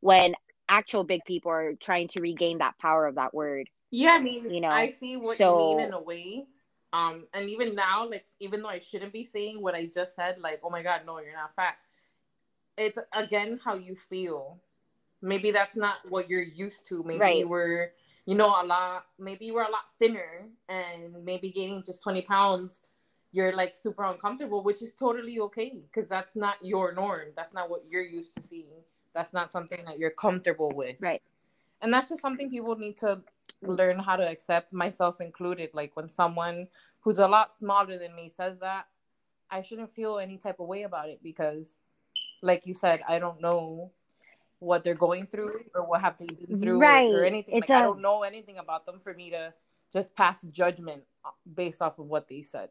when 0.00 0.34
actual 0.68 1.04
big 1.04 1.24
people 1.24 1.50
are 1.50 1.74
trying 1.74 2.08
to 2.08 2.20
regain 2.20 2.58
that 2.58 2.78
power 2.78 3.06
of 3.06 3.14
that 3.16 3.34
word. 3.34 3.68
Yeah, 3.90 4.10
I 4.10 4.20
mean, 4.20 4.50
You 4.50 4.60
know, 4.60 4.68
I 4.68 4.90
see 4.90 5.16
what 5.16 5.36
so- 5.36 5.58
you 5.70 5.76
mean 5.76 5.86
in 5.86 5.92
a 5.92 6.00
way. 6.02 6.46
Um, 6.92 7.26
and 7.34 7.50
even 7.50 7.74
now, 7.74 8.08
like, 8.08 8.24
even 8.40 8.62
though 8.62 8.68
I 8.68 8.78
shouldn't 8.78 9.12
be 9.12 9.22
saying 9.22 9.60
what 9.60 9.74
I 9.74 9.86
just 9.86 10.16
said, 10.16 10.38
like, 10.38 10.60
oh 10.62 10.70
my 10.70 10.82
god, 10.82 11.02
no, 11.04 11.18
you're 11.20 11.34
not 11.34 11.54
fat. 11.54 11.76
It's 12.78 12.98
again 13.12 13.60
how 13.62 13.74
you 13.74 13.94
feel. 13.96 14.58
Maybe 15.20 15.50
that's 15.50 15.76
not 15.76 15.96
what 16.08 16.30
you're 16.30 16.40
used 16.42 16.86
to. 16.86 17.02
Maybe 17.02 17.18
Right. 17.18 17.38
you 17.38 17.48
were 17.48 17.92
you 18.24 18.34
know, 18.34 18.48
a 18.60 18.62
lot, 18.62 19.06
maybe 19.18 19.46
you 19.46 19.54
were 19.54 19.62
a 19.62 19.70
lot 19.70 19.90
thinner 19.98 20.46
and 20.68 21.24
maybe 21.24 21.50
gaining 21.50 21.82
just 21.82 22.02
20 22.02 22.20
pounds, 22.22 22.80
you're 23.32 23.54
like 23.56 23.74
super 23.74 24.04
uncomfortable, 24.04 24.62
which 24.62 24.82
is 24.82 24.92
totally 24.92 25.40
okay 25.40 25.78
because 25.90 26.10
that's 26.10 26.36
not 26.36 26.56
your 26.62 26.92
norm. 26.92 27.28
That's 27.34 27.54
not 27.54 27.70
what 27.70 27.84
you're 27.88 28.02
used 28.02 28.36
to 28.36 28.42
seeing. 28.42 28.82
That's 29.18 29.32
not 29.32 29.50
something 29.50 29.84
that 29.84 29.98
you're 29.98 30.10
comfortable 30.10 30.70
with. 30.70 30.94
Right. 31.00 31.20
And 31.82 31.92
that's 31.92 32.08
just 32.08 32.22
something 32.22 32.48
people 32.50 32.76
need 32.76 32.96
to 32.98 33.20
learn 33.62 33.98
how 33.98 34.14
to 34.14 34.22
accept, 34.22 34.72
myself 34.72 35.20
included. 35.20 35.70
Like 35.72 35.96
when 35.96 36.08
someone 36.08 36.68
who's 37.00 37.18
a 37.18 37.26
lot 37.26 37.52
smaller 37.52 37.98
than 37.98 38.14
me 38.14 38.30
says 38.34 38.60
that, 38.60 38.86
I 39.50 39.62
shouldn't 39.62 39.90
feel 39.90 40.20
any 40.20 40.38
type 40.38 40.60
of 40.60 40.68
way 40.68 40.84
about 40.84 41.08
it 41.08 41.18
because, 41.20 41.80
like 42.42 42.64
you 42.64 42.74
said, 42.74 43.00
I 43.08 43.18
don't 43.18 43.40
know 43.40 43.90
what 44.60 44.84
they're 44.84 44.94
going 44.94 45.26
through 45.26 45.62
or 45.74 45.84
what 45.84 46.00
have 46.00 46.14
they 46.20 46.26
been 46.26 46.60
through 46.60 46.80
right. 46.80 47.08
or, 47.08 47.22
or 47.22 47.24
anything. 47.24 47.56
It's 47.56 47.68
like 47.68 47.76
a... 47.76 47.80
I 47.80 47.82
don't 47.82 48.00
know 48.00 48.22
anything 48.22 48.58
about 48.58 48.86
them 48.86 49.00
for 49.00 49.12
me 49.12 49.30
to 49.30 49.52
just 49.92 50.14
pass 50.14 50.42
judgment 50.42 51.02
based 51.56 51.82
off 51.82 51.98
of 51.98 52.08
what 52.08 52.28
they 52.28 52.42
said. 52.42 52.68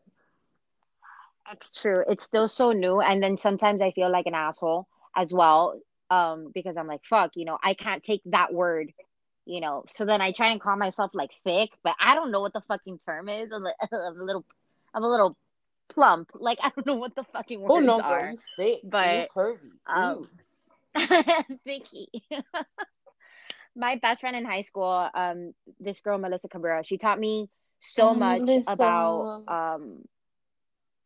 That's 1.46 1.78
true. 1.78 2.06
It's 2.08 2.24
still 2.24 2.48
so 2.48 2.72
new, 2.72 3.02
and 3.02 3.22
then 3.22 3.38
sometimes 3.38 3.82
I 3.82 3.92
feel 3.92 4.10
like 4.10 4.28
an 4.28 4.34
asshole 4.34 4.88
as 5.14 5.34
well, 5.34 5.82
um, 6.10 6.52
because 6.54 6.78
I'm 6.78 6.88
like, 6.88 7.04
fuck, 7.04 7.32
you 7.36 7.46
know, 7.46 7.58
I 7.64 7.74
can't 7.74 8.04
take 8.04 8.22
that 8.26 8.54
word, 8.54 8.94
you 9.46 9.60
know. 9.62 9.86
So 9.90 10.06
then 10.06 10.22
I 10.22 10.32
try 10.32 10.50
and 10.52 10.62
call 10.62 10.76
myself 10.76 11.12
like 11.14 11.32
thick, 11.44 11.72
but 11.84 11.96
I 12.00 12.16
don't 12.16 12.32
know 12.32 12.42
what 12.42 12.54
the 12.54 12.62
fucking 12.62 13.00
term 13.00 13.30
is. 13.30 13.52
I'm, 13.52 13.64
like, 13.64 13.76
I'm 13.92 14.20
a 14.20 14.24
little, 14.24 14.46
I'm 14.94 15.04
a 15.04 15.10
little 15.10 15.36
plump. 15.90 16.32
Like 16.34 16.60
I 16.64 16.72
don't 16.76 16.86
know 16.86 16.96
what 16.96 17.16
the 17.16 17.24
fucking 17.24 17.62
words 17.62 17.72
oh, 17.72 17.80
no, 17.80 18.02
are. 18.02 18.34
Thick. 18.58 18.80
But 18.84 19.30
curvy. 19.36 19.72
Um, 19.86 20.30
Vicky. 21.66 22.08
My 23.76 23.98
best 23.98 24.22
friend 24.22 24.36
in 24.36 24.44
high 24.44 24.62
school, 24.62 25.10
um, 25.14 25.54
this 25.80 26.02
girl 26.02 26.18
Melissa 26.18 26.48
Cabrera, 26.48 26.84
she 26.84 26.98
taught 26.98 27.20
me 27.20 27.48
so 27.80 28.10
oh, 28.10 28.14
much 28.16 28.40
Melissa. 28.40 28.72
about 28.72 29.44
um 29.48 30.00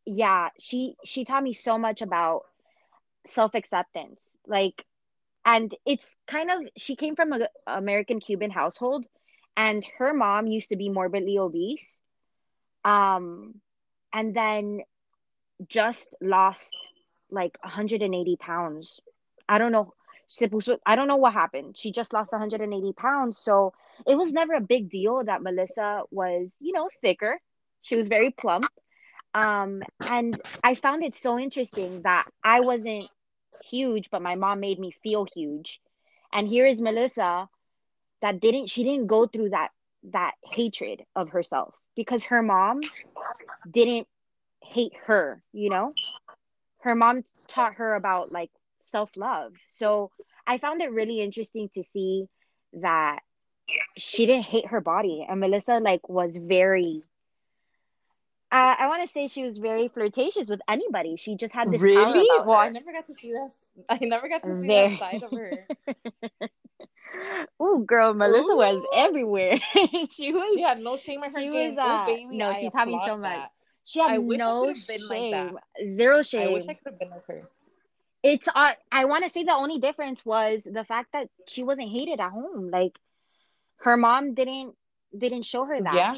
yeah, 0.05 0.49
she 0.57 0.95
she 1.03 1.25
taught 1.25 1.43
me 1.43 1.53
so 1.53 1.77
much 1.77 2.01
about 2.01 2.43
self-acceptance. 3.25 4.37
Like 4.47 4.85
and 5.45 5.75
it's 5.85 6.15
kind 6.27 6.51
of 6.51 6.61
she 6.77 6.95
came 6.95 7.15
from 7.15 7.33
a 7.33 7.47
American 7.67 8.19
Cuban 8.19 8.51
household 8.51 9.05
and 9.57 9.83
her 9.97 10.13
mom 10.13 10.47
used 10.47 10.69
to 10.69 10.75
be 10.75 10.89
morbidly 10.89 11.37
obese. 11.37 12.01
Um 12.85 13.55
and 14.13 14.35
then 14.35 14.81
just 15.67 16.09
lost 16.21 16.75
like 17.29 17.57
180 17.63 18.35
pounds 18.37 18.99
I 19.51 19.57
don't 19.57 19.73
know. 19.73 19.93
I 20.85 20.95
don't 20.95 21.09
know 21.09 21.17
what 21.17 21.33
happened. 21.33 21.75
She 21.77 21.91
just 21.91 22.13
lost 22.13 22.31
180 22.31 22.93
pounds. 22.93 23.37
So 23.37 23.73
it 24.07 24.15
was 24.15 24.31
never 24.31 24.53
a 24.53 24.61
big 24.61 24.89
deal 24.89 25.21
that 25.25 25.41
Melissa 25.41 26.03
was, 26.09 26.55
you 26.61 26.71
know, 26.71 26.89
thicker. 27.01 27.37
She 27.81 27.97
was 27.97 28.07
very 28.07 28.31
plump. 28.31 28.67
Um, 29.33 29.83
and 30.07 30.41
I 30.63 30.75
found 30.75 31.03
it 31.03 31.15
so 31.15 31.37
interesting 31.37 32.03
that 32.03 32.27
I 32.41 32.61
wasn't 32.61 33.09
huge, 33.63 34.09
but 34.09 34.21
my 34.21 34.35
mom 34.35 34.59
made 34.59 34.79
me 34.79 34.93
feel 35.03 35.25
huge. 35.33 35.81
And 36.33 36.47
here 36.47 36.65
is 36.65 36.81
Melissa 36.81 37.47
that 38.21 38.39
didn't, 38.39 38.69
she 38.69 38.83
didn't 38.83 39.07
go 39.07 39.27
through 39.27 39.49
that, 39.49 39.69
that 40.11 40.33
hatred 40.43 41.03
of 41.15 41.29
herself 41.29 41.73
because 41.95 42.23
her 42.23 42.41
mom 42.41 42.81
didn't 43.69 44.07
hate 44.63 44.93
her, 45.05 45.43
you 45.53 45.69
know? 45.69 45.93
Her 46.81 46.95
mom 46.95 47.23
taught 47.47 47.75
her 47.75 47.95
about 47.95 48.31
like 48.31 48.49
self 48.81 49.11
love. 49.15 49.53
So 49.67 50.11
I 50.45 50.57
found 50.57 50.81
it 50.81 50.91
really 50.91 51.21
interesting 51.21 51.69
to 51.75 51.83
see 51.83 52.27
that 52.73 53.19
she 53.97 54.25
didn't 54.25 54.45
hate 54.45 54.67
her 54.67 54.81
body, 54.81 55.25
and 55.27 55.39
Melissa 55.39 55.79
like 55.79 56.07
was 56.09 56.37
very. 56.37 57.03
Uh, 58.51 58.75
I 58.79 58.87
want 58.87 59.07
to 59.07 59.11
say 59.11 59.27
she 59.27 59.43
was 59.43 59.57
very 59.57 59.87
flirtatious 59.87 60.49
with 60.49 60.59
anybody. 60.67 61.15
She 61.15 61.35
just 61.35 61.53
had 61.53 61.71
this. 61.71 61.81
Really? 61.81 62.27
Well, 62.45 62.57
I 62.57 62.69
never 62.69 62.91
got 62.91 63.05
to 63.07 63.13
see 63.13 63.31
this. 63.31 63.53
I 63.89 63.99
never 64.01 64.27
got 64.27 64.43
to 64.43 64.61
see 64.61 64.67
very... 64.67 64.97
that 64.97 64.99
side 64.99 65.23
of 65.23 65.31
her. 65.31 66.49
Ooh, 67.63 67.83
girl, 67.85 68.13
Melissa 68.13 68.51
Ooh. 68.51 68.57
was 68.57 68.83
everywhere. 68.95 69.57
she 70.11 70.33
was. 70.33 70.53
She 70.55 70.61
had 70.61 70.79
no 70.79 70.97
shame 70.97 71.23
in 71.23 71.31
her 71.31 71.39
she 71.39 71.49
game. 71.49 71.75
Was, 71.75 71.77
uh, 71.77 72.03
Ooh, 72.03 72.05
baby, 72.05 72.37
no, 72.37 72.49
I 72.49 72.59
she 72.59 72.69
taught 72.69 72.87
me 72.87 72.99
so 73.05 73.17
much. 73.17 73.37
That. 73.37 73.51
She 73.85 73.99
had 73.99 74.11
I 74.11 74.17
no 74.17 74.73
shame, 74.73 75.07
like 75.09 75.53
zero 75.97 76.21
shame. 76.21 76.49
I 76.49 76.53
wish 76.53 76.63
I 76.69 76.73
could 76.73 76.91
have 76.91 76.99
been 76.99 77.09
with 77.09 77.25
her 77.27 77.41
it's 78.23 78.47
uh, 78.47 78.73
I 78.91 79.05
want 79.05 79.23
to 79.23 79.29
say 79.29 79.43
the 79.43 79.53
only 79.53 79.79
difference 79.79 80.23
was 80.25 80.63
the 80.63 80.83
fact 80.83 81.09
that 81.13 81.27
she 81.47 81.63
wasn't 81.63 81.89
hated 81.89 82.19
at 82.19 82.31
home. 82.31 82.69
Like 82.71 82.97
her 83.77 83.97
mom 83.97 84.33
didn't 84.33 84.75
didn't 85.17 85.43
show 85.43 85.65
her 85.65 85.81
that. 85.81 85.93
Yeah. 85.93 86.15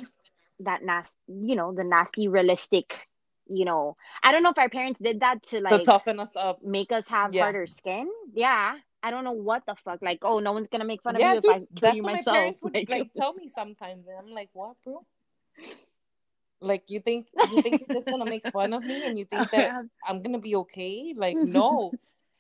That 0.64 0.84
nasty, 0.84 1.18
you 1.28 1.56
know, 1.56 1.74
the 1.74 1.84
nasty 1.84 2.28
realistic, 2.28 3.08
you 3.48 3.66
know. 3.66 3.96
I 4.22 4.32
don't 4.32 4.44
know 4.44 4.52
if 4.52 4.58
our 4.58 4.70
parents 4.70 5.00
did 5.00 5.22
that 5.22 5.44
to 5.50 5.62
like 5.62 5.80
to 5.80 5.86
toughen 5.86 6.20
us 6.20 6.32
up, 6.36 6.64
make 6.64 6.92
us 6.92 7.08
have 7.10 7.34
yeah. 7.34 7.44
harder 7.44 7.68
skin. 7.68 8.10
Yeah. 8.34 8.76
I 9.06 9.12
don't 9.12 9.26
know 9.26 9.34
what 9.34 9.66
the 9.66 9.76
fuck. 9.76 10.00
Like, 10.02 10.20
oh, 10.22 10.40
no 10.40 10.54
one's 10.54 10.68
gonna 10.68 10.86
make 10.86 11.02
fun 11.02 11.18
yeah, 11.20 11.34
of 11.34 11.44
you 11.44 11.54
dude, 11.54 11.68
if 11.74 11.84
I 11.84 11.88
kill 11.92 11.96
you 11.96 12.04
myself. 12.04 12.26
My 12.28 12.34
parents 12.34 12.60
would 12.62 12.90
like 12.90 13.14
tell 13.16 13.34
me 13.34 13.50
sometimes, 13.54 14.08
and 14.08 14.18
I'm 14.18 14.34
like, 14.34 14.50
what, 14.54 14.78
bro? 14.84 15.06
Like 16.62 16.86
you 16.88 17.02
think 17.02 17.28
you 17.52 17.62
think 17.62 17.82
you're 17.82 17.98
just 17.98 18.10
gonna 18.10 18.26
make 18.26 18.48
fun 18.48 18.72
of 18.72 18.84
me 18.84 19.06
and 19.06 19.20
you 19.20 19.26
think 19.26 19.52
that 19.52 19.74
I'm 20.08 20.22
gonna 20.22 20.40
be 20.40 20.56
okay? 20.56 21.14
Like 21.16 21.36
no. 21.44 21.92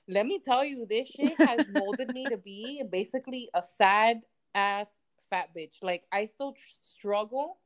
Let 0.07 0.25
me 0.25 0.39
tell 0.39 0.65
you, 0.65 0.85
this 0.89 1.07
shit 1.07 1.37
has 1.37 1.65
molded 1.71 2.09
me 2.09 2.25
to 2.25 2.35
be 2.35 2.83
basically 2.89 3.49
a 3.53 3.61
sad 3.63 4.21
ass 4.53 4.89
fat 5.29 5.49
bitch. 5.55 5.81
Like 5.81 6.03
I 6.11 6.25
still 6.25 6.53
tr- 6.53 6.63
struggle 6.79 7.57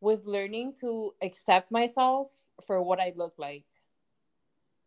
with 0.00 0.26
learning 0.26 0.74
to 0.80 1.14
accept 1.22 1.70
myself 1.70 2.30
for 2.66 2.82
what 2.82 3.00
I 3.00 3.12
look 3.16 3.34
like. 3.38 3.64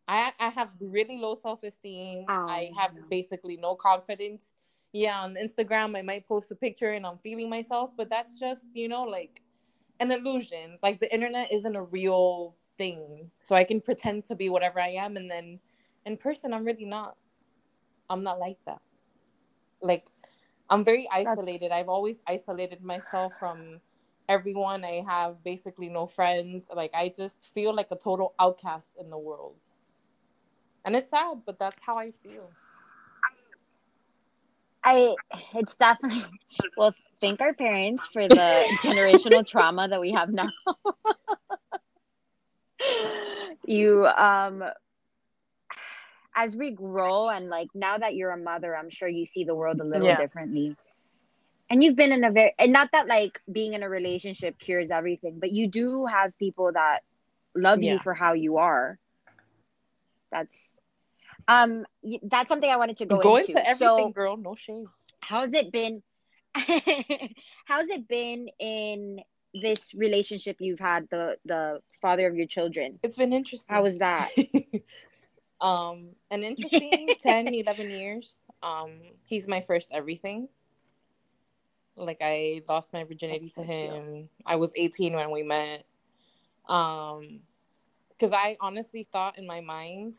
I 0.08 0.32
I 0.40 0.50
have 0.50 0.70
really 0.80 1.18
low 1.18 1.36
self 1.36 1.64
esteem. 1.64 2.26
Oh, 2.28 2.48
I 2.48 2.72
have 2.78 2.94
no. 2.94 3.02
basically 3.10 3.58
no 3.58 3.76
confidence. 3.76 4.52
Yeah, 4.92 5.22
on 5.22 5.36
Instagram 5.36 5.98
I 5.98 6.02
might 6.02 6.28
post 6.28 6.52
a 6.52 6.56
picture 6.56 6.92
and 6.92 7.06
I'm 7.06 7.18
feeling 7.20 7.50
myself, 7.50 7.92
but 7.96 8.10
that's 8.10 8.40
just 8.40 8.66
you 8.74 8.88
know 8.88 9.04
like 9.04 9.42
an 10.00 10.12
illusion. 10.12 10.78
Like 10.84 11.00
the 11.00 11.14
internet 11.14 11.52
isn't 11.54 11.76
a 11.76 11.84
real 11.84 12.56
thing. 12.78 13.30
So 13.40 13.56
I 13.56 13.64
can 13.64 13.80
pretend 13.82 14.26
to 14.26 14.36
be 14.36 14.50
whatever 14.50 14.80
I 14.80 14.90
am 14.90 15.16
and 15.18 15.30
then 15.30 15.60
in 16.06 16.18
person 16.18 16.54
I'm 16.54 16.66
really 16.66 16.86
not. 16.86 17.16
I'm 18.10 18.24
not 18.24 18.40
like 18.40 18.58
that. 18.66 18.82
Like 19.82 20.06
I'm 20.70 20.84
very 20.84 21.08
isolated. 21.12 21.72
That's... 21.72 21.74
I've 21.74 21.90
always 21.90 22.18
isolated 22.28 22.84
myself 22.84 23.34
from 23.40 23.80
everyone. 24.28 24.84
I 24.84 25.04
have 25.08 25.44
basically 25.44 25.90
no 25.90 26.08
friends. 26.08 26.66
Like 26.74 26.92
I 26.94 27.12
just 27.16 27.50
feel 27.54 27.76
like 27.76 27.88
a 27.92 27.96
total 27.96 28.34
outcast 28.40 28.96
in 29.00 29.10
the 29.10 29.18
world. 29.18 29.56
And 30.86 30.96
it's 30.96 31.10
sad, 31.10 31.42
but 31.46 31.60
that's 31.60 31.80
how 31.82 31.98
I 31.98 32.12
feel. 32.24 32.50
I 34.84 35.16
it's 35.56 35.78
definitely 35.78 36.26
well 36.76 36.94
thank 37.22 37.40
our 37.40 37.54
parents 37.54 38.06
for 38.12 38.28
the 38.28 38.78
generational 38.84 39.48
trauma 39.48 39.88
that 39.88 40.02
we 40.02 40.12
have 40.12 40.30
now. 40.30 40.50
you 43.66 44.06
um 44.06 44.64
as 46.36 46.56
we 46.56 46.72
grow 46.72 47.30
and 47.30 47.50
like 47.50 47.68
now 47.74 47.98
that 47.98 48.16
you're 48.16 48.32
a 48.32 48.38
mother, 48.38 48.76
I'm 48.76 48.90
sure 48.90 49.08
you 49.08 49.26
see 49.26 49.44
the 49.44 49.56
world 49.56 49.80
a 49.80 49.84
little 49.84 50.08
yeah. 50.08 50.18
differently. 50.18 50.76
And 51.74 51.84
you've 51.84 51.96
been 51.96 52.12
in 52.12 52.24
a 52.24 52.30
very 52.30 52.54
and 52.60 52.72
not 52.72 52.92
that 52.92 53.08
like 53.08 53.42
being 53.52 53.74
in 53.74 53.82
a 53.82 53.90
relationship 53.90 54.60
cures 54.60 54.92
everything, 54.92 55.40
but 55.40 55.52
you 55.52 55.68
do 55.68 56.06
have 56.06 56.38
people 56.38 56.72
that 56.72 57.00
love 57.56 57.82
yeah. 57.82 57.94
you 57.94 58.00
for 58.00 58.14
how 58.14 58.34
you 58.34 58.58
are. 58.58 59.00
That's 60.32 60.78
um, 61.48 61.84
that's 62.22 62.50
something 62.50 62.70
I 62.70 62.78
wanted 62.78 62.98
to 62.98 63.08
go, 63.08 63.18
go 63.18 63.38
into. 63.38 63.54
into 63.54 63.68
everything, 63.68 64.10
so, 64.10 64.12
girl. 64.12 64.38
No 64.38 64.54
shame. 64.54 64.86
How's 65.20 65.56
it 65.56 65.72
been? 65.72 66.04
how's 67.66 67.90
it 67.90 68.08
been 68.08 68.50
in 68.60 69.22
this 69.60 69.96
relationship 69.96 70.58
you've 70.60 70.80
had 70.80 71.08
the 71.10 71.38
the 71.44 71.80
father 72.04 72.28
of 72.28 72.36
your 72.36 72.46
children? 72.46 73.00
It's 73.02 73.18
been 73.18 73.34
interesting. 73.34 73.74
How 73.74 73.82
was 73.82 73.98
that? 73.98 74.30
um, 75.60 76.10
an 76.30 76.44
interesting 76.44 77.16
10, 77.20 77.48
11 77.48 77.90
years. 77.90 78.42
Um, 78.62 78.92
he's 79.26 79.48
my 79.48 79.62
first 79.62 79.88
everything. 79.92 80.50
Like 81.96 82.18
I 82.22 82.62
lost 82.68 82.94
my 82.94 83.04
virginity 83.04 83.50
to 83.56 83.64
him. 83.64 84.14
Cute. 84.14 84.30
I 84.46 84.56
was 84.56 84.74
18 84.76 85.14
when 85.14 85.32
we 85.32 85.44
met. 85.44 85.86
Um, 86.68 87.42
because 88.10 88.32
I 88.32 88.58
honestly 88.62 89.08
thought 89.12 89.38
in 89.38 89.46
my 89.46 89.60
mind 89.60 90.16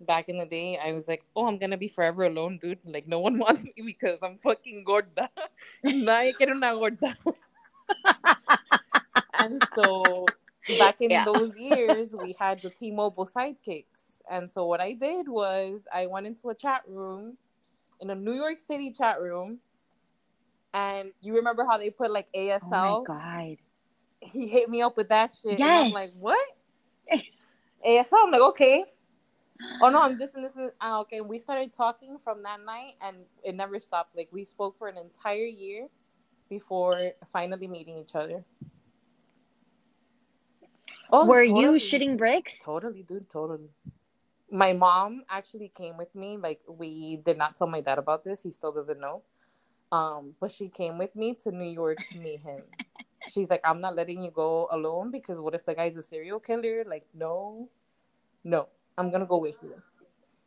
back 0.00 0.28
in 0.28 0.38
the 0.38 0.46
day, 0.46 0.78
I 0.78 0.92
was 0.92 1.08
like, 1.08 1.24
oh, 1.34 1.46
I'm 1.46 1.58
gonna 1.58 1.76
be 1.76 1.88
forever 1.88 2.24
alone, 2.24 2.58
dude. 2.58 2.78
Like 2.84 3.08
no 3.08 3.20
one 3.20 3.38
wants 3.44 3.64
me 3.64 3.72
because 3.84 4.18
I'm 4.22 4.38
fucking 4.38 4.84
gorda. 4.84 5.28
Una 5.84 6.74
gorda. 6.74 7.16
and 9.40 9.62
so 9.74 10.26
back 10.78 11.00
in 11.00 11.10
yeah. 11.10 11.24
those 11.24 11.56
years, 11.56 12.14
we 12.14 12.34
had 12.38 12.60
the 12.62 12.70
T-Mobile 12.70 13.26
sidekicks. 13.26 14.22
And 14.30 14.48
so 14.48 14.66
what 14.66 14.80
I 14.80 14.92
did 14.92 15.28
was 15.28 15.86
I 15.92 16.06
went 16.06 16.26
into 16.26 16.50
a 16.50 16.54
chat 16.54 16.82
room 16.86 17.36
in 18.00 18.10
a 18.10 18.14
New 18.14 18.34
York 18.34 18.58
City 18.58 18.92
chat 18.92 19.20
room 19.20 19.58
And 20.74 21.12
you 21.20 21.34
remember 21.36 21.64
how 21.64 21.78
they 21.78 21.90
put 21.90 22.10
like 22.10 22.30
ASL? 22.32 22.60
Oh 22.72 23.04
my 23.06 23.06
god. 23.06 23.56
He 24.20 24.46
hit 24.48 24.68
me 24.68 24.82
up 24.82 24.96
with 24.96 25.08
that 25.08 25.32
shit. 25.40 25.58
Yes. 25.58 25.60
And 25.60 25.86
I'm 25.86 25.90
like, 25.92 26.10
what? 26.20 26.48
ASL. 27.86 28.24
I'm 28.24 28.30
like, 28.30 28.40
okay. 28.40 28.84
Oh 29.82 29.90
no, 29.90 30.02
I'm 30.02 30.18
this 30.18 30.34
and 30.34 30.44
this 30.44 30.54
and 30.56 30.70
ah, 30.80 31.00
okay. 31.00 31.20
We 31.20 31.38
started 31.38 31.72
talking 31.72 32.18
from 32.18 32.42
that 32.44 32.64
night, 32.64 32.92
and 33.00 33.16
it 33.42 33.56
never 33.56 33.80
stopped. 33.80 34.16
Like 34.16 34.28
we 34.30 34.44
spoke 34.44 34.78
for 34.78 34.88
an 34.88 34.96
entire 34.96 35.46
year 35.46 35.88
before 36.48 37.12
finally 37.32 37.66
meeting 37.66 37.98
each 37.98 38.14
other. 38.14 38.44
Oh, 41.10 41.26
Were 41.26 41.44
totally. 41.44 41.60
you 41.60 41.72
shitting 41.72 42.16
bricks? 42.16 42.60
Totally, 42.64 43.02
dude. 43.02 43.28
Totally. 43.28 43.70
My 44.50 44.72
mom 44.72 45.22
actually 45.28 45.72
came 45.74 45.96
with 45.96 46.14
me. 46.14 46.36
Like 46.36 46.60
we 46.68 47.16
did 47.16 47.36
not 47.36 47.56
tell 47.56 47.66
my 47.66 47.80
dad 47.80 47.98
about 47.98 48.22
this. 48.22 48.42
He 48.42 48.50
still 48.52 48.72
doesn't 48.72 49.00
know. 49.00 49.22
Um, 49.90 50.34
but 50.40 50.52
she 50.52 50.68
came 50.68 50.98
with 50.98 51.16
me 51.16 51.34
to 51.44 51.50
New 51.50 51.70
York 51.70 51.98
to 52.12 52.18
meet 52.18 52.40
him. 52.40 52.62
She's 53.28 53.50
like, 53.50 53.60
I'm 53.64 53.80
not 53.80 53.96
letting 53.96 54.22
you 54.22 54.30
go 54.30 54.68
alone 54.70 55.10
because 55.10 55.40
what 55.40 55.54
if 55.54 55.64
the 55.64 55.74
guy's 55.74 55.96
a 55.96 56.02
serial 56.02 56.40
killer? 56.40 56.84
Like, 56.86 57.06
no, 57.14 57.68
no, 58.44 58.68
I'm 58.96 59.10
gonna 59.10 59.26
go 59.26 59.38
with 59.38 59.56
you. 59.62 59.82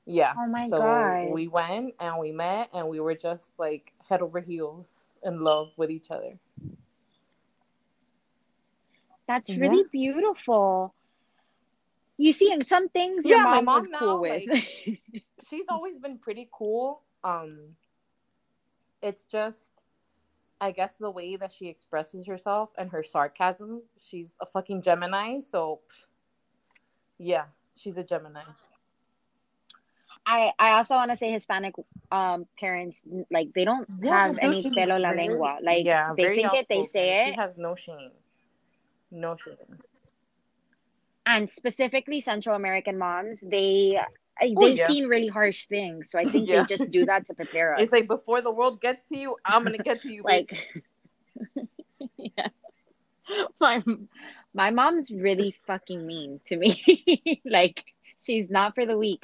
Yeah. 0.06 0.34
Oh 0.38 0.48
my 0.48 0.68
so 0.68 0.78
god. 0.78 1.30
we 1.30 1.48
went 1.48 1.96
and 2.00 2.20
we 2.20 2.32
met 2.32 2.70
and 2.74 2.88
we 2.88 3.00
were 3.00 3.16
just 3.16 3.52
like 3.58 3.94
head 4.10 4.22
over 4.22 4.40
heels 4.40 5.10
in 5.24 5.44
love 5.44 5.74
with 5.78 5.90
each 5.92 6.12
other. 6.12 6.38
That's 9.28 9.50
really 9.56 9.78
yeah. 9.78 9.92
beautiful. 9.92 10.94
You 12.18 12.34
see, 12.34 12.52
in 12.52 12.64
some 12.64 12.90
things 12.90 13.26
your 13.26 13.38
yeah, 13.38 13.44
mom, 13.44 13.66
mom 13.66 13.76
was 13.76 13.88
now, 13.88 14.00
cool 14.00 14.22
with. 14.22 14.44
Like, 14.48 14.64
she's 15.50 15.66
always 15.70 16.00
been 16.00 16.18
pretty 16.18 16.50
cool. 16.52 17.02
Um, 17.24 17.76
it's 19.02 19.24
just, 19.24 19.74
I 20.60 20.72
guess, 20.72 20.98
the 20.98 21.10
way 21.10 21.36
that 21.36 21.52
she 21.52 21.68
expresses 21.68 22.26
herself 22.28 22.72
and 22.78 22.92
her 22.92 23.04
sarcasm. 23.04 23.84
She's 24.00 24.36
a 24.42 24.46
fucking 24.46 24.82
Gemini, 24.82 25.40
so 25.40 25.80
yeah, 27.18 27.46
she's 27.76 27.98
a 27.98 28.04
Gemini. 28.04 28.42
I, 30.26 30.54
I 30.60 30.72
also 30.74 30.96
want 30.96 31.12
to 31.12 31.18
say 31.18 31.32
Hispanic 31.32 31.74
um 32.12 32.46
parents 32.60 33.04
like 33.32 33.54
they 33.54 33.66
don't 33.66 33.88
yeah, 34.00 34.28
have 34.28 34.38
any 34.42 34.70
pelo 34.70 34.98
la 34.98 35.12
lengua. 35.12 35.58
Like 35.64 35.86
yeah, 35.86 36.14
they 36.16 36.36
think 36.36 36.54
it 36.54 36.68
they 36.70 36.84
say 36.84 37.22
it. 37.22 37.34
she 37.34 37.40
has 37.40 37.58
no 37.58 37.76
shame. 37.76 38.12
No 39.10 39.36
shame. 39.36 39.80
And 41.26 41.50
specifically 41.50 42.22
Central 42.22 42.56
American 42.56 42.98
moms 42.98 43.42
they 43.42 44.00
oh, 44.42 44.62
they've 44.62 44.78
yeah. 44.78 44.88
seen 44.88 45.08
really 45.08 45.28
harsh 45.28 45.68
things 45.68 46.10
so 46.10 46.20
I 46.20 46.24
think 46.24 46.48
yeah. 46.48 46.64
they 46.64 46.76
just 46.76 46.92
do 46.92 47.06
that 47.06 47.26
to 47.28 47.34
prepare 47.34 47.76
us. 47.76 47.84
it's 47.84 47.92
like 47.92 48.08
before 48.08 48.42
the 48.42 48.52
world 48.52 48.82
gets 48.82 49.02
to 49.10 49.18
you 49.18 49.36
I'm 49.46 49.64
gonna 49.64 49.78
get 49.78 50.02
to 50.04 50.12
you 50.12 50.24
like 50.24 50.82
yeah. 52.18 52.48
My 53.60 53.84
my 54.54 54.72
mom's 54.72 55.12
really 55.12 55.56
fucking 55.66 56.06
mean 56.06 56.40
to 56.48 56.58
me. 56.58 57.42
Like 57.46 57.86
she's 58.22 58.50
not 58.50 58.76
for 58.76 58.86
the 58.86 58.98
weak. 58.98 59.24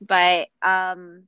But 0.00 0.48
um 0.62 1.24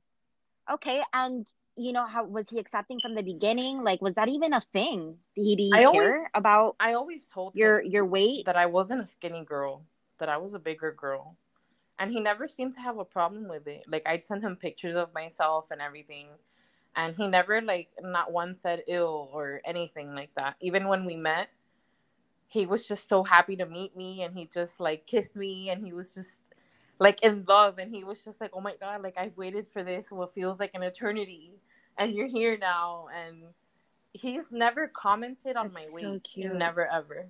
okay 0.71 1.01
and 1.13 1.47
you 1.75 1.93
know 1.93 2.05
how 2.05 2.25
was 2.25 2.49
he 2.49 2.59
accepting 2.59 2.99
from 3.01 3.15
the 3.15 3.23
beginning? 3.23 3.83
Like 3.83 4.01
was 4.01 4.15
that 4.15 4.27
even 4.27 4.53
a 4.53 4.61
thing? 4.73 5.17
Did 5.35 5.59
he, 5.59 5.65
he 5.65 5.71
care 5.71 5.85
always, 5.87 6.27
about 6.33 6.75
i 6.79 6.93
always 6.93 7.25
told 7.33 7.55
your 7.55 7.81
your 7.81 8.05
weight? 8.05 8.45
that 8.45 8.57
i 8.57 8.65
wasn't 8.65 9.01
a 9.01 9.07
skinny 9.07 9.43
girl 9.43 9.83
that 10.19 10.29
i 10.29 10.37
was 10.37 10.53
a 10.53 10.59
bigger 10.59 10.91
girl 10.91 11.35
and 11.99 12.11
he 12.11 12.19
never 12.19 12.47
seemed 12.47 12.73
to 12.75 12.81
have 12.81 12.97
a 12.97 13.05
problem 13.05 13.47
with 13.47 13.67
it. 13.67 13.83
Like 13.87 14.03
i'd 14.05 14.25
send 14.25 14.43
him 14.43 14.55
pictures 14.55 14.95
of 14.95 15.13
myself 15.13 15.65
and 15.71 15.81
everything 15.81 16.27
and 16.95 17.15
he 17.15 17.27
never 17.27 17.61
like 17.61 17.89
not 18.01 18.31
once 18.31 18.59
said 18.61 18.83
ill 18.87 19.29
or 19.33 19.61
anything 19.65 20.15
like 20.15 20.31
that. 20.35 20.55
Even 20.61 20.87
when 20.87 21.05
we 21.05 21.15
met 21.15 21.49
he 22.47 22.65
was 22.65 22.87
just 22.87 23.07
so 23.07 23.23
happy 23.23 23.55
to 23.55 23.65
meet 23.65 23.95
me 23.95 24.23
and 24.23 24.35
he 24.35 24.49
just 24.51 24.79
like 24.79 25.05
kissed 25.05 25.35
me 25.35 25.69
and 25.69 25.85
he 25.85 25.93
was 25.93 26.15
just 26.15 26.37
like 26.97 27.21
in 27.23 27.45
love 27.47 27.77
and 27.77 27.93
he 27.93 28.03
was 28.03 28.23
just 28.23 28.41
like 28.41 28.49
oh 28.53 28.59
my 28.61 28.75
god 28.79 29.03
like 29.03 29.13
i've 29.17 29.37
waited 29.37 29.67
for 29.71 29.83
this 29.83 30.07
what 30.09 30.33
feels 30.33 30.59
like 30.59 30.71
an 30.73 30.81
eternity 30.81 31.53
and 31.99 32.15
you're 32.15 32.27
here 32.27 32.57
now. 32.57 33.07
And 33.15 33.43
he's 34.13 34.45
never 34.51 34.87
commented 34.87 35.55
on 35.55 35.71
That's 35.73 35.85
my 35.85 35.93
weight. 35.93 36.27
So 36.27 36.53
never 36.53 36.87
ever 36.87 37.27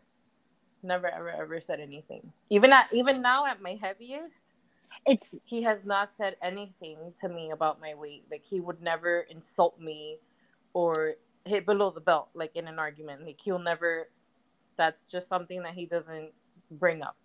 never 0.82 1.08
ever 1.10 1.30
ever 1.30 1.60
said 1.60 1.82
anything. 1.82 2.32
Even 2.50 2.72
at 2.72 2.88
even 2.94 3.22
now 3.22 3.46
at 3.46 3.62
my 3.62 3.78
heaviest 3.82 4.38
it's 5.06 5.36
he 5.46 5.64
has 5.64 5.86
not 5.86 6.10
said 6.10 6.36
anything 6.42 6.98
to 7.20 7.30
me 7.30 7.52
about 7.52 7.80
my 7.80 7.94
weight 7.96 8.24
like 8.32 8.44
he 8.44 8.60
would 8.60 8.82
never 8.82 9.22
insult 9.30 9.80
me 9.80 10.18
or 10.74 11.14
hit 11.46 11.66
below 11.66 11.92
the 11.92 12.02
belt 12.02 12.30
like 12.34 12.56
in 12.56 12.68
an 12.68 12.80
argument 12.80 13.26
like 13.26 13.38
he'll 13.44 13.60
never 13.60 14.10
that's 14.78 15.02
just 15.12 15.28
something 15.28 15.64
that 15.64 15.74
he 15.74 15.86
doesn't 15.86 16.32
bring 16.72 17.02
up 17.02 17.16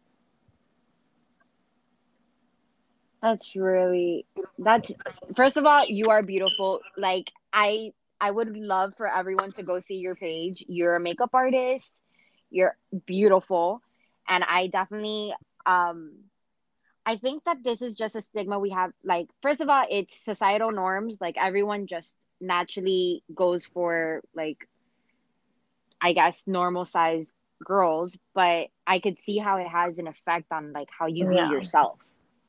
That's 3.25 3.57
really 3.57 4.27
that's 4.59 4.93
first 5.35 5.57
of 5.57 5.65
all, 5.65 5.87
you 5.87 6.11
are 6.11 6.23
beautiful. 6.23 6.81
Like 6.99 7.33
I 7.55 7.93
I 8.21 8.31
would 8.31 8.55
love 8.55 8.93
for 8.99 9.09
everyone 9.09 9.51
to 9.53 9.63
go 9.63 9.81
see 9.81 9.95
your 9.95 10.15
page. 10.15 10.63
You're 10.69 10.97
a 10.97 11.01
makeup 11.01 11.31
artist. 11.33 12.03
You're 12.51 12.77
beautiful. 13.07 13.81
And 14.29 14.45
I 14.45 14.67
definitely 14.67 15.33
um 15.65 16.13
I 17.07 17.17
think 17.17 17.45
that 17.45 17.63
this 17.63 17.83
is 17.83 17.97
just 17.97 18.17
a 18.17 18.21
stigma 18.21 18.59
we 18.59 18.71
have 18.71 18.93
like 19.03 19.29
first 19.43 19.61
of 19.61 19.69
all, 19.69 19.85
it's 19.91 20.25
societal 20.25 20.71
norms. 20.71 21.19
Like 21.21 21.37
everyone 21.39 21.87
just 21.87 22.17
naturally 22.41 23.23
goes 23.35 23.67
for 23.67 24.23
like 24.35 24.69
I 26.01 26.13
guess 26.13 26.45
normal 26.47 26.85
size 26.85 27.35
girls, 27.65 28.19
but 28.35 28.69
I 28.87 28.99
could 28.99 29.19
see 29.19 29.39
how 29.39 29.57
it 29.59 29.69
has 29.69 29.99
an 29.99 30.07
effect 30.07 30.47
on 30.51 30.73
like 30.73 30.89
how 30.91 31.07
you 31.07 31.33
yeah. 31.33 31.49
view 31.49 31.57
yourself 31.57 31.99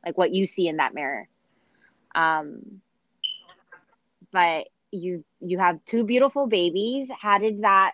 like 0.06 0.18
what 0.18 0.32
you 0.32 0.46
see 0.46 0.68
in 0.68 0.78
that 0.78 0.94
mirror 0.94 1.28
um 2.14 2.82
but 4.32 4.68
you 4.92 5.26
you 5.42 5.58
have 5.58 5.84
two 5.86 6.06
beautiful 6.06 6.48
babies 6.48 7.12
how 7.20 7.38
did 7.38 7.64
that 7.64 7.94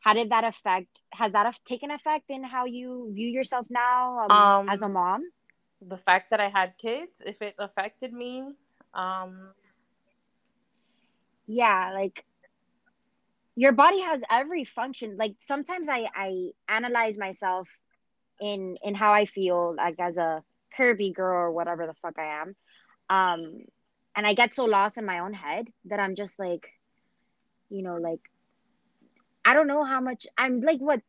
how 0.00 0.12
did 0.14 0.30
that 0.30 0.44
affect 0.44 0.88
has 1.12 1.32
that 1.32 1.52
taken 1.64 1.90
effect 1.90 2.24
in 2.28 2.44
how 2.44 2.66
you 2.66 3.10
view 3.14 3.28
yourself 3.28 3.66
now 3.70 4.18
um, 4.18 4.30
um, 4.30 4.68
as 4.68 4.82
a 4.82 4.88
mom 4.88 5.22
the 5.86 5.96
fact 5.98 6.30
that 6.30 6.40
i 6.40 6.48
had 6.48 6.72
kids 6.78 7.12
if 7.24 7.40
it 7.40 7.54
affected 7.58 8.12
me 8.12 8.44
um 8.94 9.50
yeah 11.46 11.92
like 11.94 12.24
your 13.56 13.72
body 13.72 14.00
has 14.00 14.22
every 14.30 14.64
function 14.64 15.16
like 15.16 15.34
sometimes 15.40 15.88
i 15.88 16.06
i 16.14 16.50
analyze 16.68 17.18
myself 17.18 17.68
in 18.40 18.76
in 18.82 18.94
how 18.94 19.12
i 19.12 19.24
feel 19.24 19.74
like 19.76 19.98
as 19.98 20.16
a 20.16 20.42
curvy 20.76 21.12
girl 21.14 21.46
or 21.46 21.52
whatever 21.52 21.86
the 21.86 21.94
fuck 21.94 22.18
I 22.18 22.42
am. 22.42 22.56
Um, 23.10 23.64
and 24.16 24.26
I 24.26 24.34
get 24.34 24.54
so 24.54 24.64
lost 24.64 24.98
in 24.98 25.04
my 25.04 25.20
own 25.20 25.32
head 25.32 25.68
that 25.86 26.00
I'm 26.00 26.16
just 26.16 26.38
like, 26.38 26.68
you 27.70 27.82
know, 27.82 27.96
like, 27.96 28.20
I 29.44 29.54
don't 29.54 29.68
know 29.68 29.84
how 29.84 30.00
much 30.00 30.26
I'm 30.36 30.60
like, 30.60 30.80
what, 30.80 31.00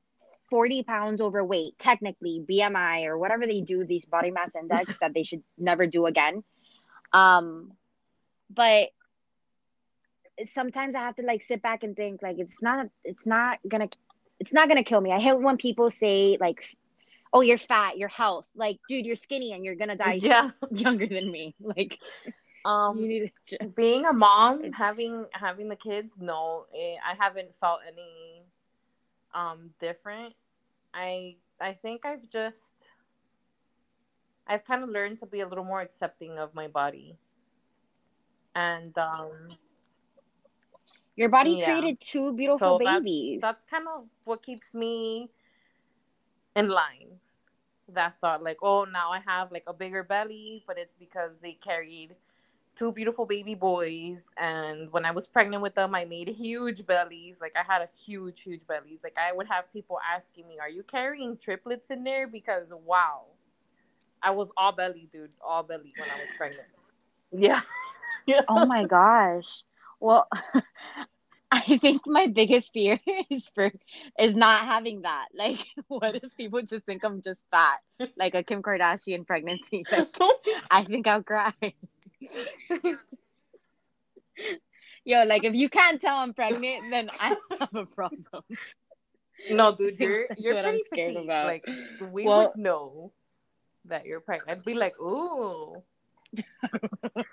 40 0.50 0.84
pounds 0.84 1.22
overweight, 1.22 1.78
technically, 1.80 2.44
BMI 2.48 3.06
or 3.06 3.18
whatever 3.18 3.46
they 3.46 3.62
do, 3.62 3.84
these 3.84 4.06
body 4.06 4.32
mass 4.32 4.56
index 4.56 4.96
that 5.02 5.14
they 5.14 5.24
should 5.24 5.44
never 5.58 5.88
do 5.88 6.06
again. 6.06 6.44
Um, 7.14 7.74
but 8.50 8.90
sometimes 10.44 10.96
I 10.96 11.00
have 11.00 11.16
to 11.18 11.24
like 11.24 11.42
sit 11.42 11.62
back 11.62 11.84
and 11.84 11.96
think 11.96 12.22
like 12.22 12.38
it's 12.40 12.62
not 12.62 12.88
it's 13.04 13.26
not 13.26 13.60
gonna 13.68 13.90
it's 14.40 14.54
not 14.54 14.70
gonna 14.70 14.84
kill 14.84 15.02
me. 15.02 15.12
I 15.12 15.20
hate 15.20 15.40
when 15.40 15.58
people 15.58 15.90
say 15.90 16.38
like 16.40 16.64
oh 17.34 17.42
you're 17.42 17.58
fat 17.58 17.98
your 17.98 18.10
health 18.10 18.46
like 18.56 18.80
dude 18.88 19.06
you're 19.06 19.16
skinny 19.16 19.54
and 19.54 19.64
you're 19.64 19.76
gonna 19.76 19.96
die 19.96 20.14
yeah 20.14 20.50
younger 20.72 21.08
than 21.08 21.32
me 21.32 21.56
like 21.62 22.00
um 22.66 22.98
just... 23.46 23.76
being 23.76 24.06
a 24.06 24.14
mom 24.14 24.72
having 24.74 25.26
having 25.32 25.70
the 25.70 25.76
kids 25.76 26.12
no 26.20 26.66
it, 26.74 26.98
i 27.06 27.16
haven't 27.24 27.50
felt 27.60 27.80
any 27.88 28.39
um 29.34 29.72
different. 29.80 30.34
I 30.94 31.36
i 31.62 31.74
think 31.74 32.06
i've 32.06 32.28
just 32.30 32.90
i've 34.48 34.64
kind 34.66 34.82
of 34.84 34.90
learned 34.90 35.20
to 35.20 35.26
be 35.26 35.42
a 35.42 35.48
little 35.48 35.64
more 35.64 35.82
accepting 35.82 36.38
of 36.38 36.54
my 36.54 36.68
body. 36.68 37.18
And 38.56 38.98
um 38.98 39.50
your 41.16 41.30
body 41.30 41.52
yeah. 41.52 41.66
created 41.66 42.00
two 42.00 42.34
beautiful 42.34 42.80
so 42.80 42.80
babies. 42.80 43.40
that's, 43.42 43.62
that's 43.62 43.70
kind 43.70 43.88
of 43.88 44.06
what 44.24 44.42
keeps 44.42 44.74
me 44.74 45.30
in 46.56 46.70
line. 46.70 47.20
That 47.94 48.16
thought 48.22 48.44
like 48.44 48.58
oh 48.62 48.86
now 48.86 49.12
i 49.12 49.20
have 49.26 49.52
like 49.52 49.64
a 49.66 49.74
bigger 49.74 50.04
belly 50.04 50.64
but 50.68 50.78
it's 50.78 50.94
because 50.94 51.40
they 51.42 51.54
carried 51.54 52.16
two 52.80 52.94
beautiful 52.94 53.26
baby 53.26 53.56
boys 53.56 54.22
and 54.38 54.90
when 54.94 55.04
i 55.04 55.12
was 55.12 55.28
pregnant 55.28 55.62
with 55.62 55.76
them 55.76 55.94
i 55.94 56.06
made 56.06 56.30
huge 56.30 56.86
bellies 56.86 57.38
like 57.42 57.54
i 57.58 57.72
had 57.72 57.82
a 57.82 57.90
huge 58.06 58.42
huge 58.42 58.66
bellies 58.68 59.02
like 59.04 59.18
i 59.18 59.34
would 59.34 59.48
have 59.48 59.72
people 59.74 60.00
asking 60.16 60.48
me 60.48 60.58
are 60.60 60.70
you 60.70 60.82
carrying 60.84 61.36
triplets 61.36 61.92
in 61.92 62.06
there 62.06 62.26
because 62.26 62.72
wow 62.86 63.24
i 64.24 64.32
was 64.32 64.50
all 64.56 64.72
belly 64.72 65.10
dude 65.12 65.30
all 65.46 65.62
belly 65.62 65.94
when 66.00 66.10
i 66.10 66.16
was 66.16 66.30
pregnant 66.38 66.68
yeah 67.32 67.62
Yeah. 68.26 68.42
oh 68.48 68.66
my 68.66 68.86
gosh 68.86 69.64
well 70.00 70.28
I 71.52 71.78
think 71.78 72.04
my 72.06 72.28
biggest 72.28 72.72
fear 72.74 73.00
is 73.32 73.50
for 73.56 73.72
is 74.20 74.36
not 74.36 74.66
having 74.66 75.02
that. 75.02 75.30
Like, 75.34 75.66
what 75.88 76.16
if 76.16 76.38
people 76.38 76.62
just 76.62 76.86
think 76.86 77.04
I'm 77.04 77.24
just 77.24 77.44
fat, 77.50 77.80
like 78.16 78.36
a 78.36 78.44
Kim 78.44 78.62
Kardashian 78.62 79.26
pregnancy? 79.26 79.84
Like, 79.92 80.10
oh 80.22 80.36
I 80.70 80.84
think 80.84 81.08
I'll 81.08 81.24
cry. 81.24 81.54
Yo, 85.06 85.24
like 85.24 85.44
if 85.44 85.54
you 85.56 85.70
can't 85.70 86.00
tell 86.02 86.18
I'm 86.18 86.34
pregnant, 86.34 86.92
then 86.92 87.10
I 87.20 87.36
have 87.60 87.74
a 87.76 87.86
problem. 87.86 88.26
No, 89.50 89.74
dude, 89.76 90.00
you're 90.00 90.28
you're 90.38 90.54
what 90.56 90.66
I'm 90.66 90.72
pretty 90.72 90.84
scared 90.84 91.14
petite. 91.14 91.24
about. 91.26 91.48
Like 91.48 91.66
we 92.12 92.26
Well- 92.28 92.52
would 92.56 92.62
know 92.62 93.12
that 93.86 94.06
you're 94.06 94.20
pregnant. 94.20 94.60
I'd 94.60 94.66
be 94.66 94.74
like, 94.76 95.00
ooh. 95.00 95.82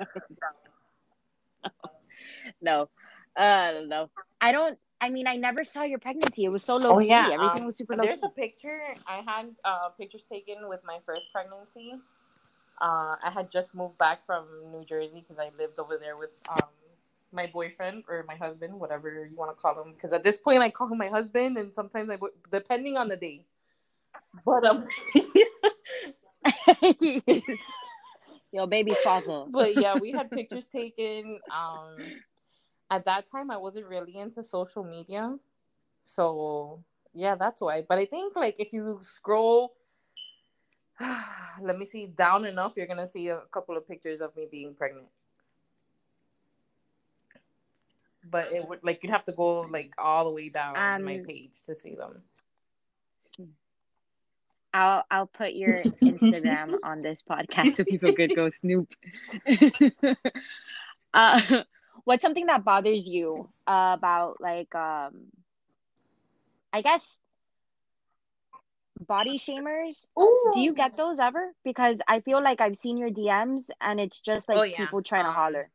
No, 2.63 2.89
uh, 3.37 3.73
no. 3.87 4.09
I 4.41 4.53
don't. 4.53 4.79
I 5.01 5.11
mean, 5.11 5.27
I 5.27 5.37
never 5.37 5.65
saw 5.65 5.83
your 5.83 5.99
pregnancy. 5.99 6.45
It 6.45 6.49
was 6.49 6.63
so 6.65 6.77
low 6.77 6.97
Oh, 6.97 7.01
key. 7.01 7.09
yeah, 7.09 7.31
Everything 7.33 7.63
um, 7.63 7.67
was 7.67 7.77
super 7.77 7.95
low 7.97 8.03
There's 8.05 8.21
key. 8.21 8.27
a 8.27 8.31
picture. 8.31 8.81
I 9.07 9.21
had 9.27 9.51
uh, 9.65 9.91
pictures 9.99 10.25
taken 10.33 10.69
with 10.69 10.81
my 10.87 10.99
first 11.05 11.21
pregnancy. 11.33 11.95
Uh, 12.81 13.17
I 13.23 13.31
had 13.33 13.51
just 13.51 13.75
moved 13.75 13.99
back 13.99 14.25
from 14.27 14.45
New 14.71 14.85
Jersey 14.85 15.25
because 15.27 15.39
I 15.39 15.51
lived 15.59 15.79
over 15.79 15.97
there 15.97 16.17
with 16.17 16.31
um, 16.51 16.69
my 17.33 17.47
boyfriend 17.47 18.05
or 18.09 18.25
my 18.29 18.37
husband, 18.37 18.79
whatever 18.79 19.27
you 19.31 19.37
want 19.37 19.57
to 19.57 19.61
call 19.61 19.83
him. 19.83 19.93
Because 19.95 20.13
at 20.13 20.23
this 20.23 20.39
point, 20.39 20.63
I 20.63 20.71
call 20.71 20.89
him 20.89 20.99
my 20.99 21.09
husband, 21.09 21.57
and 21.57 21.73
sometimes 21.73 22.11
I, 22.11 22.19
depending 22.51 22.97
on 22.97 23.09
the 23.09 23.17
day. 23.17 23.45
But 24.45 24.65
um, 24.65 24.85
Yo, 28.53 28.67
baby 28.67 28.95
father. 29.03 29.45
but 29.51 29.77
yeah, 29.77 29.99
we 29.99 30.13
had 30.13 30.31
pictures 30.31 30.67
taken. 30.67 31.41
Um, 31.51 31.97
at 32.91 33.05
that 33.05 33.31
time, 33.31 33.51
I 33.51 33.57
wasn't 33.57 33.87
really 33.87 34.17
into 34.17 34.43
social 34.43 34.85
media, 34.85 35.37
so 36.05 36.83
yeah, 37.15 37.35
that's 37.35 37.61
why. 37.61 37.85
But 37.87 37.99
I 37.99 38.07
think 38.07 38.37
like 38.37 38.57
if 38.59 38.73
you 38.73 38.99
scroll, 39.03 39.75
let 41.61 41.79
me 41.79 41.85
see 41.85 42.07
down 42.07 42.45
enough, 42.45 42.75
you're 42.77 42.87
gonna 42.87 43.07
see 43.07 43.29
a 43.29 43.41
couple 43.51 43.77
of 43.77 43.87
pictures 43.87 44.21
of 44.21 44.35
me 44.37 44.47
being 44.51 44.75
pregnant. 44.75 45.07
But 48.29 48.51
it 48.53 48.67
would 48.69 48.81
like 48.83 49.03
you'd 49.03 49.13
have 49.13 49.25
to 49.27 49.33
go 49.33 49.61
like 49.63 49.95
all 49.99 50.25
the 50.25 50.31
way 50.31 50.49
down 50.49 50.75
my 51.05 51.19
Um, 51.19 51.25
page 51.25 51.53
to 51.67 51.77
see 51.77 51.95
them. 51.95 52.23
I'll 54.75 55.05
I'll 55.11 55.27
put 55.27 55.55
your 55.55 55.83
Instagram 56.03 56.75
on 56.83 57.01
this 57.03 57.23
podcast 57.23 57.73
so 57.73 57.85
people 57.85 58.13
could 58.13 58.35
go 58.35 58.51
snoop. 58.51 58.93
uh, 61.15 61.63
what's 62.05 62.23
something 62.23 62.47
that 62.47 62.65
bothers 62.65 63.07
you 63.07 63.49
about 63.67 64.37
like 64.41 64.75
um, 64.75 65.33
I 66.73 66.83
guess 66.83 67.17
body 69.01 69.39
shamers? 69.39 70.07
Do 70.55 70.61
you 70.61 70.75
get 70.75 70.97
those 70.97 71.19
ever? 71.19 71.53
Because 71.65 72.01
I 72.09 72.21
feel 72.21 72.43
like 72.43 72.61
I've 72.61 72.77
seen 72.77 72.97
your 72.97 73.11
DMs 73.11 73.71
and 73.81 74.01
it's 74.01 74.21
just 74.21 74.49
like 74.49 74.59
Oh, 74.59 74.63
yeah. 74.63 74.77
people 74.79 75.03
trying 75.03 75.25
to 75.25 75.29
Um, 75.31 75.35
holler. 75.35 75.71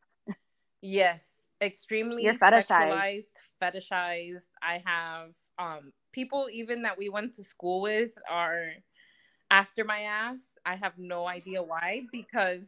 Yes, 0.82 1.24
extremely 1.62 2.24
You're 2.24 2.34
fetishized. 2.34 3.26
fetishized. 3.62 4.48
I 4.62 4.82
have 4.86 5.30
um 5.60 5.92
people 6.12 6.48
even 6.52 6.82
that 6.84 6.98
we 6.98 7.10
went 7.10 7.34
to 7.36 7.44
school 7.44 7.82
with 7.82 8.12
are 8.30 8.72
after 9.50 9.84
my 9.84 10.02
ass. 10.02 10.40
I 10.66 10.76
have 10.76 10.98
no 10.98 11.28
idea 11.28 11.62
why 11.62 12.04
because 12.12 12.64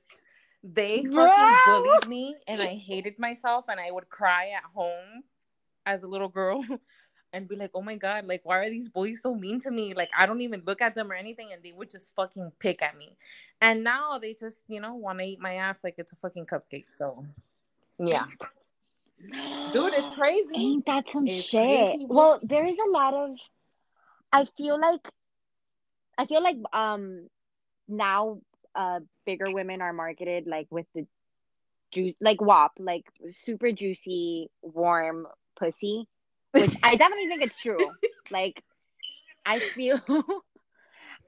they 0.64 1.04
fucking 1.06 1.14
Bro! 1.14 1.36
bullied 1.66 2.08
me 2.08 2.36
and 2.48 2.62
I 2.62 2.76
hated 2.76 3.18
myself 3.20 3.66
and 3.68 3.80
I 3.80 3.92
would 3.92 4.10
cry 4.10 4.50
at 4.50 4.64
home 4.64 5.24
as 5.86 6.04
a 6.04 6.08
little 6.08 6.30
girl 6.30 6.64
and 7.34 7.48
be 7.48 7.56
like, 7.56 7.72
"Oh 7.74 7.82
my 7.82 7.96
god, 7.96 8.26
like 8.26 8.42
why 8.44 8.60
are 8.60 8.70
these 8.70 8.88
boys 8.88 9.20
so 9.22 9.34
mean 9.34 9.60
to 9.62 9.72
me? 9.72 9.94
Like 9.94 10.10
I 10.18 10.26
don't 10.26 10.42
even 10.42 10.62
look 10.66 10.82
at 10.82 10.96
them 10.96 11.12
or 11.12 11.16
anything 11.16 11.50
and 11.52 11.62
they 11.64 11.74
would 11.74 11.90
just 11.90 12.16
fucking 12.16 12.52
pick 12.60 12.82
at 12.82 12.98
me." 12.98 13.18
And 13.60 13.84
now 13.84 14.20
they 14.20 14.34
just, 14.34 14.60
you 14.68 14.80
know, 14.80 14.94
want 14.94 15.20
to 15.20 15.26
eat 15.26 15.40
my 15.42 15.56
ass 15.56 15.80
like 15.84 15.96
it's 15.98 16.12
a 16.12 16.16
fucking 16.18 16.46
cupcake. 16.46 16.86
So, 16.98 17.26
yeah. 18.00 18.26
Dude, 19.72 19.94
it's 19.94 20.10
crazy. 20.16 20.56
Ain't 20.56 20.86
that 20.86 21.10
some 21.10 21.28
It's 21.28 21.44
shit? 21.46 21.92
crazy, 21.92 22.06
well, 22.08 22.40
there 22.44 22.66
is 22.66 22.78
a 22.78 22.90
lot 22.92 23.14
of. 23.14 23.38
I 24.32 24.46
feel 24.58 24.80
like, 24.80 25.08
I 26.18 26.26
feel 26.26 26.44
like 26.44 26.58
um, 26.74 27.28
now 27.88 28.40
uh 28.76 29.00
bigger 29.26 29.52
women 29.52 29.82
are 29.82 29.94
marketed 29.94 30.48
like 30.48 30.68
with 30.72 30.88
the 30.96 31.06
juice, 31.92 32.16
like 32.20 32.42
WAP, 32.42 32.74
like 32.80 33.06
super 33.32 33.72
juicy, 33.72 34.50
warm 34.62 35.28
pussy, 35.56 36.08
which 36.54 36.76
I 36.84 36.96
definitely 36.96 37.28
think 37.28 37.44
it's 37.44 37.60
true. 37.60 37.92
Like, 38.30 38.64
I 39.46 39.62
feel. 39.76 40.02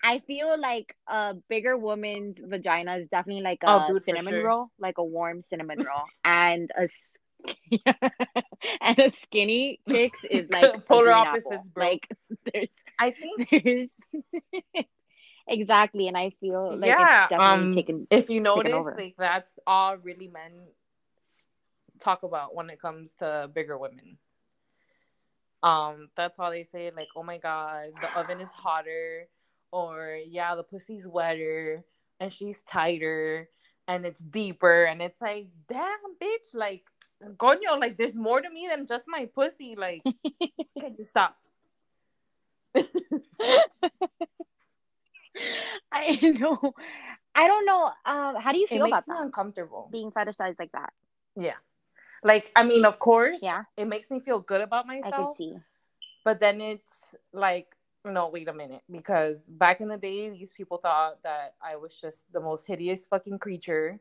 I 0.03 0.19
feel 0.27 0.59
like 0.59 0.95
a 1.07 1.35
bigger 1.49 1.75
woman's 1.77 2.37
vagina 2.39 2.97
is 2.97 3.09
definitely 3.09 3.43
like 3.43 3.63
a 3.63 3.67
Oh, 3.71 3.99
cinnamon 4.05 4.33
sure. 4.33 4.43
roll, 4.43 4.71
like 4.77 4.97
a 4.97 5.03
warm 5.03 5.41
cinnamon 5.43 5.79
roll, 5.79 6.05
and 6.23 6.69
a 6.77 6.87
and 8.81 8.99
a 8.99 9.11
skinny 9.11 9.79
chick's 9.89 10.23
is 10.29 10.49
like 10.51 10.71
Polar 10.85 11.11
opposites, 11.11 11.67
bro. 11.69 11.83
Like 11.85 12.07
there's 12.53 12.69
I 12.99 13.11
think 13.11 13.49
there's 13.63 13.89
exactly, 15.47 16.07
and 16.07 16.17
I 16.17 16.31
feel 16.39 16.77
like 16.79 16.87
Yeah, 16.87 17.25
it's 17.25 17.29
definitely 17.29 17.67
um, 17.67 17.71
taken. 17.71 18.05
if 18.11 18.29
you 18.29 18.39
notice, 18.39 18.87
like 18.97 19.15
that's 19.17 19.57
all 19.65 19.97
really 19.97 20.27
men 20.27 20.51
talk 21.99 22.23
about 22.23 22.55
when 22.55 22.69
it 22.69 22.79
comes 22.81 23.13
to 23.15 23.49
bigger 23.53 23.77
women. 23.77 24.17
Um, 25.65 26.09
that's 26.15 26.37
all 26.37 26.51
they 26.51 26.63
say, 26.63 26.91
like, 26.95 27.07
oh 27.15 27.23
my 27.23 27.39
god, 27.39 27.87
the 27.99 28.19
oven 28.19 28.39
is 28.39 28.51
hotter, 28.53 29.27
or 29.71 30.19
yeah, 30.27 30.53
the 30.55 30.63
pussy's 30.63 31.07
wetter 31.07 31.83
and 32.19 32.31
she's 32.31 32.61
tighter 32.61 33.49
and 33.87 34.05
it's 34.05 34.19
deeper, 34.21 34.85
and 34.85 35.01
it's 35.01 35.19
like, 35.19 35.47
damn 35.67 36.15
bitch, 36.21 36.53
like 36.53 36.85
coño, 37.37 37.79
like 37.79 37.97
there's 37.97 38.15
more 38.15 38.41
to 38.41 38.49
me 38.49 38.67
than 38.69 38.85
just 38.85 39.05
my 39.07 39.25
pussy. 39.33 39.75
Like, 39.75 40.03
can 40.79 40.95
you 40.97 41.05
stop? 41.05 41.35
I 45.91 46.19
know. 46.39 46.73
I 47.35 47.47
don't 47.47 47.65
know. 47.65 47.91
Um, 48.05 48.35
how 48.39 48.51
do 48.51 48.59
you 48.59 48.65
It 48.65 48.69
feel 48.69 48.85
about 48.85 48.97
makes 48.97 49.07
me 49.07 49.15
that? 49.15 49.23
uncomfortable. 49.23 49.89
Being 49.91 50.11
fetishized 50.11 50.59
like 50.59 50.71
that? 50.73 50.93
Yeah. 51.35 51.55
Like, 52.25 52.49
I 52.55 52.63
mean, 52.63 52.85
of 52.85 52.97
course, 52.97 53.39
Yeah. 53.43 53.65
it 53.77 53.85
makes 53.85 54.09
me 54.09 54.19
feel 54.19 54.39
good 54.39 54.61
about 54.61 54.87
myself. 54.87 55.13
I 55.13 55.17
myself. 55.17 55.37
see. 55.37 55.57
But 56.23 56.39
then 56.39 56.59
it's 56.59 57.13
like, 57.31 57.77
no, 58.03 58.29
wait 58.29 58.47
a 58.47 58.53
minute. 58.53 58.81
Because 58.91 59.45
back 59.45 59.79
in 59.79 59.87
the 59.89 59.97
day, 59.97 60.31
these 60.31 60.51
people 60.51 60.79
thought 60.79 61.21
that 61.21 61.53
I 61.61 61.75
was 61.75 61.93
just 61.95 62.25
the 62.33 62.39
most 62.41 62.65
hideous 62.65 63.05
fucking 63.05 63.37
creature 63.37 63.99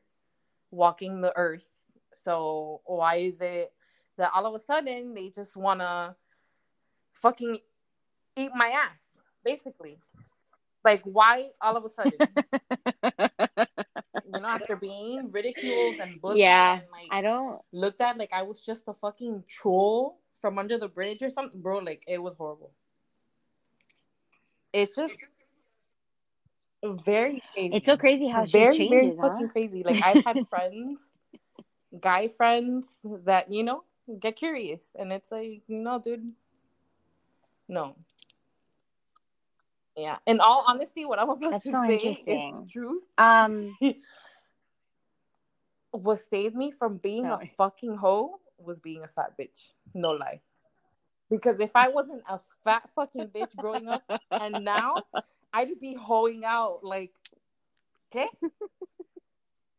walking 0.71 1.21
the 1.21 1.37
earth. 1.37 1.69
So 2.15 2.81
why 2.87 3.17
is 3.17 3.43
it 3.43 3.75
that 4.17 4.31
all 4.35 4.47
of 4.47 4.55
a 4.59 4.65
sudden 4.65 5.13
they 5.13 5.29
just 5.29 5.55
want 5.55 5.81
to 5.81 6.17
fucking 7.13 7.59
eat 8.37 8.51
my 8.55 8.69
ass, 8.69 9.03
basically? 9.45 9.99
Like, 10.83 11.03
why 11.05 11.51
all 11.61 11.77
of 11.77 11.85
a 11.85 11.91
sudden? 11.91 12.21
you 14.33 14.41
know, 14.41 14.49
after 14.49 14.77
being 14.77 15.31
ridiculed 15.31 15.97
and 16.01 16.21
bullied 16.21 16.41
Yeah, 16.41 16.81
and 16.81 16.91
like 16.91 17.09
I 17.11 17.21
don't. 17.23 17.61
looked 17.73 18.01
at 18.01 18.17
like 18.19 18.33
I 18.33 18.43
was 18.43 18.61
just 18.61 18.85
a 18.89 18.95
fucking 18.95 19.45
troll 19.49 20.19
from 20.41 20.59
under 20.59 20.79
the 20.79 20.89
bridge 20.89 21.23
or 21.23 21.31
something, 21.31 21.61
bro. 21.61 21.79
Like 21.79 22.03
it 22.07 22.19
was 22.19 22.37
horrible. 22.37 22.73
It's 24.73 24.97
just 24.97 25.19
very 26.85 27.43
crazy. 27.55 27.77
It's 27.77 27.87
so 27.87 27.97
crazy 27.97 28.29
how 28.29 28.45
she 28.45 28.53
very, 28.53 28.77
changes, 28.77 28.91
very 28.91 29.17
huh? 29.21 29.29
fucking 29.31 29.49
crazy. 29.49 29.83
Like 29.87 30.03
I've 30.03 30.25
had 30.25 30.47
friends, 30.49 31.01
guy 32.01 32.29
friends 32.29 32.97
that 33.25 33.51
you 33.53 33.63
know 33.63 33.85
get 34.21 34.37
curious, 34.37 34.91
and 34.99 35.13
it's 35.13 35.31
like, 35.31 35.63
no, 35.69 35.99
dude, 35.99 36.33
no. 37.68 37.97
Yeah. 39.97 40.18
In 40.26 40.40
all 40.40 40.64
honesty, 40.66 41.05
what 41.05 41.18
I'm 41.18 41.30
about 41.30 41.51
That's 41.53 41.64
to 41.64 41.70
so 41.70 41.84
say 41.88 41.97
is 42.26 42.72
truth. 42.72 43.03
Um, 43.16 43.76
what 45.92 46.18
saved 46.18 46.57
me 46.57 46.70
from 46.70 46.99
being 46.99 47.24
No. 47.24 47.38
a 47.40 47.47
fucking 47.57 47.97
hoe 47.97 48.40
was 48.59 48.80
being 48.80 49.05
a 49.05 49.09
fat 49.09 49.38
bitch. 49.38 49.70
No 49.95 50.11
lie. 50.12 50.40
Because 51.30 51.59
if 51.61 51.76
I 51.76 51.88
wasn't 51.88 52.22
a 52.28 52.40
fat 52.64 52.90
fucking 52.95 53.28
bitch 53.28 53.57
growing 53.57 53.88
up 53.88 54.03
and 54.32 54.64
now, 54.64 55.05
I'd 55.53 55.80
be 55.80 55.95
hoeing 55.95 56.45
out 56.45 56.80
like, 56.82 57.14
okay? 58.12 58.28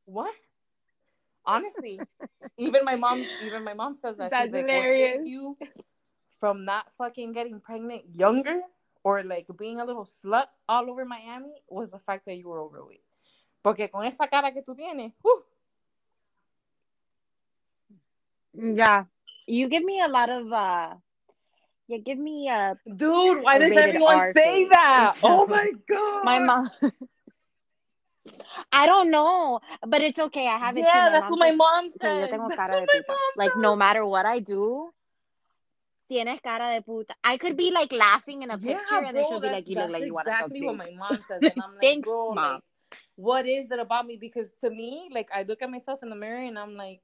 What? 0.06 0.34
Honestly, 1.46 2.00
even 2.58 2.86
my 2.86 2.96
mom, 2.96 3.24
even 3.44 3.64
my 3.64 3.74
mom 3.74 3.94
says 3.94 4.18
that 4.18 4.32
That's 4.32 4.46
she's 4.46 4.54
like, 4.54 4.66
hilarious. 4.66 5.16
saved 5.18 5.28
you 5.28 5.58
from 6.40 6.66
not 6.66 6.86
fucking 6.98 7.34
getting 7.34 7.60
pregnant 7.60 8.16
younger 8.16 8.62
or 9.06 9.24
like 9.24 9.46
being 9.56 9.80
a 9.80 9.86
little 9.86 10.04
slut 10.04 10.48
all 10.68 10.90
over 10.90 11.06
Miami 11.06 11.54
was 11.70 11.92
the 11.92 12.00
fact 12.00 12.26
that 12.26 12.38
you 12.38 12.50
were 12.50 12.60
overweight. 12.60 13.04
Porque 13.64 13.88
con 13.92 14.04
esa 14.04 14.28
cara 14.28 14.52
que 14.52 14.64
tú 14.64 14.76
tienes, 14.76 15.14
whew, 15.22 15.44
yeah, 18.76 19.06
You 19.48 19.70
give 19.70 19.84
me 19.84 20.02
a 20.02 20.08
lot 20.08 20.30
of 20.30 20.52
uh 20.52 20.96
yeah, 21.88 21.98
give 21.98 22.18
me 22.18 22.50
a 22.50 22.76
dude. 22.96 23.44
Why 23.44 23.60
does 23.60 23.74
everyone 23.74 24.18
R 24.18 24.34
say 24.34 24.64
face. 24.64 24.70
that? 24.72 25.18
Oh 25.24 25.46
my 25.46 25.72
god, 25.88 26.24
my 26.26 26.40
mom. 26.40 26.72
I 28.72 28.88
don't 28.88 29.12
know, 29.12 29.60
but 29.86 30.02
it's 30.02 30.20
okay. 30.20 30.48
I 30.48 30.58
have 30.58 30.76
it. 30.76 30.82
Yeah, 30.82 31.10
that's 31.12 31.30
what 31.30 31.38
my 31.38 31.52
mom 31.52 31.92
says. 32.02 32.32
Like 33.38 33.56
no 33.58 33.76
matter 33.76 34.04
what 34.04 34.26
I 34.26 34.40
do, 34.40 34.95
tienes 36.10 36.42
cara 36.42 36.72
de 36.72 36.82
puta. 36.82 37.16
I 37.24 37.38
could 37.38 37.58
be 37.58 37.72
like 37.72 37.92
laughing 37.92 38.44
in 38.44 38.52
a 38.52 38.58
picture, 38.58 38.80
yeah, 38.92 39.00
bro, 39.00 39.08
and 39.08 39.18
then 39.18 39.26
she'll 39.26 39.40
be 39.40 39.50
like, 39.50 39.68
"You 39.68 39.76
look 39.76 39.92
like 39.92 40.06
you 40.06 40.14
want 40.14 40.28
to 40.28 40.32
Exactly 40.32 40.62
what 40.64 40.78
my 40.78 40.92
mom 40.92 41.20
says, 41.28 41.42
and 41.42 41.54
I'm 41.64 41.72
like, 41.72 41.82
Thanks, 41.82 42.06
bro, 42.06 42.34
mom. 42.34 42.54
Like, 42.54 42.64
what 43.16 43.48
is 43.48 43.68
that 43.70 43.80
about 43.80 44.06
me? 44.06 44.18
Because 44.18 44.50
to 44.62 44.70
me, 44.70 45.10
like, 45.12 45.30
I 45.34 45.44
look 45.44 45.62
at 45.62 45.70
myself 45.70 46.00
in 46.04 46.10
the 46.10 46.16
mirror, 46.16 46.42
and 46.42 46.58
I'm 46.58 46.76
like, 46.76 47.02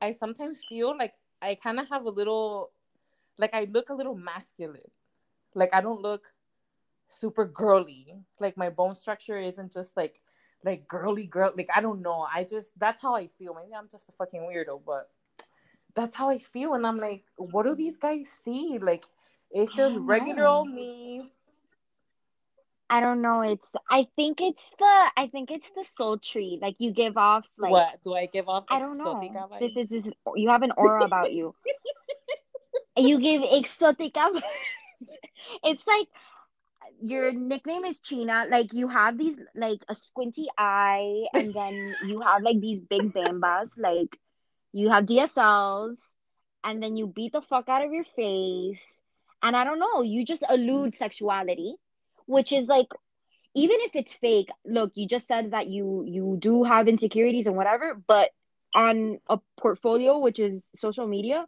I 0.00 0.12
sometimes 0.12 0.60
feel 0.68 0.96
like 0.96 1.14
I 1.42 1.54
kind 1.54 1.80
of 1.80 1.88
have 1.88 2.04
a 2.04 2.10
little, 2.10 2.70
like, 3.36 3.54
I 3.54 3.68
look 3.70 3.90
a 3.90 3.94
little 3.94 4.14
masculine. 4.14 4.90
Like, 5.54 5.74
I 5.74 5.80
don't 5.80 6.00
look 6.00 6.32
super 7.08 7.44
girly. 7.46 8.14
Like, 8.38 8.56
my 8.56 8.70
bone 8.70 8.94
structure 8.94 9.38
isn't 9.38 9.72
just 9.72 9.96
like 9.96 10.20
like 10.64 10.88
girly 10.88 11.26
girl. 11.26 11.52
Like, 11.56 11.70
I 11.74 11.80
don't 11.80 12.02
know. 12.02 12.26
I 12.32 12.44
just 12.44 12.78
that's 12.78 13.00
how 13.00 13.14
I 13.14 13.28
feel. 13.38 13.54
Maybe 13.54 13.74
I'm 13.74 13.88
just 13.88 14.08
a 14.08 14.12
fucking 14.12 14.40
weirdo, 14.40 14.82
but 14.84 15.08
that's 15.98 16.14
how 16.14 16.30
I 16.30 16.38
feel. 16.38 16.74
And 16.74 16.86
I'm 16.86 16.98
like, 16.98 17.24
what 17.36 17.64
do 17.64 17.74
these 17.74 17.96
guys 17.96 18.28
see? 18.44 18.78
Like, 18.80 19.04
it's 19.50 19.74
just 19.74 19.96
regular 19.98 20.44
know. 20.44 20.58
old 20.58 20.70
me. 20.70 21.32
I 22.88 23.00
don't 23.00 23.20
know. 23.20 23.42
It's 23.42 23.68
I 23.90 24.06
think 24.16 24.40
it's 24.40 24.64
the 24.78 25.10
I 25.16 25.26
think 25.26 25.50
it's 25.50 25.68
the 25.74 25.84
sultry. 25.96 26.58
Like 26.62 26.76
you 26.78 26.92
give 26.92 27.18
off 27.18 27.44
like 27.58 27.72
what 27.72 28.02
do 28.02 28.14
I 28.14 28.26
give 28.26 28.48
off? 28.48 28.64
I 28.70 28.78
don't 28.78 28.96
know. 28.96 29.20
This 29.60 29.76
is 29.76 29.90
this 29.90 30.06
you 30.36 30.48
have 30.48 30.62
an 30.62 30.72
aura 30.74 31.04
about 31.04 31.32
you. 31.32 31.54
you 32.96 33.20
give 33.20 33.42
exotica. 33.42 34.40
it's 35.64 35.86
like 35.86 36.06
your 37.02 37.32
nickname 37.32 37.84
is 37.84 37.98
China. 37.98 38.46
Like 38.48 38.72
you 38.72 38.88
have 38.88 39.18
these 39.18 39.36
like 39.54 39.80
a 39.90 39.94
squinty 39.94 40.46
eye, 40.56 41.26
and 41.34 41.52
then 41.52 41.94
you 42.06 42.20
have 42.22 42.42
like 42.42 42.60
these 42.60 42.80
big 42.80 43.12
bambas. 43.12 43.68
Like 43.76 44.16
you 44.78 44.90
have 44.90 45.06
DSLs, 45.06 45.98
and 46.64 46.82
then 46.82 46.96
you 46.96 47.06
beat 47.06 47.32
the 47.32 47.42
fuck 47.42 47.68
out 47.68 47.84
of 47.84 47.92
your 47.92 48.04
face. 48.16 48.82
And 49.42 49.56
I 49.56 49.64
don't 49.64 49.78
know, 49.80 50.02
you 50.02 50.24
just 50.24 50.44
elude 50.48 50.94
sexuality, 50.94 51.74
which 52.26 52.52
is 52.52 52.66
like 52.66 52.88
even 53.54 53.78
if 53.80 53.96
it's 53.96 54.14
fake, 54.14 54.50
look, 54.64 54.92
you 54.94 55.08
just 55.08 55.26
said 55.26 55.50
that 55.52 55.68
you 55.68 56.04
you 56.06 56.36
do 56.40 56.64
have 56.64 56.88
insecurities 56.88 57.46
and 57.46 57.56
whatever, 57.56 58.00
but 58.06 58.30
on 58.74 59.18
a 59.28 59.38
portfolio 59.60 60.18
which 60.18 60.38
is 60.38 60.68
social 60.76 61.06
media, 61.06 61.46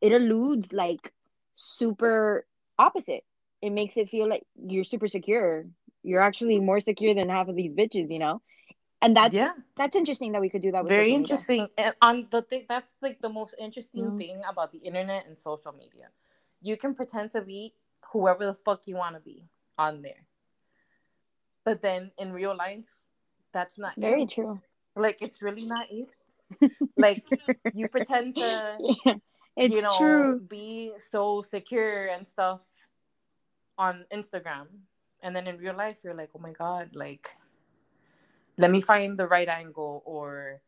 it 0.00 0.12
eludes 0.12 0.72
like 0.72 1.12
super 1.56 2.46
opposite. 2.78 3.24
It 3.60 3.70
makes 3.70 3.96
it 3.96 4.08
feel 4.08 4.28
like 4.28 4.44
you're 4.56 4.84
super 4.84 5.08
secure. 5.08 5.66
You're 6.02 6.22
actually 6.22 6.58
more 6.60 6.80
secure 6.80 7.14
than 7.14 7.28
half 7.28 7.48
of 7.48 7.56
these 7.56 7.72
bitches, 7.72 8.10
you 8.10 8.18
know? 8.18 8.40
And 9.02 9.16
that's 9.16 9.34
yeah. 9.34 9.52
that's 9.76 9.96
interesting 9.96 10.32
that 10.32 10.40
we 10.40 10.50
could 10.50 10.62
do 10.62 10.72
that 10.72 10.86
very 10.86 11.14
interesting. 11.14 11.68
And 11.78 11.94
on 12.02 12.26
the 12.30 12.42
thing 12.42 12.66
that's 12.68 12.92
like 13.00 13.20
the 13.20 13.28
most 13.28 13.54
interesting 13.58 14.12
yeah. 14.12 14.18
thing 14.18 14.42
about 14.48 14.72
the 14.72 14.78
internet 14.78 15.26
and 15.26 15.38
social 15.38 15.72
media. 15.72 16.08
You 16.60 16.76
can 16.76 16.94
pretend 16.94 17.30
to 17.32 17.40
be 17.40 17.74
whoever 18.12 18.44
the 18.44 18.54
fuck 18.54 18.86
you 18.86 18.96
want 18.96 19.16
to 19.16 19.20
be 19.20 19.44
on 19.78 20.02
there. 20.02 20.26
But 21.64 21.80
then 21.80 22.10
in 22.18 22.32
real 22.32 22.56
life 22.56 22.84
that's 23.52 23.78
not 23.78 23.94
very 23.96 24.22
you. 24.22 24.28
true. 24.28 24.60
Like 24.96 25.22
it's 25.22 25.42
really 25.42 25.64
not 25.64 25.90
you. 25.90 26.06
Like 26.96 27.24
you 27.72 27.88
pretend 27.88 28.34
to 28.34 28.76
yeah, 28.76 29.14
it's 29.56 29.74
you 29.74 29.80
know 29.80 29.96
true. 29.96 30.40
be 30.40 30.92
so 31.10 31.42
secure 31.48 32.08
and 32.08 32.26
stuff 32.26 32.60
on 33.78 34.04
instagram. 34.12 34.66
And 35.22 35.34
then 35.34 35.46
in 35.46 35.56
real 35.56 35.76
life 35.76 35.96
you're 36.02 36.14
like 36.14 36.30
oh 36.36 36.40
my 36.40 36.52
god 36.52 36.90
like 36.92 37.30
let 38.60 38.70
me 38.70 38.80
find 38.82 39.18
the 39.18 39.26
right 39.26 39.48
angle 39.48 40.02
or 40.04 40.60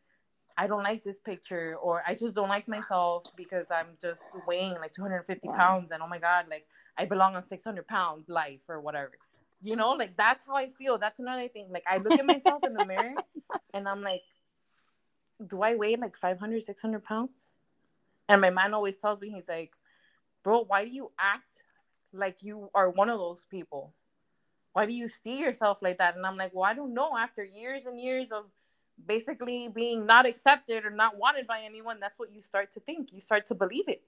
I 0.56 0.66
don't 0.66 0.82
like 0.82 1.04
this 1.04 1.18
picture 1.18 1.76
or 1.76 2.02
I 2.06 2.14
just 2.14 2.34
don't 2.34 2.48
like 2.48 2.66
myself 2.66 3.24
because 3.36 3.66
I'm 3.70 3.98
just 4.00 4.24
weighing 4.46 4.74
like 4.80 4.92
250 4.94 5.48
pounds 5.48 5.90
and 5.92 6.02
oh 6.02 6.08
my 6.08 6.18
god 6.18 6.46
like 6.48 6.66
I 6.96 7.04
belong 7.04 7.36
on 7.36 7.44
600 7.44 7.86
pound 7.86 8.24
life 8.28 8.60
or 8.68 8.80
whatever. 8.80 9.12
You 9.62 9.76
know 9.76 9.90
like 9.90 10.16
that's 10.16 10.46
how 10.46 10.56
I 10.56 10.70
feel. 10.78 10.98
That's 10.98 11.18
another 11.18 11.48
thing. 11.48 11.68
Like 11.70 11.84
I 11.90 11.98
look 11.98 12.18
at 12.18 12.26
myself 12.26 12.62
in 12.64 12.72
the 12.72 12.84
mirror 12.84 13.14
and 13.74 13.86
I'm 13.86 14.02
like 14.02 14.22
do 15.46 15.60
I 15.60 15.74
weigh 15.74 15.96
like 15.96 16.16
500 16.16 16.64
600 16.64 17.04
pounds? 17.04 17.48
And 18.28 18.40
my 18.40 18.50
man 18.50 18.72
always 18.72 18.96
tells 18.96 19.20
me 19.20 19.30
he's 19.30 19.48
like 19.48 19.72
bro 20.42 20.64
why 20.64 20.84
do 20.84 20.90
you 20.90 21.10
act 21.18 21.58
like 22.12 22.42
you 22.42 22.70
are 22.74 22.90
one 22.90 23.10
of 23.10 23.18
those 23.18 23.44
people 23.50 23.92
why 24.72 24.86
do 24.86 24.92
you 24.92 25.08
see 25.08 25.38
yourself 25.38 25.78
like 25.82 25.98
that? 25.98 26.16
And 26.16 26.24
I'm 26.24 26.36
like, 26.36 26.52
well, 26.54 26.64
I 26.64 26.74
don't 26.74 26.94
know. 26.94 27.16
After 27.16 27.44
years 27.44 27.82
and 27.86 28.00
years 28.00 28.28
of 28.32 28.44
basically 29.06 29.68
being 29.68 30.06
not 30.06 30.26
accepted 30.26 30.84
or 30.84 30.90
not 30.90 31.16
wanted 31.16 31.46
by 31.46 31.60
anyone, 31.64 31.98
that's 32.00 32.18
what 32.18 32.32
you 32.32 32.40
start 32.40 32.72
to 32.72 32.80
think. 32.80 33.12
You 33.12 33.20
start 33.20 33.46
to 33.46 33.54
believe 33.54 33.88
it. 33.88 34.02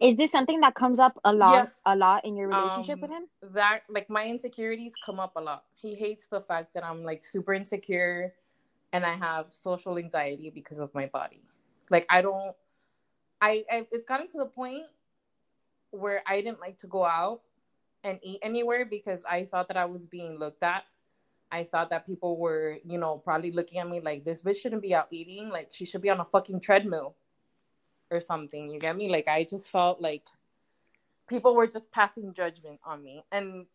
Is 0.00 0.16
this 0.16 0.30
something 0.30 0.60
that 0.60 0.74
comes 0.76 1.00
up 1.00 1.18
a 1.24 1.32
lot, 1.32 1.72
a 1.84 1.96
lot 1.96 2.24
in 2.24 2.36
your 2.36 2.48
relationship 2.48 2.94
um, 2.94 3.00
with 3.00 3.10
him? 3.10 3.22
That 3.54 3.80
like 3.88 4.08
my 4.08 4.26
insecurities 4.26 4.92
come 5.04 5.18
up 5.18 5.32
a 5.34 5.40
lot. 5.40 5.64
He 5.74 5.94
hates 5.94 6.28
the 6.28 6.40
fact 6.40 6.74
that 6.74 6.84
I'm 6.84 7.02
like 7.02 7.24
super 7.24 7.52
insecure, 7.52 8.32
and 8.92 9.04
I 9.04 9.16
have 9.16 9.52
social 9.52 9.98
anxiety 9.98 10.50
because 10.50 10.78
of 10.78 10.94
my 10.94 11.06
body. 11.06 11.42
Like 11.90 12.06
I 12.08 12.22
don't, 12.22 12.54
I, 13.40 13.64
I 13.70 13.88
it's 13.90 14.04
gotten 14.04 14.28
to 14.28 14.38
the 14.38 14.46
point 14.46 14.84
where 15.90 16.22
I 16.26 16.40
didn't 16.40 16.60
like 16.60 16.78
to 16.78 16.86
go 16.86 17.04
out 17.04 17.40
and 18.04 18.18
eat 18.22 18.40
anywhere 18.42 18.84
because 18.84 19.24
I 19.24 19.44
thought 19.44 19.68
that 19.68 19.76
I 19.76 19.84
was 19.84 20.06
being 20.06 20.38
looked 20.38 20.62
at. 20.62 20.84
I 21.50 21.64
thought 21.64 21.90
that 21.90 22.06
people 22.06 22.38
were, 22.38 22.78
you 22.84 22.98
know, 22.98 23.18
probably 23.18 23.52
looking 23.52 23.78
at 23.78 23.88
me 23.88 24.00
like 24.00 24.24
this 24.24 24.42
bitch 24.42 24.56
shouldn't 24.58 24.82
be 24.82 24.94
out 24.94 25.08
eating. 25.10 25.48
Like 25.48 25.68
she 25.70 25.84
should 25.84 26.02
be 26.02 26.10
on 26.10 26.20
a 26.20 26.24
fucking 26.24 26.60
treadmill 26.60 27.16
or 28.10 28.20
something. 28.20 28.70
You 28.70 28.78
get 28.78 28.96
me? 28.96 29.10
Like 29.10 29.28
I 29.28 29.44
just 29.44 29.70
felt 29.70 30.00
like 30.00 30.24
people 31.28 31.54
were 31.54 31.66
just 31.66 31.90
passing 31.90 32.34
judgment 32.34 32.80
on 32.84 33.02
me. 33.02 33.24
And 33.32 33.66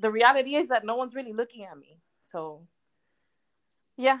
the 0.00 0.10
reality 0.10 0.54
is 0.54 0.68
that 0.68 0.84
no 0.84 0.96
one's 0.96 1.14
really 1.14 1.32
looking 1.32 1.64
at 1.64 1.78
me. 1.78 1.98
So 2.30 2.60
yeah, 3.96 4.18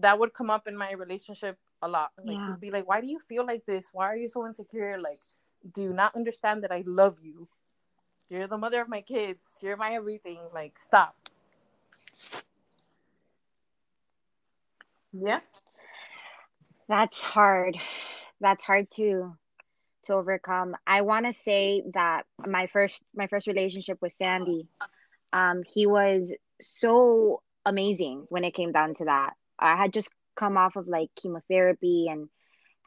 that 0.00 0.18
would 0.18 0.32
come 0.32 0.50
up 0.50 0.66
in 0.66 0.76
my 0.76 0.92
relationship 0.92 1.58
a 1.82 1.88
lot. 1.88 2.12
Like 2.18 2.36
yeah. 2.36 2.54
be 2.58 2.70
like, 2.70 2.88
why 2.88 3.00
do 3.00 3.06
you 3.06 3.18
feel 3.28 3.44
like 3.44 3.64
this? 3.66 3.88
Why 3.92 4.06
are 4.06 4.16
you 4.16 4.28
so 4.28 4.46
insecure? 4.46 4.98
Like 5.00 5.18
do 5.74 5.82
you 5.82 5.92
not 5.92 6.14
understand 6.16 6.62
that 6.64 6.72
I 6.72 6.84
love 6.86 7.16
you? 7.22 7.48
You're 8.28 8.46
the 8.46 8.58
mother 8.58 8.80
of 8.80 8.88
my 8.88 9.00
kids. 9.00 9.40
You're 9.62 9.76
my 9.76 9.92
everything. 9.92 10.38
Like, 10.52 10.78
stop. 10.78 11.16
Yeah. 15.12 15.40
That's 16.88 17.22
hard. 17.22 17.76
That's 18.40 18.64
hard 18.64 18.90
to 18.92 19.34
to 20.04 20.14
overcome. 20.14 20.74
I 20.86 21.02
want 21.02 21.26
to 21.26 21.32
say 21.32 21.82
that 21.94 22.24
my 22.46 22.66
first 22.68 23.02
my 23.14 23.26
first 23.26 23.46
relationship 23.46 23.98
with 24.00 24.14
Sandy, 24.14 24.68
um, 25.32 25.62
he 25.66 25.86
was 25.86 26.34
so 26.60 27.42
amazing 27.66 28.26
when 28.28 28.44
it 28.44 28.54
came 28.54 28.72
down 28.72 28.94
to 28.94 29.04
that. 29.06 29.34
I 29.58 29.76
had 29.76 29.92
just 29.92 30.10
come 30.36 30.56
off 30.56 30.76
of 30.76 30.88
like 30.88 31.10
chemotherapy 31.16 32.06
and 32.10 32.28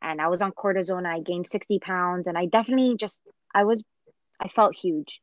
and 0.01 0.21
I 0.21 0.27
was 0.27 0.41
on 0.41 0.51
cortisone. 0.51 1.05
I 1.05 1.19
gained 1.19 1.47
60 1.47 1.79
pounds 1.79 2.27
and 2.27 2.37
I 2.37 2.45
definitely 2.45 2.95
just, 2.97 3.21
I 3.53 3.63
was, 3.63 3.83
I 4.39 4.47
felt 4.49 4.75
huge. 4.75 5.21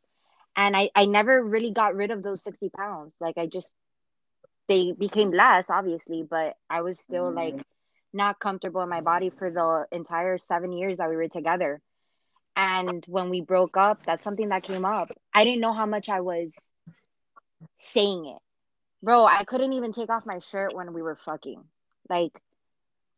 And 0.56 0.76
I, 0.76 0.90
I 0.94 1.06
never 1.06 1.42
really 1.42 1.70
got 1.70 1.94
rid 1.94 2.10
of 2.10 2.22
those 2.22 2.42
60 2.42 2.70
pounds. 2.70 3.12
Like 3.20 3.38
I 3.38 3.46
just, 3.46 3.72
they 4.68 4.92
became 4.92 5.30
less 5.30 5.70
obviously, 5.70 6.24
but 6.28 6.56
I 6.68 6.82
was 6.82 6.98
still 6.98 7.24
mm-hmm. 7.26 7.36
like 7.36 7.66
not 8.12 8.38
comfortable 8.38 8.82
in 8.82 8.88
my 8.88 9.00
body 9.00 9.30
for 9.30 9.50
the 9.50 9.86
entire 9.92 10.38
seven 10.38 10.72
years 10.72 10.98
that 10.98 11.08
we 11.08 11.16
were 11.16 11.28
together. 11.28 11.80
And 12.56 13.04
when 13.06 13.30
we 13.30 13.40
broke 13.40 13.76
up, 13.76 14.04
that's 14.04 14.24
something 14.24 14.48
that 14.48 14.64
came 14.64 14.84
up. 14.84 15.10
I 15.32 15.44
didn't 15.44 15.60
know 15.60 15.72
how 15.72 15.86
much 15.86 16.08
I 16.08 16.20
was 16.20 16.56
saying 17.78 18.26
it. 18.26 18.42
Bro, 19.00 19.26
I 19.26 19.44
couldn't 19.44 19.74
even 19.74 19.92
take 19.92 20.10
off 20.10 20.26
my 20.26 20.40
shirt 20.40 20.74
when 20.74 20.92
we 20.92 21.02
were 21.02 21.16
fucking. 21.24 21.62
Like 22.08 22.32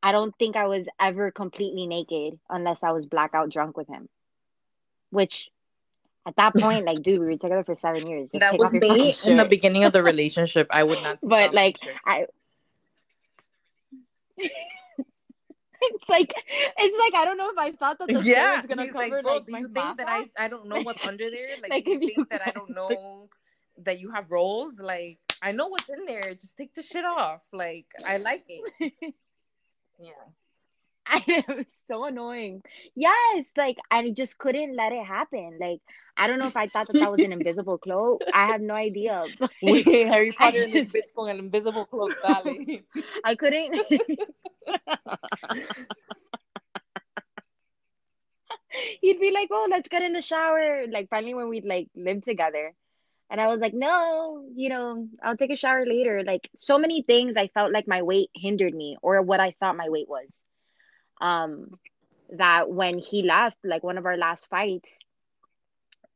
I 0.03 0.13
don't 0.13 0.35
think 0.39 0.57
I 0.57 0.67
was 0.67 0.89
ever 0.99 1.31
completely 1.31 1.87
naked 1.87 2.39
unless 2.49 2.83
I 2.83 2.93
was 2.93 3.07
blackout 3.07 3.51
drunk 3.51 3.77
with 3.77 3.89
him. 3.89 4.09
Which 5.11 5.51
at 6.27 6.37
that 6.37 6.55
point, 6.57 6.85
like, 6.85 7.03
dude, 7.03 7.21
we 7.21 7.27
were 7.27 7.33
together 7.33 7.65
for 7.65 7.75
seven 7.75 8.07
years. 8.07 8.29
Just 8.33 8.41
that 8.41 8.59
was 8.59 8.73
me 8.73 9.15
in 9.25 9.37
the 9.37 9.45
beginning 9.45 9.85
of 9.85 9.93
the 9.93 10.03
relationship. 10.13 10.69
I 10.71 10.85
would 10.85 11.03
not. 11.03 11.19
but 11.23 11.55
like, 11.55 11.79
I. 12.07 12.27
it's 15.83 16.09
like 16.09 16.33
it's 16.79 17.15
like 17.15 17.21
I 17.21 17.25
don't 17.27 17.37
know 17.37 17.51
if 17.51 17.59
I 17.59 17.73
thought 17.73 17.99
that 17.99 18.09
the 18.09 18.23
yeah, 18.23 18.63
was 18.63 18.67
gonna 18.67 18.87
cover 18.87 18.99
like, 18.99 19.23
bro, 19.23 19.35
like, 19.35 19.47
do 19.47 19.59
you 19.59 19.69
think 19.69 19.99
that 19.99 20.09
I 20.09 20.31
I 20.39 20.49
don't 20.49 20.67
know 20.67 20.81
what's 20.81 21.07
under 21.07 21.31
there? 21.31 21.49
Like, 21.61 21.71
like 21.71 21.85
do 21.85 21.93
you 21.93 21.99
think 21.99 22.17
you... 22.17 22.27
that 22.31 22.47
I 22.47 22.51
don't 22.53 22.71
know 22.71 23.29
that 23.85 23.99
you 23.99 24.11
have 24.11 24.31
rolls? 24.31 24.79
Like, 24.79 25.19
I 25.43 25.53
know 25.53 25.69
what's 25.69 25.91
in 25.91 26.07
there. 26.07 26.35
Just 26.35 26.57
take 26.57 26.75
the 26.75 26.83
shit 26.83 27.05
off. 27.05 27.43
Like, 27.53 27.87
I 28.07 28.17
like 28.19 28.45
it. 28.49 29.15
Yeah. 30.01 30.13
And 31.13 31.25
it 31.27 31.49
was 31.49 31.67
so 31.89 32.05
annoying. 32.05 32.63
Yes, 32.95 33.47
like 33.57 33.79
I 33.91 34.11
just 34.11 34.39
couldn't 34.39 34.77
let 34.77 34.93
it 34.93 35.05
happen. 35.05 35.59
Like 35.61 35.81
I 36.17 36.29
don't 36.29 36.39
know 36.39 36.47
if 36.47 36.57
I 36.57 36.69
thought 36.69 36.87
that 36.89 37.01
that 37.01 37.11
was 37.11 37.23
an 37.23 37.33
invisible 37.39 37.79
cloak. 37.79 38.23
I 38.33 38.47
have 38.47 38.61
no 38.61 38.75
idea. 38.75 39.25
Wait, 39.63 39.87
Harry 39.87 40.31
Potter 40.31 40.63
and 40.63 40.73
this 40.73 40.89
bitch 40.89 41.11
el 41.19 41.27
invisible 41.27 41.87
cloak, 41.87 42.13
dale. 42.23 42.79
I 43.25 43.35
couldn't. 43.35 43.75
He'd 49.01 49.21
be 49.21 49.33
like, 49.33 49.49
"Oh, 49.51 49.67
let's 49.69 49.89
get 49.89 50.03
in 50.03 50.13
the 50.13 50.23
shower." 50.23 50.87
Like 50.89 51.09
finally, 51.09 51.35
when 51.35 51.49
we'd 51.49 51.65
like 51.65 51.89
live 51.97 52.23
together, 52.23 52.75
and 53.31 53.41
I 53.41 53.47
was 53.47 53.61
like, 53.61 53.75
"No, 53.75 54.45
you 54.55 54.69
know, 54.69 55.09
I'll 55.23 55.37
take 55.37 55.53
a 55.53 55.57
shower 55.57 55.87
later." 55.87 56.23
Like 56.25 56.51
so 56.59 56.79
many 56.79 57.03
things, 57.03 57.37
I 57.37 57.49
felt 57.49 57.73
like 57.73 57.89
my 57.89 58.03
weight 58.03 58.31
hindered 58.35 58.75
me, 58.75 58.97
or 59.03 59.23
what 59.23 59.41
I 59.41 59.53
thought 59.61 59.77
my 59.77 59.89
weight 59.89 60.09
was. 60.09 60.45
Um, 61.21 61.69
that 62.31 62.71
when 62.71 62.99
he 62.99 63.23
left, 63.23 63.59
like 63.65 63.83
one 63.83 63.99
of 63.99 64.07
our 64.07 64.17
last 64.17 64.49
fights, 64.49 64.99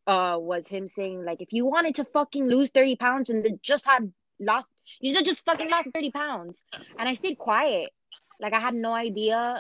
uh, 0.07 0.37
was 0.41 0.67
him 0.67 0.87
saying 0.89 1.25
like, 1.25 1.41
"If 1.41 1.53
you 1.53 1.65
wanted 1.67 1.97
to 1.97 2.05
fucking 2.05 2.47
lose 2.47 2.71
thirty 2.71 2.97
pounds 2.97 3.31
and 3.31 3.59
just 3.63 3.87
had 3.87 4.13
lost, 4.41 4.69
you 5.01 5.15
should 5.15 5.25
just 5.25 5.45
fucking 5.45 5.71
lost 5.71 5.91
thirty 5.93 6.11
pounds." 6.11 6.65
And 6.99 7.09
I 7.09 7.15
stayed 7.15 7.39
quiet, 7.39 7.91
like 8.41 8.53
I 8.53 8.61
had 8.61 8.75
no 8.75 8.93
idea. 8.93 9.55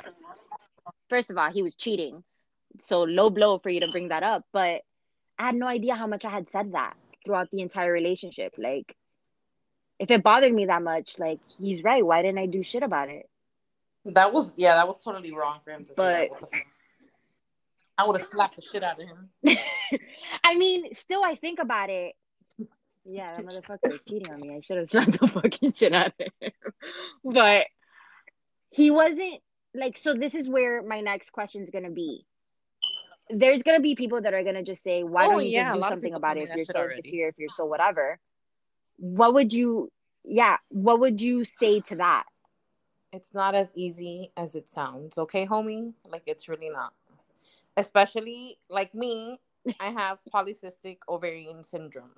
First 1.08 1.30
of 1.30 1.38
all, 1.38 1.50
he 1.50 1.62
was 1.62 1.74
cheating 1.74 2.24
so 2.78 3.04
low 3.04 3.30
blow 3.30 3.58
for 3.58 3.70
you 3.70 3.80
to 3.80 3.88
bring 3.88 4.08
that 4.08 4.22
up 4.22 4.44
but 4.52 4.82
i 5.38 5.46
had 5.46 5.54
no 5.54 5.66
idea 5.66 5.94
how 5.94 6.06
much 6.06 6.24
i 6.24 6.30
had 6.30 6.48
said 6.48 6.72
that 6.72 6.96
throughout 7.24 7.50
the 7.50 7.60
entire 7.60 7.92
relationship. 7.92 8.54
Like 8.58 8.96
if 9.98 10.10
it 10.10 10.22
bothered 10.22 10.52
me 10.52 10.66
that 10.66 10.82
much 10.82 11.18
like 11.18 11.40
he's 11.58 11.82
right. 11.82 12.04
Why 12.04 12.22
didn't 12.22 12.38
i 12.38 12.46
do 12.46 12.62
shit 12.62 12.82
about 12.82 13.08
it? 13.08 13.28
That 14.04 14.32
was 14.32 14.52
yeah 14.56 14.74
that 14.74 14.86
was 14.86 15.02
totally 15.02 15.32
wrong 15.34 15.60
for 15.64 15.70
him 15.70 15.84
to 15.84 15.94
say. 15.94 16.30
but, 16.40 16.50
say 16.50 16.64
i 17.96 18.06
would 18.06 18.20
have 18.20 18.28
slapped 18.28 18.56
the 18.56 18.62
shit 18.62 18.82
out 18.82 19.00
of 19.00 19.06
him. 19.06 19.30
I 20.44 20.56
mean 20.56 20.94
still 20.94 21.22
i 21.24 21.36
think 21.36 21.58
about 21.60 21.90
it. 21.90 22.14
Yeah 23.04 23.36
that 23.36 23.46
motherfucker 23.46 23.90
was 23.90 24.00
cheating 24.08 24.32
on 24.32 24.40
me. 24.40 24.56
I 24.56 24.60
should 24.60 24.78
have 24.78 24.88
slapped 24.88 25.20
the 25.20 25.28
fucking 25.28 25.72
shit 25.72 25.92
out 25.92 26.08
of 26.08 26.26
him. 26.40 26.52
But 27.24 27.66
he 28.70 28.90
wasn't 28.90 29.40
like 29.74 29.96
so 29.96 30.14
this 30.14 30.34
is 30.34 30.48
where 30.48 30.82
my 30.82 31.00
next 31.00 31.30
question 31.30 31.62
is 31.62 31.70
going 31.70 31.84
to 31.84 31.90
be 31.90 32.26
there's 33.30 33.62
gonna 33.62 33.80
be 33.80 33.94
people 33.94 34.20
that 34.20 34.34
are 34.34 34.42
gonna 34.42 34.62
just 34.62 34.82
say, 34.82 35.02
"Why 35.02 35.26
oh, 35.26 35.30
don't 35.30 35.44
you 35.46 35.52
yeah, 35.52 35.72
just 35.72 35.82
do 35.82 35.88
something 35.88 36.14
about 36.14 36.36
it 36.36 36.48
if 36.50 36.56
you're 36.56 36.64
so 36.64 36.80
already. 36.80 36.96
insecure, 36.98 37.28
if 37.28 37.34
you're 37.38 37.48
so 37.48 37.64
whatever?" 37.64 38.18
What 38.96 39.34
would 39.34 39.52
you, 39.52 39.90
yeah, 40.24 40.58
what 40.68 41.00
would 41.00 41.20
you 41.20 41.44
say 41.44 41.80
to 41.80 41.96
that? 41.96 42.24
It's 43.12 43.34
not 43.34 43.54
as 43.54 43.70
easy 43.74 44.32
as 44.36 44.54
it 44.54 44.70
sounds, 44.70 45.18
okay, 45.18 45.46
homie? 45.46 45.94
Like 46.06 46.22
it's 46.26 46.48
really 46.48 46.68
not. 46.68 46.92
Especially 47.76 48.58
like 48.68 48.94
me, 48.94 49.40
I 49.80 49.90
have 49.90 50.18
polycystic 50.32 50.98
ovarian 51.08 51.64
syndrome. 51.64 52.10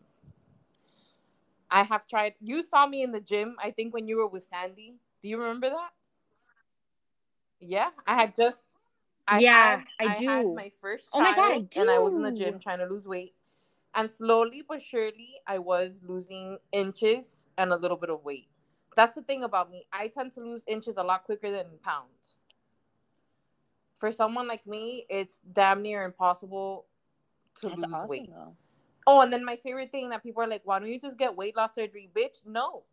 I 1.70 1.82
have 1.82 2.07
tried. 2.07 2.34
You 2.40 2.62
saw 2.62 2.86
me 2.86 3.02
in 3.02 3.12
the 3.12 3.20
gym. 3.20 3.57
I 3.62 3.70
think 3.70 3.92
when 3.92 4.07
you 4.07 4.18
were 4.18 4.26
with 4.28 4.46
Sandy. 4.48 4.94
Do 5.22 5.28
you 5.28 5.38
remember 5.38 5.70
that? 5.70 5.90
Yeah, 7.61 7.90
I 8.07 8.14
had 8.14 8.36
just 8.36 8.59
I 9.29 9.41
yeah, 9.41 9.77
had, 9.77 9.85
I, 10.01 10.05
I 10.16 10.18
do. 10.20 10.27
Had 10.29 10.55
my 10.55 10.72
first 10.81 11.12
child, 11.12 11.24
oh 11.27 11.31
my 11.31 11.37
god, 11.37 11.53
I 11.53 11.59
do. 11.61 11.81
and 11.81 11.91
I 11.91 11.99
was 11.99 12.14
in 12.14 12.22
the 12.22 12.33
gym 12.33 12.61
trying 12.61 12.79
to 12.79 12.87
lose 12.87 13.07
weight, 13.07 13.35
and 13.95 14.11
slowly 14.11 14.62
but 14.66 14.83
surely, 14.83 15.35
I 15.47 15.59
was 15.59 16.01
losing 16.03 16.59
inches 16.72 17.43
and 17.59 17.72
a 17.72 17.77
little 17.77 17.97
bit 17.97 18.11
of 18.11 18.24
weight. 18.24 18.49
That's 18.97 19.14
the 19.14 19.22
thing 19.22 19.45
about 19.45 19.70
me. 19.70 19.87
I 19.93 20.09
tend 20.09 20.33
to 20.35 20.41
lose 20.41 20.62
inches 20.66 20.97
a 20.97 21.03
lot 21.03 21.24
quicker 21.24 21.51
than 21.51 21.66
pounds. 21.83 22.39
For 23.99 24.12
someone 24.12 24.47
like 24.47 24.66
me, 24.66 25.07
it's 25.09 25.41
damn 25.53 25.83
near 25.83 26.05
impossible 26.05 26.87
to 27.61 27.68
That's 27.68 27.79
lose 27.79 27.93
awesome, 27.93 28.09
weight. 28.09 28.31
Though. 28.31 28.57
Oh, 29.07 29.20
and 29.20 29.33
then 29.33 29.45
my 29.45 29.57
favorite 29.57 29.91
thing 29.91 30.11
that 30.11 30.22
people 30.22 30.43
are 30.43 30.49
like, 30.49 30.62
"Why 30.64 30.79
don't 30.79 30.89
you 30.89 31.01
just 31.01 31.16
get 31.16 31.37
weight 31.37 31.57
loss 31.57 31.74
surgery, 31.74 32.11
bitch?" 32.14 32.45
No, 32.45 32.85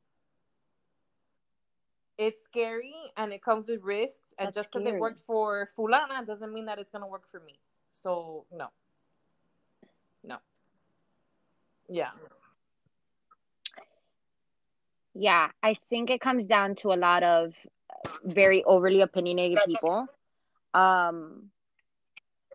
it's 2.18 2.44
scary 2.44 2.94
and 3.18 3.34
it 3.34 3.42
comes 3.44 3.68
with 3.68 3.82
risks 3.84 4.34
and 4.38 4.48
That's 4.48 4.56
just 4.56 4.72
because 4.72 4.88
it 4.88 5.00
worked 5.00 5.20
for 5.20 5.70
fulana 5.78 6.26
doesn't 6.26 6.54
mean 6.54 6.66
that 6.66 6.80
it's 6.80 6.92
gonna 6.92 7.08
work 7.08 7.30
for 7.32 7.40
me. 7.40 7.60
So 7.92 8.46
no. 8.52 8.68
No. 10.24 10.38
Yeah. 11.90 12.12
Yeah 15.14 15.50
i 15.62 15.76
think 15.90 16.10
it 16.10 16.22
comes 16.22 16.48
down 16.48 16.76
to 16.76 16.92
a 16.94 16.96
lot 16.96 17.24
of 17.24 17.54
very 18.24 18.64
overly 18.64 19.02
opinionated 19.02 19.60
people. 19.66 20.08
Um 20.74 21.52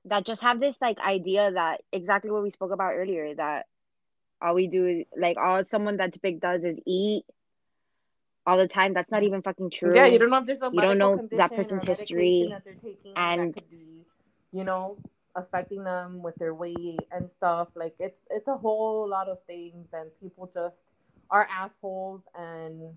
that 0.04 0.24
just 0.24 0.42
have 0.42 0.60
this 0.60 0.80
like 0.80 0.98
idea 0.98 1.52
that 1.52 1.82
exactly 1.92 2.30
what 2.30 2.42
we 2.42 2.50
spoke 2.50 2.72
about 2.72 2.94
earlier 2.94 3.34
that 3.34 3.66
all 4.40 4.54
we 4.54 4.66
do 4.66 5.04
like 5.16 5.36
all 5.36 5.62
someone 5.64 5.96
that's 5.96 6.18
big 6.18 6.40
does 6.40 6.64
is 6.64 6.80
eat 6.86 7.24
all 8.48 8.56
the 8.56 8.66
time. 8.66 8.94
That's 8.94 9.10
not 9.10 9.22
even 9.22 9.42
fucking 9.42 9.70
true. 9.70 9.94
Yeah, 9.94 10.06
you 10.06 10.18
don't 10.18 10.30
know 10.30 10.38
if 10.38 10.46
there's 10.46 10.62
a 10.62 10.70
you 10.72 10.80
don't 10.80 10.98
know 10.98 11.28
that 11.32 11.54
person's 11.54 11.84
history 11.84 12.48
that 12.50 12.64
they're 12.64 12.74
taking 12.74 13.12
and 13.14 13.54
that 13.54 13.62
could 13.62 13.70
be, 13.70 14.06
you 14.52 14.64
know, 14.64 14.96
affecting 15.36 15.84
them 15.84 16.22
with 16.22 16.34
their 16.36 16.54
weight 16.54 17.00
and 17.12 17.30
stuff. 17.30 17.68
Like 17.74 17.94
it's 17.98 18.20
it's 18.30 18.48
a 18.48 18.56
whole 18.56 19.06
lot 19.06 19.28
of 19.28 19.38
things, 19.46 19.88
and 19.92 20.10
people 20.22 20.50
just 20.54 20.78
are 21.30 21.46
assholes. 21.54 22.22
And 22.34 22.96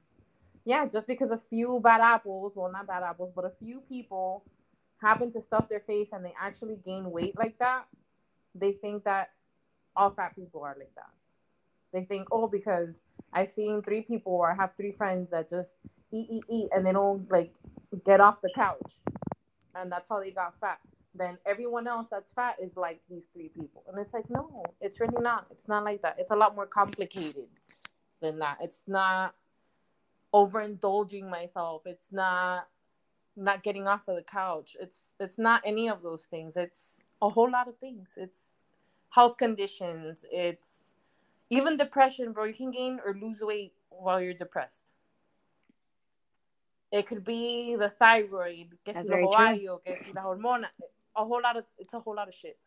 yeah, 0.64 0.86
just 0.86 1.06
because 1.06 1.32
a 1.32 1.42
few 1.50 1.82
bad 1.84 2.00
apples, 2.02 2.54
well, 2.56 2.72
not 2.72 2.88
bad 2.88 3.04
apples, 3.04 3.34
but 3.36 3.44
a 3.44 3.52
few 3.60 3.82
people 3.90 4.44
happen 5.02 5.32
to 5.34 5.42
stuff 5.42 5.68
their 5.68 5.82
face 5.82 6.10
and 6.14 6.24
they 6.24 6.34
actually 6.40 6.78
gain 6.86 7.10
weight 7.12 7.38
like 7.38 7.58
that, 7.60 7.88
they 8.54 8.72
think 8.74 9.04
that 9.04 9.32
all 9.96 10.12
fat 10.12 10.36
people 10.36 10.62
are 10.64 10.76
like 10.78 10.94
that. 10.96 11.10
They 11.92 12.06
think, 12.06 12.28
oh, 12.32 12.48
because 12.48 12.90
I've 13.34 13.52
seen 13.52 13.82
three 13.82 14.02
people 14.02 14.34
or 14.34 14.52
I 14.52 14.56
have 14.56 14.72
three 14.76 14.92
friends 14.92 15.30
that 15.32 15.50
just 15.50 15.72
eat, 16.12 16.28
eat, 16.30 16.44
eat, 16.50 16.68
and 16.72 16.86
they 16.86 16.92
don't 16.92 17.30
like 17.32 17.54
get 18.06 18.20
off 18.20 18.42
the 18.42 18.50
couch, 18.56 18.94
and 19.76 19.92
that's 19.92 20.08
how 20.10 20.20
they 20.20 20.32
got 20.32 20.54
fat. 20.60 20.80
Then 21.16 21.38
everyone 21.46 21.88
else 21.88 22.08
that's 22.10 22.32
fat 22.32 22.56
is 22.62 22.76
like 22.76 23.02
these 23.10 23.24
three 23.34 23.50
people, 23.50 23.84
and 23.88 24.00
it's 24.00 24.14
like 24.14 24.30
no, 24.30 24.64
it's 24.82 25.00
really 25.00 25.22
not. 25.22 25.48
It's 25.52 25.68
not 25.68 25.84
like 25.84 26.02
that. 26.02 26.16
It's 26.20 26.32
a 26.32 26.36
lot 26.36 26.56
more 26.56 26.68
complicated 26.68 27.48
than 28.22 28.40
that. 28.40 28.58
It's 28.62 28.84
not 28.88 29.36
overindulging 30.34 31.30
myself. 31.30 31.84
It's 31.86 32.08
not 32.12 32.68
not 33.38 33.64
getting 33.64 33.88
off 33.88 34.08
of 34.08 34.16
the 34.16 34.24
couch. 34.24 34.76
It's 34.80 35.06
it's 35.20 35.38
not 35.38 35.62
any 35.66 35.90
of 35.90 36.02
those 36.02 36.26
things. 36.26 36.58
It's 36.58 37.00
a 37.22 37.30
whole 37.30 37.50
lot 37.50 37.68
of 37.68 37.78
things. 37.78 38.14
It's 38.18 38.48
health 39.10 39.38
conditions. 39.38 40.26
It's 40.32 40.81
even 41.52 41.76
depression, 41.78 42.32
bro, 42.32 42.46
you 42.46 42.54
can 42.54 42.72
gain 42.72 43.00
or 43.06 43.14
lose 43.14 43.42
weight 43.42 43.74
while 43.90 44.22
you're 44.22 44.34
depressed. 44.34 44.84
It 46.92 47.08
could 47.08 47.24
be 47.24 47.76
the 47.76 47.90
thyroid, 47.90 48.78
que 48.84 48.94
si 48.94 49.08
ovario, 49.08 49.84
que 49.86 49.96
si 50.04 50.12
la 50.14 50.24
hormona, 50.24 50.68
a 51.16 51.26
whole 51.26 51.42
lot 51.42 51.58
of 51.58 51.66
it's 51.78 51.94
a 51.94 52.00
whole 52.00 52.16
lot 52.16 52.28
of 52.28 52.34
shit. 52.34 52.58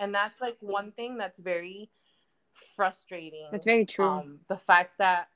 And 0.00 0.14
that's 0.14 0.40
like 0.40 0.56
one 0.60 0.90
thing 0.90 1.18
that's 1.18 1.38
very 1.38 1.90
frustrating. 2.74 3.48
That's 3.52 3.66
very 3.66 3.86
true. 3.86 4.08
Um, 4.08 4.40
the 4.48 4.56
fact 4.56 4.98
that 4.98 5.28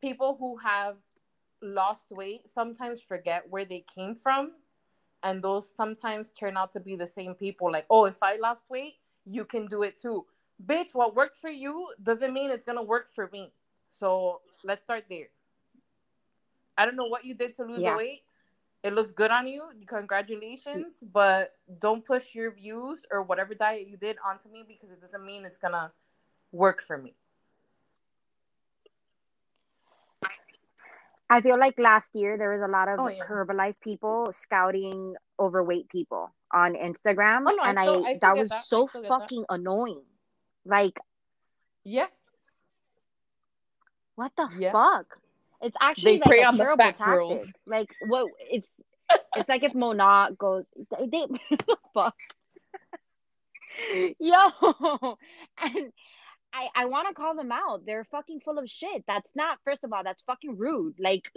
people 0.00 0.36
who 0.38 0.56
have 0.58 0.96
lost 1.62 2.10
weight 2.10 2.48
sometimes 2.52 3.00
forget 3.00 3.44
where 3.48 3.64
they 3.64 3.84
came 3.94 4.14
from 4.14 4.52
and 5.22 5.42
those 5.42 5.66
sometimes 5.76 6.32
turn 6.32 6.56
out 6.56 6.72
to 6.72 6.80
be 6.80 6.94
the 6.94 7.06
same 7.06 7.34
people 7.34 7.72
like 7.72 7.84
oh 7.90 8.04
if 8.04 8.22
i 8.22 8.36
lost 8.36 8.62
weight 8.70 8.94
you 9.24 9.44
can 9.44 9.66
do 9.66 9.82
it 9.82 10.00
too 10.00 10.24
bitch, 10.64 10.88
what 10.92 11.14
worked 11.14 11.36
for 11.38 11.50
you 11.50 11.88
doesn't 12.02 12.32
mean 12.32 12.50
it's 12.50 12.64
gonna 12.64 12.82
work 12.82 13.08
for 13.14 13.28
me. 13.32 13.52
So 13.90 14.40
let's 14.64 14.82
start 14.82 15.04
there. 15.08 15.28
I 16.76 16.84
don't 16.84 16.96
know 16.96 17.06
what 17.06 17.24
you 17.24 17.34
did 17.34 17.56
to 17.56 17.64
lose 17.64 17.80
yeah. 17.80 17.92
the 17.92 17.96
weight. 17.96 18.22
It 18.84 18.92
looks 18.92 19.10
good 19.10 19.32
on 19.32 19.46
you. 19.48 19.64
Congratulations, 19.86 21.02
but 21.12 21.54
don't 21.80 22.04
push 22.04 22.34
your 22.34 22.52
views 22.52 23.04
or 23.10 23.22
whatever 23.22 23.54
diet 23.54 23.88
you 23.88 23.96
did 23.96 24.16
onto 24.24 24.48
me 24.48 24.64
because 24.66 24.92
it 24.92 25.00
doesn't 25.00 25.24
mean 25.24 25.44
it's 25.44 25.58
gonna 25.58 25.92
work 26.52 26.80
for 26.82 26.96
me. 26.96 27.14
I 31.30 31.40
feel 31.40 31.58
like 31.58 31.78
last 31.78 32.14
year 32.14 32.38
there 32.38 32.52
was 32.52 32.62
a 32.62 32.70
lot 32.70 32.88
of 32.88 33.00
oh, 33.00 33.08
yeah. 33.08 33.22
Herbalife 33.24 33.74
people 33.82 34.32
scouting 34.32 35.14
overweight 35.38 35.88
people 35.90 36.32
on 36.52 36.74
Instagram, 36.74 37.44
oh, 37.46 37.54
no, 37.54 37.64
and 37.64 37.78
I, 37.78 37.82
still, 37.82 38.06
I, 38.06 38.10
I 38.10 38.18
that 38.22 38.36
was 38.36 38.48
that. 38.48 38.64
so 38.64 38.86
fucking 38.86 39.44
that. 39.48 39.54
annoying. 39.54 40.02
Like, 40.68 41.00
yeah. 41.82 42.06
What 44.14 44.32
the 44.36 44.48
yeah. 44.58 44.72
fuck? 44.72 45.18
It's 45.62 45.76
actually 45.80 46.18
they 46.18 46.42
like 46.42 46.54
a 46.54 46.56
terrible 46.56 46.76
tactic. 46.84 47.04
Girls. 47.04 47.40
Like, 47.66 47.90
what? 48.06 48.30
It's 48.38 48.70
it's 49.34 49.48
like 49.48 49.64
if 49.64 49.72
Monat 49.72 50.36
goes, 50.36 50.64
they, 50.98 51.06
they 51.06 51.26
fuck. 51.94 52.16
Yo, 54.18 54.48
and 55.62 55.92
I 56.52 56.68
I 56.74 56.84
want 56.84 57.08
to 57.08 57.14
call 57.14 57.34
them 57.34 57.50
out. 57.50 57.86
They're 57.86 58.04
fucking 58.04 58.40
full 58.40 58.58
of 58.58 58.68
shit. 58.68 59.04
That's 59.06 59.30
not. 59.34 59.58
First 59.64 59.84
of 59.84 59.92
all, 59.92 60.04
that's 60.04 60.22
fucking 60.22 60.58
rude. 60.58 60.96
Like, 60.98 61.32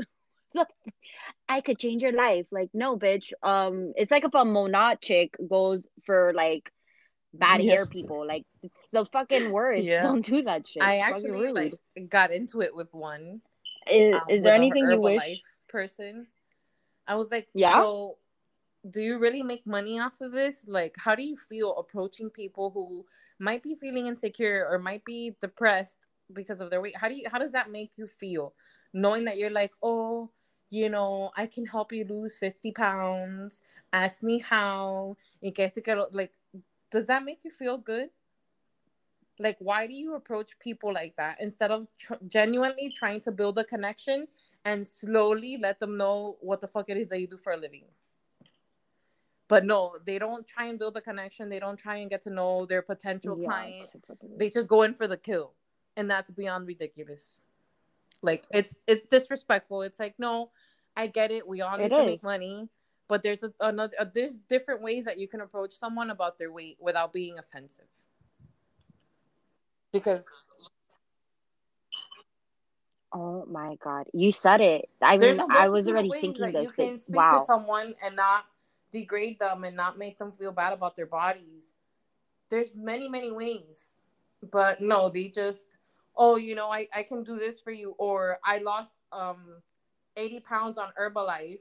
I 1.49 1.61
could 1.61 1.79
change 1.79 2.03
your 2.03 2.11
life. 2.11 2.47
Like, 2.51 2.69
no, 2.73 2.97
bitch. 2.97 3.31
Um, 3.41 3.93
it's 3.95 4.11
like 4.11 4.25
if 4.25 4.33
a 4.33 4.43
Monat 4.43 5.01
chick 5.01 5.35
goes 5.49 5.87
for 6.03 6.33
like 6.33 6.69
bad 7.33 7.63
yeah. 7.63 7.73
hair 7.73 7.85
people. 7.85 8.25
Like 8.25 8.45
the 8.91 9.05
fucking 9.05 9.51
worst. 9.51 9.83
Yeah. 9.83 10.03
Don't 10.03 10.25
do 10.25 10.41
that 10.43 10.67
shit. 10.67 10.83
I 10.83 10.99
actually 10.99 11.51
like 11.51 11.75
got 12.09 12.31
into 12.31 12.61
it 12.61 12.75
with 12.75 12.93
one. 12.93 13.41
Is, 13.89 14.13
um, 14.13 14.21
is 14.29 14.43
there 14.43 14.53
anything 14.53 14.89
you 14.89 14.99
wish? 14.99 15.41
person. 15.71 16.27
I 17.07 17.15
was 17.15 17.31
like, 17.31 17.47
yeah. 17.53 17.73
So, 17.73 18.17
do 18.89 19.01
you 19.01 19.17
really 19.17 19.41
make 19.41 19.65
money 19.65 19.99
off 19.99 20.21
of 20.21 20.31
this? 20.31 20.65
Like, 20.67 20.95
how 20.97 21.15
do 21.15 21.23
you 21.23 21.37
feel 21.37 21.77
approaching 21.77 22.29
people 22.29 22.69
who 22.71 23.05
might 23.39 23.63
be 23.63 23.75
feeling 23.75 24.07
insecure 24.07 24.67
or 24.69 24.77
might 24.77 25.05
be 25.05 25.35
depressed 25.39 26.07
because 26.33 26.61
of 26.61 26.69
their 26.69 26.81
weight? 26.81 26.97
How 26.97 27.07
do 27.07 27.15
you? 27.15 27.27
How 27.31 27.39
does 27.39 27.53
that 27.53 27.71
make 27.71 27.91
you 27.95 28.07
feel, 28.07 28.53
knowing 28.93 29.25
that 29.25 29.37
you're 29.37 29.49
like, 29.49 29.71
oh, 29.81 30.29
you 30.69 30.89
know, 30.89 31.31
I 31.35 31.47
can 31.47 31.65
help 31.65 31.91
you 31.91 32.05
lose 32.05 32.37
fifty 32.37 32.71
pounds. 32.71 33.61
Ask 33.93 34.21
me 34.21 34.39
how. 34.39 35.17
You 35.41 35.51
get 35.51 35.73
to 35.73 35.81
get 35.81 36.13
like 36.13 36.33
does 36.91 37.07
that 37.07 37.23
make 37.23 37.39
you 37.43 37.51
feel 37.51 37.77
good? 37.77 38.09
Like, 39.39 39.57
why 39.59 39.87
do 39.87 39.93
you 39.93 40.15
approach 40.15 40.59
people 40.59 40.93
like 40.93 41.15
that 41.15 41.37
instead 41.39 41.71
of 41.71 41.87
tr- 41.97 42.13
genuinely 42.27 42.93
trying 42.95 43.21
to 43.21 43.31
build 43.31 43.57
a 43.57 43.63
connection 43.63 44.27
and 44.65 44.85
slowly 44.85 45.57
let 45.57 45.79
them 45.79 45.97
know 45.97 46.37
what 46.41 46.61
the 46.61 46.67
fuck 46.67 46.89
it 46.89 46.97
is 46.97 47.07
that 47.07 47.19
you 47.19 47.27
do 47.27 47.37
for 47.37 47.53
a 47.53 47.57
living? 47.57 47.85
But 49.47 49.65
no, 49.65 49.95
they 50.05 50.19
don't 50.19 50.45
try 50.47 50.65
and 50.67 50.77
build 50.77 50.95
a 50.95 51.01
connection. 51.01 51.49
They 51.49 51.59
don't 51.59 51.77
try 51.77 51.97
and 51.97 52.09
get 52.09 52.21
to 52.23 52.29
know 52.29 52.65
their 52.65 52.81
potential 52.81 53.37
yeah, 53.37 53.47
client. 53.47 53.95
They 54.37 54.49
just 54.49 54.69
go 54.69 54.83
in 54.83 54.93
for 54.93 55.07
the 55.07 55.17
kill, 55.17 55.53
and 55.97 56.09
that's 56.09 56.31
beyond 56.31 56.67
ridiculous. 56.67 57.41
Like 58.21 58.45
it's 58.51 58.77
it's 58.87 59.03
disrespectful. 59.03 59.81
It's 59.81 59.99
like 59.99 60.15
no, 60.17 60.51
I 60.95 61.07
get 61.07 61.31
it. 61.31 61.45
We 61.45 61.61
all 61.61 61.77
need 61.77 61.85
it 61.85 61.89
to 61.89 62.01
is. 62.01 62.05
make 62.05 62.23
money 62.23 62.69
but 63.11 63.23
there's 63.23 63.43
a, 63.43 63.51
another 63.59 63.93
a, 63.99 64.05
there's 64.05 64.37
different 64.49 64.81
ways 64.81 65.03
that 65.03 65.19
you 65.19 65.27
can 65.27 65.41
approach 65.41 65.73
someone 65.77 66.11
about 66.11 66.37
their 66.37 66.49
weight 66.49 66.77
without 66.79 67.11
being 67.11 67.37
offensive. 67.37 67.91
Because 69.91 70.25
oh 73.11 73.45
my 73.51 73.75
god. 73.83 74.07
You 74.13 74.31
said 74.31 74.61
it. 74.61 74.87
I 75.01 75.17
mean 75.17 75.41
i 75.49 75.67
was 75.67 75.89
already 75.89 76.09
thinking 76.09 76.53
this 76.53 76.71
you 76.77 76.85
can 76.85 76.97
speak 76.97 77.17
wow. 77.17 77.39
to 77.39 77.45
someone 77.45 77.95
and 78.01 78.15
not 78.15 78.45
degrade 78.93 79.39
them 79.39 79.65
and 79.65 79.75
not 79.75 79.97
make 79.97 80.17
them 80.17 80.31
feel 80.39 80.53
bad 80.53 80.71
about 80.71 80.95
their 80.95 81.05
bodies. 81.05 81.73
There's 82.49 82.73
many 82.75 83.09
many 83.09 83.29
ways. 83.29 83.87
But 84.53 84.79
no 84.79 85.09
they 85.09 85.27
just 85.27 85.67
oh 86.15 86.37
you 86.37 86.55
know 86.55 86.69
i, 86.69 86.87
I 86.95 87.03
can 87.03 87.25
do 87.25 87.37
this 87.37 87.59
for 87.59 87.71
you. 87.71 87.93
Or 87.97 88.39
i 88.45 88.59
lost 88.59 88.93
um 89.11 89.57
80 90.15 90.39
pounds 90.39 90.77
on 90.77 90.93
herbalife 90.97 91.59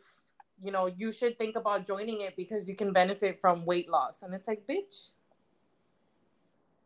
you 0.62 0.72
know, 0.72 0.86
you 0.86 1.12
should 1.12 1.38
think 1.38 1.56
about 1.56 1.86
joining 1.86 2.20
it 2.20 2.36
because 2.36 2.68
you 2.68 2.76
can 2.76 2.92
benefit 2.92 3.40
from 3.40 3.64
weight 3.64 3.88
loss. 3.88 4.22
And 4.22 4.34
it's 4.34 4.46
like, 4.46 4.66
bitch, 4.68 5.10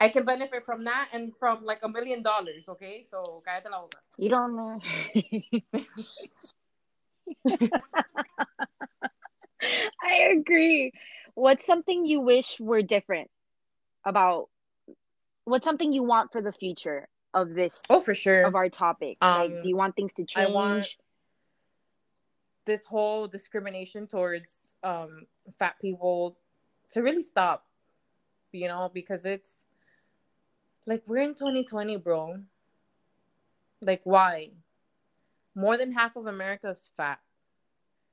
I 0.00 0.08
can 0.08 0.24
benefit 0.24 0.64
from 0.64 0.84
that 0.84 1.08
and 1.12 1.32
from 1.38 1.64
like 1.64 1.80
a 1.82 1.88
million 1.88 2.22
dollars, 2.22 2.68
okay? 2.68 3.04
So, 3.10 3.42
cállate 3.46 3.70
la 3.70 3.80
boca. 3.80 3.98
You 4.18 4.28
don't 4.28 4.56
know. 4.56 4.80
I 10.02 10.14
agree. 10.36 10.92
What's 11.34 11.66
something 11.66 12.04
you 12.06 12.20
wish 12.20 12.60
were 12.60 12.82
different 12.82 13.30
about 14.04 14.48
what's 15.44 15.64
something 15.64 15.92
you 15.92 16.02
want 16.02 16.32
for 16.32 16.42
the 16.42 16.52
future 16.52 17.08
of 17.32 17.54
this 17.54 17.82
oh 17.90 18.00
for 18.00 18.14
sure 18.14 18.44
of 18.44 18.54
our 18.54 18.68
topic 18.68 19.16
um, 19.20 19.40
like 19.40 19.62
do 19.62 19.68
you 19.68 19.76
want 19.76 19.96
things 19.96 20.12
to 20.12 20.24
change 20.24 20.48
I 20.48 20.52
want, 20.52 20.86
this 22.64 22.84
whole 22.84 23.26
discrimination 23.28 24.06
towards 24.06 24.76
um, 24.82 25.26
fat 25.58 25.76
people 25.80 26.36
to 26.92 27.02
really 27.02 27.22
stop, 27.22 27.66
you 28.52 28.68
know, 28.68 28.90
because 28.92 29.26
it's 29.26 29.66
like 30.86 31.02
we're 31.06 31.22
in 31.22 31.34
2020, 31.34 31.96
bro. 31.98 32.36
Like, 33.80 34.00
why? 34.04 34.50
More 35.54 35.76
than 35.76 35.92
half 35.92 36.16
of 36.16 36.26
America 36.26 36.70
is 36.70 36.90
fat. 36.96 37.20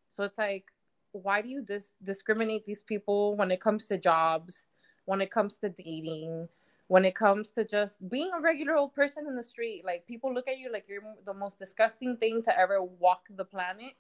So 0.10 0.24
it's 0.24 0.38
like, 0.38 0.66
why 1.14 1.42
do 1.42 1.50
you 1.50 1.62
dis- 1.62 1.94
discriminate 2.04 2.66
these 2.66 2.84
people 2.84 3.36
when 3.36 3.52
it 3.52 3.62
comes 3.62 3.88
to 3.88 3.98
jobs, 3.98 4.68
when 5.06 5.22
it 5.22 5.32
comes 5.32 5.58
to 5.58 5.70
dating, 5.70 6.48
when 6.88 7.06
it 7.06 7.16
comes 7.16 7.52
to 7.52 7.66
just 7.66 8.08
being 8.10 8.30
a 8.36 8.42
regular 8.42 8.76
old 8.76 8.94
person 8.94 9.28
in 9.28 9.36
the 9.36 9.44
street? 9.44 9.84
Like, 9.86 10.06
people 10.08 10.34
look 10.34 10.48
at 10.48 10.58
you 10.58 10.72
like 10.72 10.86
you're 10.88 11.04
the 11.26 11.34
most 11.34 11.58
disgusting 11.58 12.18
thing 12.18 12.42
to 12.44 12.58
ever 12.58 12.84
walk 12.84 13.28
the 13.36 13.46
planet 13.46 13.94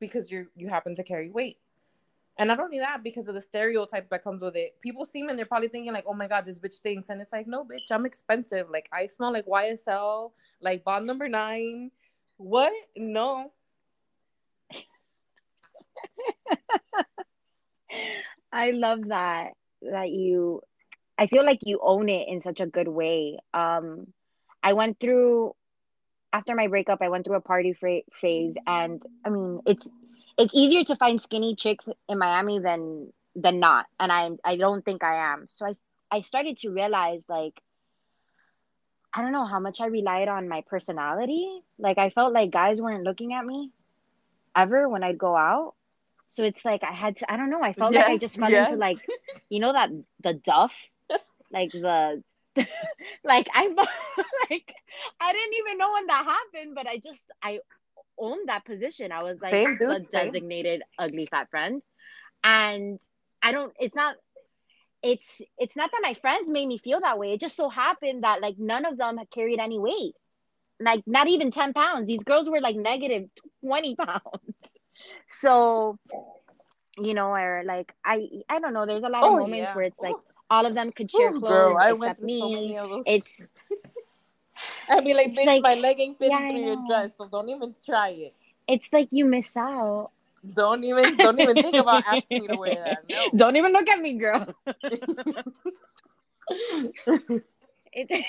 because 0.00 0.30
you 0.30 0.48
you 0.56 0.68
happen 0.68 0.94
to 0.96 1.04
carry 1.04 1.30
weight. 1.30 1.58
And 2.38 2.48
not 2.48 2.60
only 2.60 2.78
that, 2.80 3.02
because 3.02 3.28
of 3.28 3.34
the 3.34 3.40
stereotype 3.40 4.10
that 4.10 4.22
comes 4.22 4.42
with 4.42 4.56
it, 4.56 4.78
people 4.82 5.06
see 5.06 5.22
me 5.22 5.30
and 5.30 5.38
they're 5.38 5.46
probably 5.46 5.68
thinking 5.68 5.92
like, 5.92 6.04
"Oh 6.06 6.12
my 6.14 6.28
god, 6.28 6.44
this 6.44 6.58
bitch 6.58 6.80
thinks," 6.80 7.08
and 7.08 7.20
it's 7.20 7.32
like, 7.32 7.46
"No, 7.46 7.64
bitch, 7.64 7.90
I'm 7.90 8.04
expensive. 8.06 8.68
Like 8.70 8.88
I 8.92 9.06
smell 9.06 9.32
like 9.32 9.46
YSL, 9.46 10.32
like 10.60 10.84
bond 10.84 11.06
number 11.06 11.28
nine. 11.28 11.90
What? 12.36 12.72
No." 12.96 13.52
I 18.52 18.70
love 18.72 19.08
that 19.08 19.52
that 19.82 20.10
you. 20.10 20.60
I 21.18 21.26
feel 21.28 21.44
like 21.44 21.60
you 21.62 21.80
own 21.82 22.10
it 22.10 22.28
in 22.28 22.40
such 22.40 22.60
a 22.60 22.66
good 22.66 22.88
way. 22.88 23.38
Um, 23.54 24.12
I 24.62 24.74
went 24.74 25.00
through 25.00 25.54
after 26.36 26.54
my 26.54 26.66
breakup, 26.66 27.00
I 27.00 27.08
went 27.08 27.24
through 27.24 27.36
a 27.36 27.40
party 27.40 27.72
phase, 27.72 28.56
mm. 28.56 28.62
and 28.66 29.02
I 29.24 29.30
mean, 29.30 29.60
it's 29.66 29.88
it's 30.36 30.54
easier 30.54 30.84
to 30.84 30.96
find 30.96 31.20
skinny 31.20 31.54
chicks 31.54 31.88
in 32.08 32.18
Miami 32.18 32.58
than 32.58 33.12
than 33.34 33.58
not, 33.58 33.86
and 33.98 34.12
I 34.12 34.30
I 34.44 34.56
don't 34.56 34.84
think 34.84 35.02
I 35.02 35.32
am. 35.32 35.46
So 35.48 35.66
I 35.66 35.74
I 36.10 36.20
started 36.20 36.58
to 36.58 36.70
realize 36.70 37.22
like 37.28 37.54
I 39.14 39.22
don't 39.22 39.32
know 39.32 39.46
how 39.46 39.60
much 39.60 39.80
I 39.80 39.86
relied 39.86 40.28
on 40.28 40.46
my 40.46 40.62
personality. 40.68 41.48
Like 41.78 41.96
I 41.96 42.10
felt 42.10 42.34
like 42.34 42.50
guys 42.50 42.82
weren't 42.82 43.04
looking 43.04 43.32
at 43.32 43.46
me 43.46 43.70
ever 44.54 44.88
when 44.90 45.02
I'd 45.02 45.18
go 45.18 45.34
out. 45.34 45.74
So 46.28 46.42
it's 46.42 46.64
like 46.66 46.84
I 46.84 46.92
had 46.92 47.16
to 47.18 47.32
I 47.32 47.38
don't 47.38 47.48
know, 47.48 47.62
I 47.62 47.72
felt 47.72 47.94
yes, 47.94 48.04
like 48.04 48.12
I 48.12 48.18
just 48.18 48.38
fell 48.38 48.50
yes. 48.50 48.70
into 48.70 48.78
like 48.78 48.98
you 49.48 49.60
know 49.60 49.72
that 49.72 49.88
the 50.22 50.34
duff, 50.34 50.74
like 51.50 51.72
the 51.72 52.22
like 53.24 53.48
I 53.52 53.68
like 54.50 54.74
I 55.20 55.32
didn't 55.32 55.54
even 55.54 55.78
know 55.78 55.92
when 55.92 56.06
that 56.06 56.24
happened, 56.24 56.74
but 56.74 56.86
I 56.86 56.98
just 56.98 57.24
I 57.42 57.60
owned 58.18 58.48
that 58.48 58.64
position. 58.64 59.12
I 59.12 59.22
was 59.22 59.40
like 59.40 59.52
same, 59.52 59.76
dude, 59.76 60.02
the 60.02 60.04
same. 60.04 60.32
designated 60.32 60.82
ugly 60.98 61.26
fat 61.26 61.50
friend. 61.50 61.82
And 62.44 62.98
I 63.42 63.52
don't 63.52 63.72
it's 63.78 63.94
not 63.94 64.16
it's 65.02 65.40
it's 65.58 65.76
not 65.76 65.90
that 65.92 66.00
my 66.02 66.14
friends 66.14 66.50
made 66.50 66.66
me 66.66 66.78
feel 66.78 67.00
that 67.00 67.18
way. 67.18 67.32
It 67.32 67.40
just 67.40 67.56
so 67.56 67.68
happened 67.68 68.24
that 68.24 68.40
like 68.40 68.56
none 68.58 68.84
of 68.84 68.96
them 68.96 69.18
had 69.18 69.30
carried 69.30 69.60
any 69.60 69.78
weight. 69.78 70.14
Like 70.80 71.02
not 71.06 71.28
even 71.28 71.50
10 71.50 71.72
pounds. 71.72 72.06
These 72.06 72.22
girls 72.22 72.50
were 72.50 72.60
like 72.60 72.76
negative 72.76 73.28
20 73.64 73.96
pounds. 74.06 74.22
so 75.40 75.98
you 76.98 77.12
know, 77.12 77.34
or 77.34 77.62
like 77.66 77.92
I 78.04 78.26
I 78.48 78.58
don't 78.60 78.72
know, 78.72 78.86
there's 78.86 79.04
a 79.04 79.08
lot 79.08 79.24
of 79.24 79.30
oh, 79.30 79.36
moments 79.36 79.70
yeah. 79.70 79.74
where 79.74 79.84
it's 79.84 80.00
like 80.00 80.14
oh 80.16 80.25
all 80.50 80.66
of 80.66 80.74
them 80.74 80.92
could 80.92 81.10
share 81.10 81.30
Ooh, 81.30 81.38
clothes 81.40 81.48
girl, 81.48 81.76
I 81.78 81.90
except 81.90 82.22
me. 82.22 82.40
So 82.40 82.50
many 82.50 82.78
of 82.78 82.90
those. 82.90 83.04
it's 83.06 83.50
I'd 84.88 85.04
be 85.04 85.14
like, 85.14 85.32
bitch, 85.32 85.46
like, 85.46 85.62
my 85.62 85.74
legging 85.74 86.14
fit 86.14 86.30
yeah, 86.30 86.48
through 86.48 86.60
your 86.60 86.76
dress, 86.86 87.12
so 87.18 87.28
don't 87.28 87.48
even 87.48 87.74
try 87.84 88.10
it. 88.10 88.34
It's 88.68 88.88
like 88.92 89.08
you 89.10 89.24
miss 89.24 89.56
out. 89.56 90.10
Don't 90.54 90.84
even 90.84 91.16
don't 91.16 91.38
even 91.40 91.56
think 91.56 91.76
about 91.76 92.04
asking 92.06 92.42
me 92.42 92.46
to 92.48 92.56
wear 92.56 92.80
that. 92.84 93.08
No. 93.08 93.30
Don't 93.36 93.56
even 93.56 93.72
look 93.72 93.88
at 93.88 94.00
me, 94.00 94.14
girl. 94.14 94.54
it's 97.92 98.28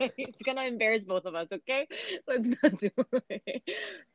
it's 0.00 0.42
gonna 0.44 0.64
embarrass 0.64 1.04
both 1.04 1.24
of 1.24 1.34
us, 1.34 1.48
okay? 1.52 1.86
Let's 2.26 2.48
not 2.62 2.78
do 2.78 2.90
it. 3.28 3.62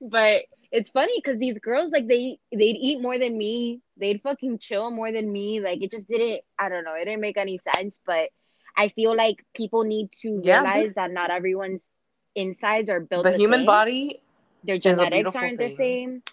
But 0.02 0.44
it's 0.72 0.90
funny 0.90 1.14
because 1.18 1.40
these 1.40 1.60
girls, 1.60 1.92
like 1.92 2.08
they 2.08 2.40
they'd 2.52 2.78
eat 2.78 3.02
more 3.02 3.18
than 3.18 3.38
me, 3.38 3.82
they'd 3.98 4.22
fucking 4.22 4.60
chill 4.60 4.92
more 4.92 5.12
than 5.12 5.32
me. 5.32 5.62
Like 5.62 5.82
it 5.82 5.92
just 5.92 6.08
didn't. 6.08 6.42
I 6.60 6.70
don't 6.70 6.84
know. 6.84 6.96
It 6.96 7.06
didn't 7.06 7.22
make 7.22 7.38
any 7.38 7.58
sense. 7.58 8.00
But 8.06 8.30
I 8.76 8.90
feel 8.90 9.16
like 9.16 9.46
people 9.54 9.84
need 9.84 10.10
to 10.22 10.42
yeah, 10.44 10.62
realize 10.62 10.94
that 10.94 11.12
not 11.12 11.30
everyone's 11.32 11.90
insides 12.36 12.90
are 12.90 13.00
built. 13.00 13.24
The, 13.24 13.32
the 13.32 13.38
human 13.38 13.62
same. 13.62 13.66
body, 13.66 14.22
their 14.64 14.78
genetics 14.78 15.36
aren't 15.36 15.58
thing, 15.58 15.70
the 15.70 15.76
same. 15.76 16.24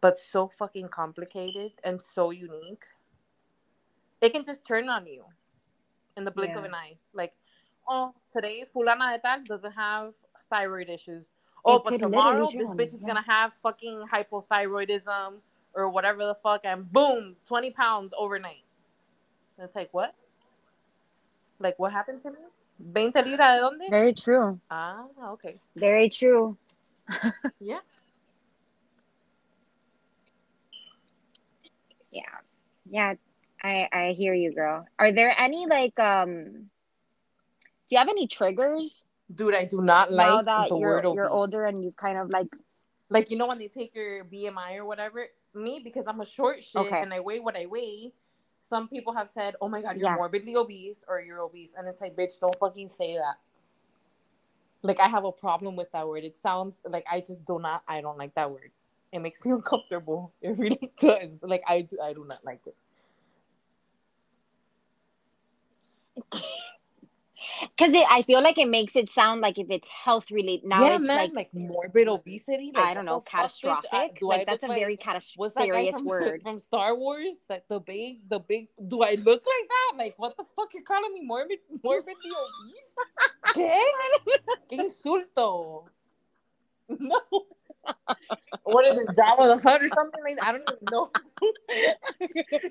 But 0.00 0.18
so 0.18 0.48
fucking 0.48 0.88
complicated 0.88 1.72
and 1.84 2.02
so 2.02 2.30
unique. 2.30 2.84
It 4.20 4.32
can 4.32 4.44
just 4.44 4.64
turn 4.64 4.88
on 4.88 5.06
you 5.06 5.24
in 6.16 6.24
the 6.24 6.30
blink 6.30 6.52
yeah. 6.52 6.58
of 6.58 6.64
an 6.64 6.74
eye. 6.74 6.96
Like 7.14 7.32
oh, 7.88 8.14
today 8.32 8.64
fulana 8.74 9.12
de 9.12 9.18
tal 9.20 9.44
doesn't 9.44 9.72
have 9.72 10.14
thyroid 10.50 10.88
issues. 10.88 11.24
Oh, 11.64 11.76
it 11.76 11.84
but 11.84 11.98
tomorrow 11.98 12.48
this 12.50 12.66
bitch 12.68 12.94
is 12.94 13.00
yeah. 13.00 13.08
gonna 13.08 13.24
have 13.26 13.52
fucking 13.62 14.04
hypothyroidism 14.12 15.34
or 15.74 15.88
whatever 15.88 16.26
the 16.26 16.36
fuck, 16.42 16.62
and 16.64 16.90
boom, 16.90 17.36
twenty 17.46 17.70
pounds 17.70 18.12
overnight. 18.16 18.64
And 19.56 19.66
it's 19.66 19.76
like 19.76 19.92
what? 19.92 20.14
Like 21.58 21.78
what 21.78 21.92
happened 21.92 22.20
to 22.22 22.30
me? 22.30 22.38
20 22.92 23.22
libras 23.22 23.38
de 23.38 23.60
dónde? 23.60 23.90
Very 23.90 24.12
true. 24.12 24.58
Ah, 24.70 25.04
okay. 25.32 25.60
Very 25.76 26.08
true. 26.08 26.56
yeah. 27.60 27.78
Yeah. 32.10 32.22
Yeah. 32.90 33.14
I 33.62 33.88
I 33.92 34.14
hear 34.16 34.34
you, 34.34 34.52
girl. 34.52 34.86
Are 34.98 35.12
there 35.12 35.34
any 35.38 35.66
like 35.66 35.98
um 36.00 36.70
do 37.92 37.96
you 37.96 37.98
have 37.98 38.08
any 38.08 38.26
triggers? 38.26 39.04
Dude, 39.34 39.54
I 39.54 39.66
do 39.66 39.82
not 39.82 40.12
now 40.12 40.40
like 40.40 40.46
that 40.46 40.68
the 40.70 40.76
you're 40.78 40.88
word 40.90 41.04
obese. 41.04 41.16
you're 41.16 41.30
older 41.30 41.66
and 41.66 41.84
you 41.84 41.92
kind 41.96 42.18
of 42.18 42.30
like 42.30 42.48
Like 43.10 43.30
you 43.30 43.36
know 43.36 43.46
when 43.46 43.58
they 43.58 43.68
take 43.68 43.94
your 43.94 44.24
BMI 44.24 44.76
or 44.78 44.84
whatever. 44.86 45.26
Me 45.54 45.80
because 45.84 46.06
I'm 46.06 46.20
a 46.20 46.26
short 46.26 46.64
shit 46.64 46.78
Okay. 46.78 47.02
and 47.02 47.12
I 47.14 47.20
weigh 47.20 47.40
what 47.40 47.56
I 47.56 47.66
weigh. 47.66 48.12
Some 48.62 48.88
people 48.88 49.14
have 49.14 49.28
said, 49.30 49.56
"Oh 49.60 49.68
my 49.68 49.82
god, 49.82 49.98
you're 49.98 50.08
Yeah. 50.08 50.16
morbidly 50.16 50.56
obese 50.56 51.04
or 51.08 51.20
you're 51.20 51.40
obese," 51.40 51.74
and 51.76 51.86
it's 51.88 52.00
like, 52.00 52.16
bitch, 52.16 52.40
don't 52.40 52.56
fucking 52.58 52.88
say 52.88 53.16
that. 53.16 53.36
Like 54.82 55.00
I 55.00 55.08
have 55.08 55.24
a 55.24 55.32
problem 55.32 55.76
with 55.76 55.92
that 55.92 56.08
word. 56.08 56.24
It 56.24 56.36
sounds 56.36 56.80
like 56.88 57.06
I 57.10 57.20
just 57.20 57.44
do 57.44 57.58
not. 57.60 57.82
I 57.88 58.00
don't 58.00 58.18
like 58.18 58.34
that 58.36 58.50
word. 58.50 58.72
It 59.12 59.20
makes 59.20 59.44
me 59.44 59.52
uncomfortable. 59.58 60.32
It 60.42 60.58
really 60.58 60.92
does. 61.00 61.40
Like 61.42 61.64
I 61.68 61.82
do. 61.82 61.98
I 62.02 62.14
do 62.14 62.24
not 62.28 62.44
like 62.44 62.62
it. 62.66 62.76
because 67.76 67.92
it 67.94 68.04
I 68.10 68.22
feel 68.22 68.42
like 68.42 68.58
it 68.58 68.68
makes 68.68 68.96
it 68.96 69.10
sound 69.10 69.40
like 69.40 69.58
if 69.58 69.70
it's 69.70 69.88
health 69.88 70.30
related 70.30 70.68
now 70.68 70.84
yeah, 70.84 70.96
it's 70.96 71.06
man. 71.06 71.16
like, 71.16 71.34
Like, 71.34 71.54
morbid 71.54 72.08
obesity. 72.08 72.72
Like, 72.74 72.84
I 72.86 72.94
don't 72.94 73.04
know 73.06 73.22
the 73.24 73.30
fuck, 73.30 73.50
bitch? 73.50 73.60
catastrophic. 73.60 73.90
I- 73.92 74.10
like 74.22 74.40
I 74.40 74.44
that's 74.44 74.64
a 74.64 74.68
look 74.68 74.76
very 74.76 74.96
catastrophic 74.96 75.38
What's 75.38 75.54
that 75.54 75.60
guy 75.60 75.66
serious 75.66 75.96
from, 75.96 76.04
word. 76.06 76.42
from 76.42 76.58
Star 76.58 76.96
Wars? 76.96 77.32
That 77.48 77.64
the 77.68 77.80
big, 77.80 78.28
the 78.28 78.38
big. 78.40 78.68
Do 78.88 79.02
I 79.02 79.12
look 79.14 79.42
like 79.44 79.68
that? 79.68 79.92
Like, 79.98 80.14
what 80.18 80.36
the 80.36 80.44
fuck? 80.56 80.72
You're 80.74 80.82
calling 80.82 81.12
me 81.12 81.22
morbid, 81.24 81.58
morbidly 81.82 82.30
obese? 82.30 82.92
¿Qué? 83.54 83.80
¿Qué 84.70 84.78
insulto? 84.78 85.84
No. 86.98 87.20
What 88.64 88.84
is 88.86 88.98
it, 88.98 89.08
Jabba 89.08 89.56
the 89.56 89.56
Hutt 89.62 89.82
or 89.82 89.88
something 89.88 90.22
like 90.22 90.36
that? 90.38 90.46
I 90.48 90.52
don't 90.52 90.62
even 90.70 90.78
know. 90.90 91.10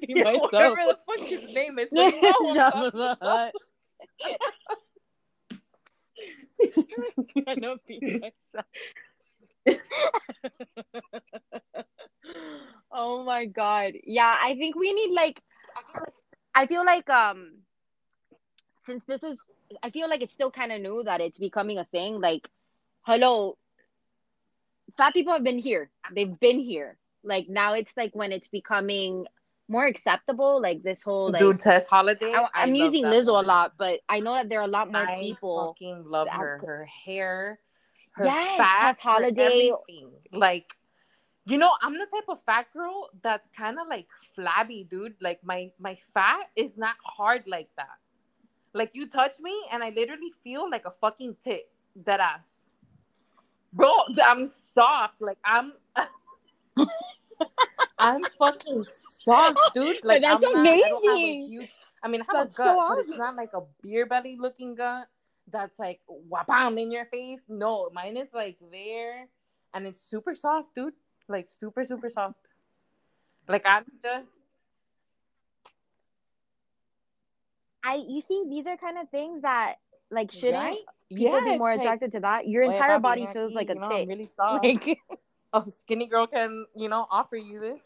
Yeah, 0.07 0.31
whatever 0.37 0.75
the 0.75 0.97
fuck 1.05 1.27
his 1.27 1.53
name 1.53 1.79
is. 1.79 1.89
but 1.91 2.13
you 2.13 2.21
know 2.21 2.33
who 2.39 2.49
I'm 2.51 2.55
Jabba 2.55 2.91
the. 2.91 3.17
Hutt. 3.21 3.53
I 7.47 7.55
know 7.55 7.77
myself. 7.87 8.65
oh 12.91 13.23
my 13.23 13.45
god. 13.45 13.93
Yeah, 14.03 14.37
I 14.41 14.55
think 14.55 14.75
we 14.75 14.93
need 14.93 15.13
like 15.13 15.41
I 16.53 16.67
feel 16.67 16.85
like 16.85 17.09
um 17.09 17.59
since 18.85 19.03
this 19.07 19.23
is 19.23 19.37
I 19.83 19.89
feel 19.89 20.09
like 20.09 20.21
it's 20.21 20.33
still 20.33 20.51
kind 20.51 20.71
of 20.71 20.81
new 20.81 21.03
that 21.03 21.21
it's 21.21 21.39
becoming 21.39 21.77
a 21.79 21.85
thing 21.85 22.19
like 22.19 22.47
hello 23.03 23.57
fat 24.97 25.13
people 25.13 25.33
have 25.33 25.43
been 25.43 25.59
here. 25.59 25.89
They've 26.13 26.39
been 26.39 26.59
here. 26.59 26.97
Like 27.23 27.47
now 27.49 27.73
it's 27.73 27.95
like 27.95 28.15
when 28.15 28.31
it's 28.31 28.47
becoming 28.47 29.27
more 29.71 29.85
acceptable 29.85 30.61
like 30.61 30.83
this 30.83 31.01
whole 31.01 31.31
like 31.31 31.39
Dude, 31.39 31.61
Tess 31.61 31.85
Holliday. 31.85 32.33
I, 32.33 32.47
I'm 32.53 32.69
love 32.73 32.93
using 32.93 33.05
Lizzo 33.05 33.41
a 33.41 33.45
lot, 33.45 33.73
but 33.77 34.01
I 34.09 34.19
know 34.19 34.33
that 34.35 34.49
there 34.49 34.59
are 34.59 34.65
a 34.65 34.67
lot 34.67 34.91
more 34.91 35.01
I 35.01 35.17
people. 35.19 35.73
fucking 35.73 36.03
love 36.05 36.27
her. 36.27 36.57
could- 36.59 36.67
Her 36.67 36.85
hair, 36.85 37.59
her 38.11 38.25
Yes, 38.25 38.57
fat, 38.57 38.97
Holliday. 38.99 39.71
Like, 40.33 40.73
you 41.45 41.57
know, 41.57 41.71
I'm 41.81 41.93
the 41.93 42.05
type 42.05 42.27
of 42.27 42.39
fat 42.45 42.67
girl 42.73 43.09
that's 43.23 43.47
kind 43.57 43.79
of 43.79 43.87
like 43.87 44.07
flabby, 44.35 44.85
dude. 44.89 45.15
Like 45.21 45.39
my 45.43 45.71
my 45.79 45.97
fat 46.13 46.49
is 46.55 46.77
not 46.77 46.95
hard 47.03 47.43
like 47.47 47.69
that. 47.77 47.97
Like 48.73 48.91
you 48.93 49.07
touch 49.07 49.39
me 49.39 49.55
and 49.71 49.83
I 49.83 49.89
literally 49.89 50.31
feel 50.43 50.69
like 50.69 50.85
a 50.85 50.91
fucking 51.01 51.37
tit, 51.43 51.69
dead 52.03 52.19
ass. 52.19 52.65
Bro, 53.73 53.95
I'm 54.23 54.45
soft. 54.45 55.21
Like 55.21 55.39
I'm. 55.45 55.73
I'm 58.01 58.23
fucking 58.37 58.85
soft, 59.23 59.59
dude. 59.73 60.03
Like 60.03 60.21
that's 60.21 60.45
I'm 60.45 60.53
not, 60.53 60.67
I 60.67 60.79
don't 60.79 61.05
have 61.05 61.15
a 61.15 61.19
amazing. 61.19 61.47
huge. 61.47 61.69
I 62.03 62.07
mean, 62.07 62.21
I 62.21 62.35
have 62.35 62.47
That's 62.47 62.55
a 62.55 62.57
gut, 62.57 62.77
so 62.77 62.89
but 62.89 62.99
it's 62.99 63.17
not 63.17 63.35
like 63.35 63.51
a 63.53 63.61
beer 63.83 64.05
belly 64.05 64.35
looking 64.39 64.75
gut 64.75 65.07
that's 65.51 65.77
like 65.77 66.01
wham 66.07 66.77
in 66.77 66.91
your 66.91 67.05
face. 67.05 67.41
No, 67.47 67.89
mine 67.93 68.17
is 68.17 68.29
like 68.33 68.57
there, 68.71 69.27
and 69.73 69.85
it's 69.85 70.01
super 70.01 70.33
soft, 70.33 70.73
dude. 70.75 70.93
Like 71.27 71.47
super, 71.47 71.85
super 71.85 72.09
soft. 72.09 72.35
Like 73.47 73.65
I'm 73.65 73.85
just 74.01 74.27
I 77.83 78.03
you 78.07 78.21
see 78.21 78.43
these 78.49 78.67
are 78.67 78.77
kind 78.77 78.97
of 78.97 79.09
things 79.09 79.41
that 79.41 79.75
like 80.09 80.31
shouldn't 80.31 80.55
right? 80.55 80.77
people 81.09 81.41
be 81.41 81.51
it's 81.51 81.59
more 81.59 81.71
like, 81.71 81.81
attracted 81.81 82.11
to 82.13 82.19
that? 82.21 82.47
Your 82.47 82.63
entire 82.63 82.99
body 82.99 83.27
feels 83.33 83.53
like 83.53 83.69
a 83.69 83.73
you 83.73 83.79
know. 83.79 83.87
I'm 83.87 84.07
really 84.07 84.29
soft. 84.35 84.65
Like 84.65 84.99
a 85.53 85.71
skinny 85.71 86.07
girl 86.07 86.27
can, 86.27 86.65
you 86.75 86.87
know, 86.87 87.05
offer 87.11 87.35
you 87.35 87.59
this. 87.59 87.81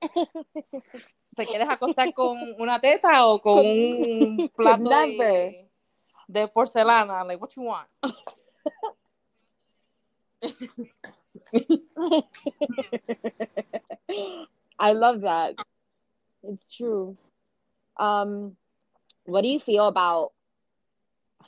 ¿Te 1.36 1.46
quieres 1.46 1.68
acostar 1.68 2.12
con 2.14 2.36
una 2.58 2.80
teta 2.80 3.26
o 3.26 3.40
con 3.40 3.66
un 3.66 4.50
plato 4.56 4.90
de, 4.90 5.68
de 6.26 6.48
porcelana? 6.48 7.24
Like, 7.24 7.40
what 7.40 7.54
you 7.56 7.62
want? 7.62 7.88
I 14.78 14.92
love 14.92 15.22
that. 15.22 15.56
It's 16.42 16.74
true. 16.74 17.16
Um, 17.96 18.56
what 19.24 19.42
do 19.42 19.48
you 19.48 19.60
feel 19.60 19.88
about 19.88 20.32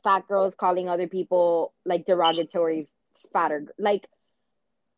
fat 0.03 0.27
girls 0.29 0.55
calling 0.55 0.89
other 0.89 1.07
people 1.07 1.73
like 1.85 2.05
derogatory 2.05 2.89
fatter? 3.33 3.67
Like, 3.79 4.09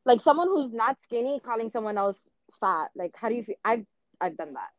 like 0.05 0.21
someone 0.21 0.49
who's 0.49 0.73
not 0.73 0.97
skinny 1.03 1.41
calling 1.41 1.71
someone 1.71 1.99
else 1.99 2.29
fat. 2.61 2.91
Like, 2.95 3.13
how 3.17 3.29
do 3.29 3.35
you 3.35 3.45
feel? 3.45 3.57
I've 3.65 3.85
I've 4.21 4.37
done 4.37 4.55
that. 4.55 4.71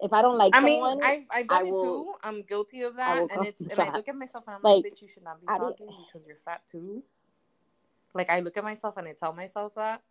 If 0.00 0.12
I 0.12 0.20
don't 0.20 0.36
like 0.36 0.54
I 0.54 0.60
mean, 0.60 0.80
someone, 0.82 1.02
I've, 1.02 1.22
I've 1.30 1.46
I 1.48 1.62
done 1.62 1.70
will- 1.70 1.80
it 1.80 1.84
too. 1.84 2.14
I'm 2.22 2.42
guilty 2.42 2.82
of 2.82 2.96
that. 2.96 3.30
And 3.30 3.46
it's 3.46 3.62
and 3.62 3.80
I 3.80 3.92
look 3.92 4.08
at 4.08 4.14
myself 4.14 4.44
and 4.46 4.56
I'm 4.56 4.62
like, 4.62 4.84
Like, 4.84 4.92
bitch, 4.92 5.02
you 5.02 5.08
should 5.08 5.24
not 5.24 5.40
be 5.40 5.46
I- 5.48 5.56
talking 5.58 5.88
because 6.06 6.26
you're 6.26 6.36
fat 6.36 6.62
too. 6.70 7.02
Like 8.14 8.30
I 8.30 8.40
look 8.40 8.56
at 8.56 8.64
myself 8.64 8.96
and 8.98 9.08
I 9.08 9.12
tell 9.12 9.32
myself 9.32 9.74
that. 9.76 10.02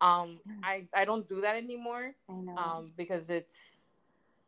Um, 0.00 0.40
I 0.62 0.86
I 0.94 1.04
don't 1.04 1.26
do 1.28 1.40
that 1.40 1.56
anymore. 1.56 2.14
I 2.28 2.32
know. 2.34 2.56
Um, 2.56 2.86
because 2.96 3.30
it's, 3.30 3.84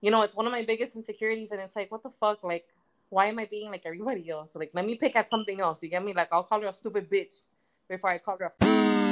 you 0.02 0.10
know, 0.10 0.22
it's 0.22 0.34
one 0.34 0.44
of 0.46 0.52
my 0.52 0.64
biggest 0.64 0.96
insecurities, 0.96 1.52
and 1.52 1.60
it's 1.60 1.76
like, 1.76 1.90
what 1.90 2.02
the 2.02 2.10
fuck, 2.10 2.42
like, 2.44 2.66
why 3.08 3.26
am 3.26 3.38
I 3.38 3.46
being 3.46 3.70
like 3.70 3.82
everybody 3.86 4.28
else? 4.28 4.54
Like, 4.56 4.72
let 4.74 4.84
me 4.84 4.96
pick 4.96 5.16
at 5.16 5.28
something 5.30 5.60
else. 5.60 5.82
You 5.82 5.88
get 5.88 6.04
me? 6.04 6.12
Like, 6.12 6.28
I'll 6.32 6.42
call 6.42 6.60
her 6.60 6.66
a 6.66 6.74
stupid 6.74 7.08
bitch 7.08 7.46
before 7.88 8.10
I 8.10 8.18
call 8.18 8.36
her. 8.38 8.52
A... 8.60 9.05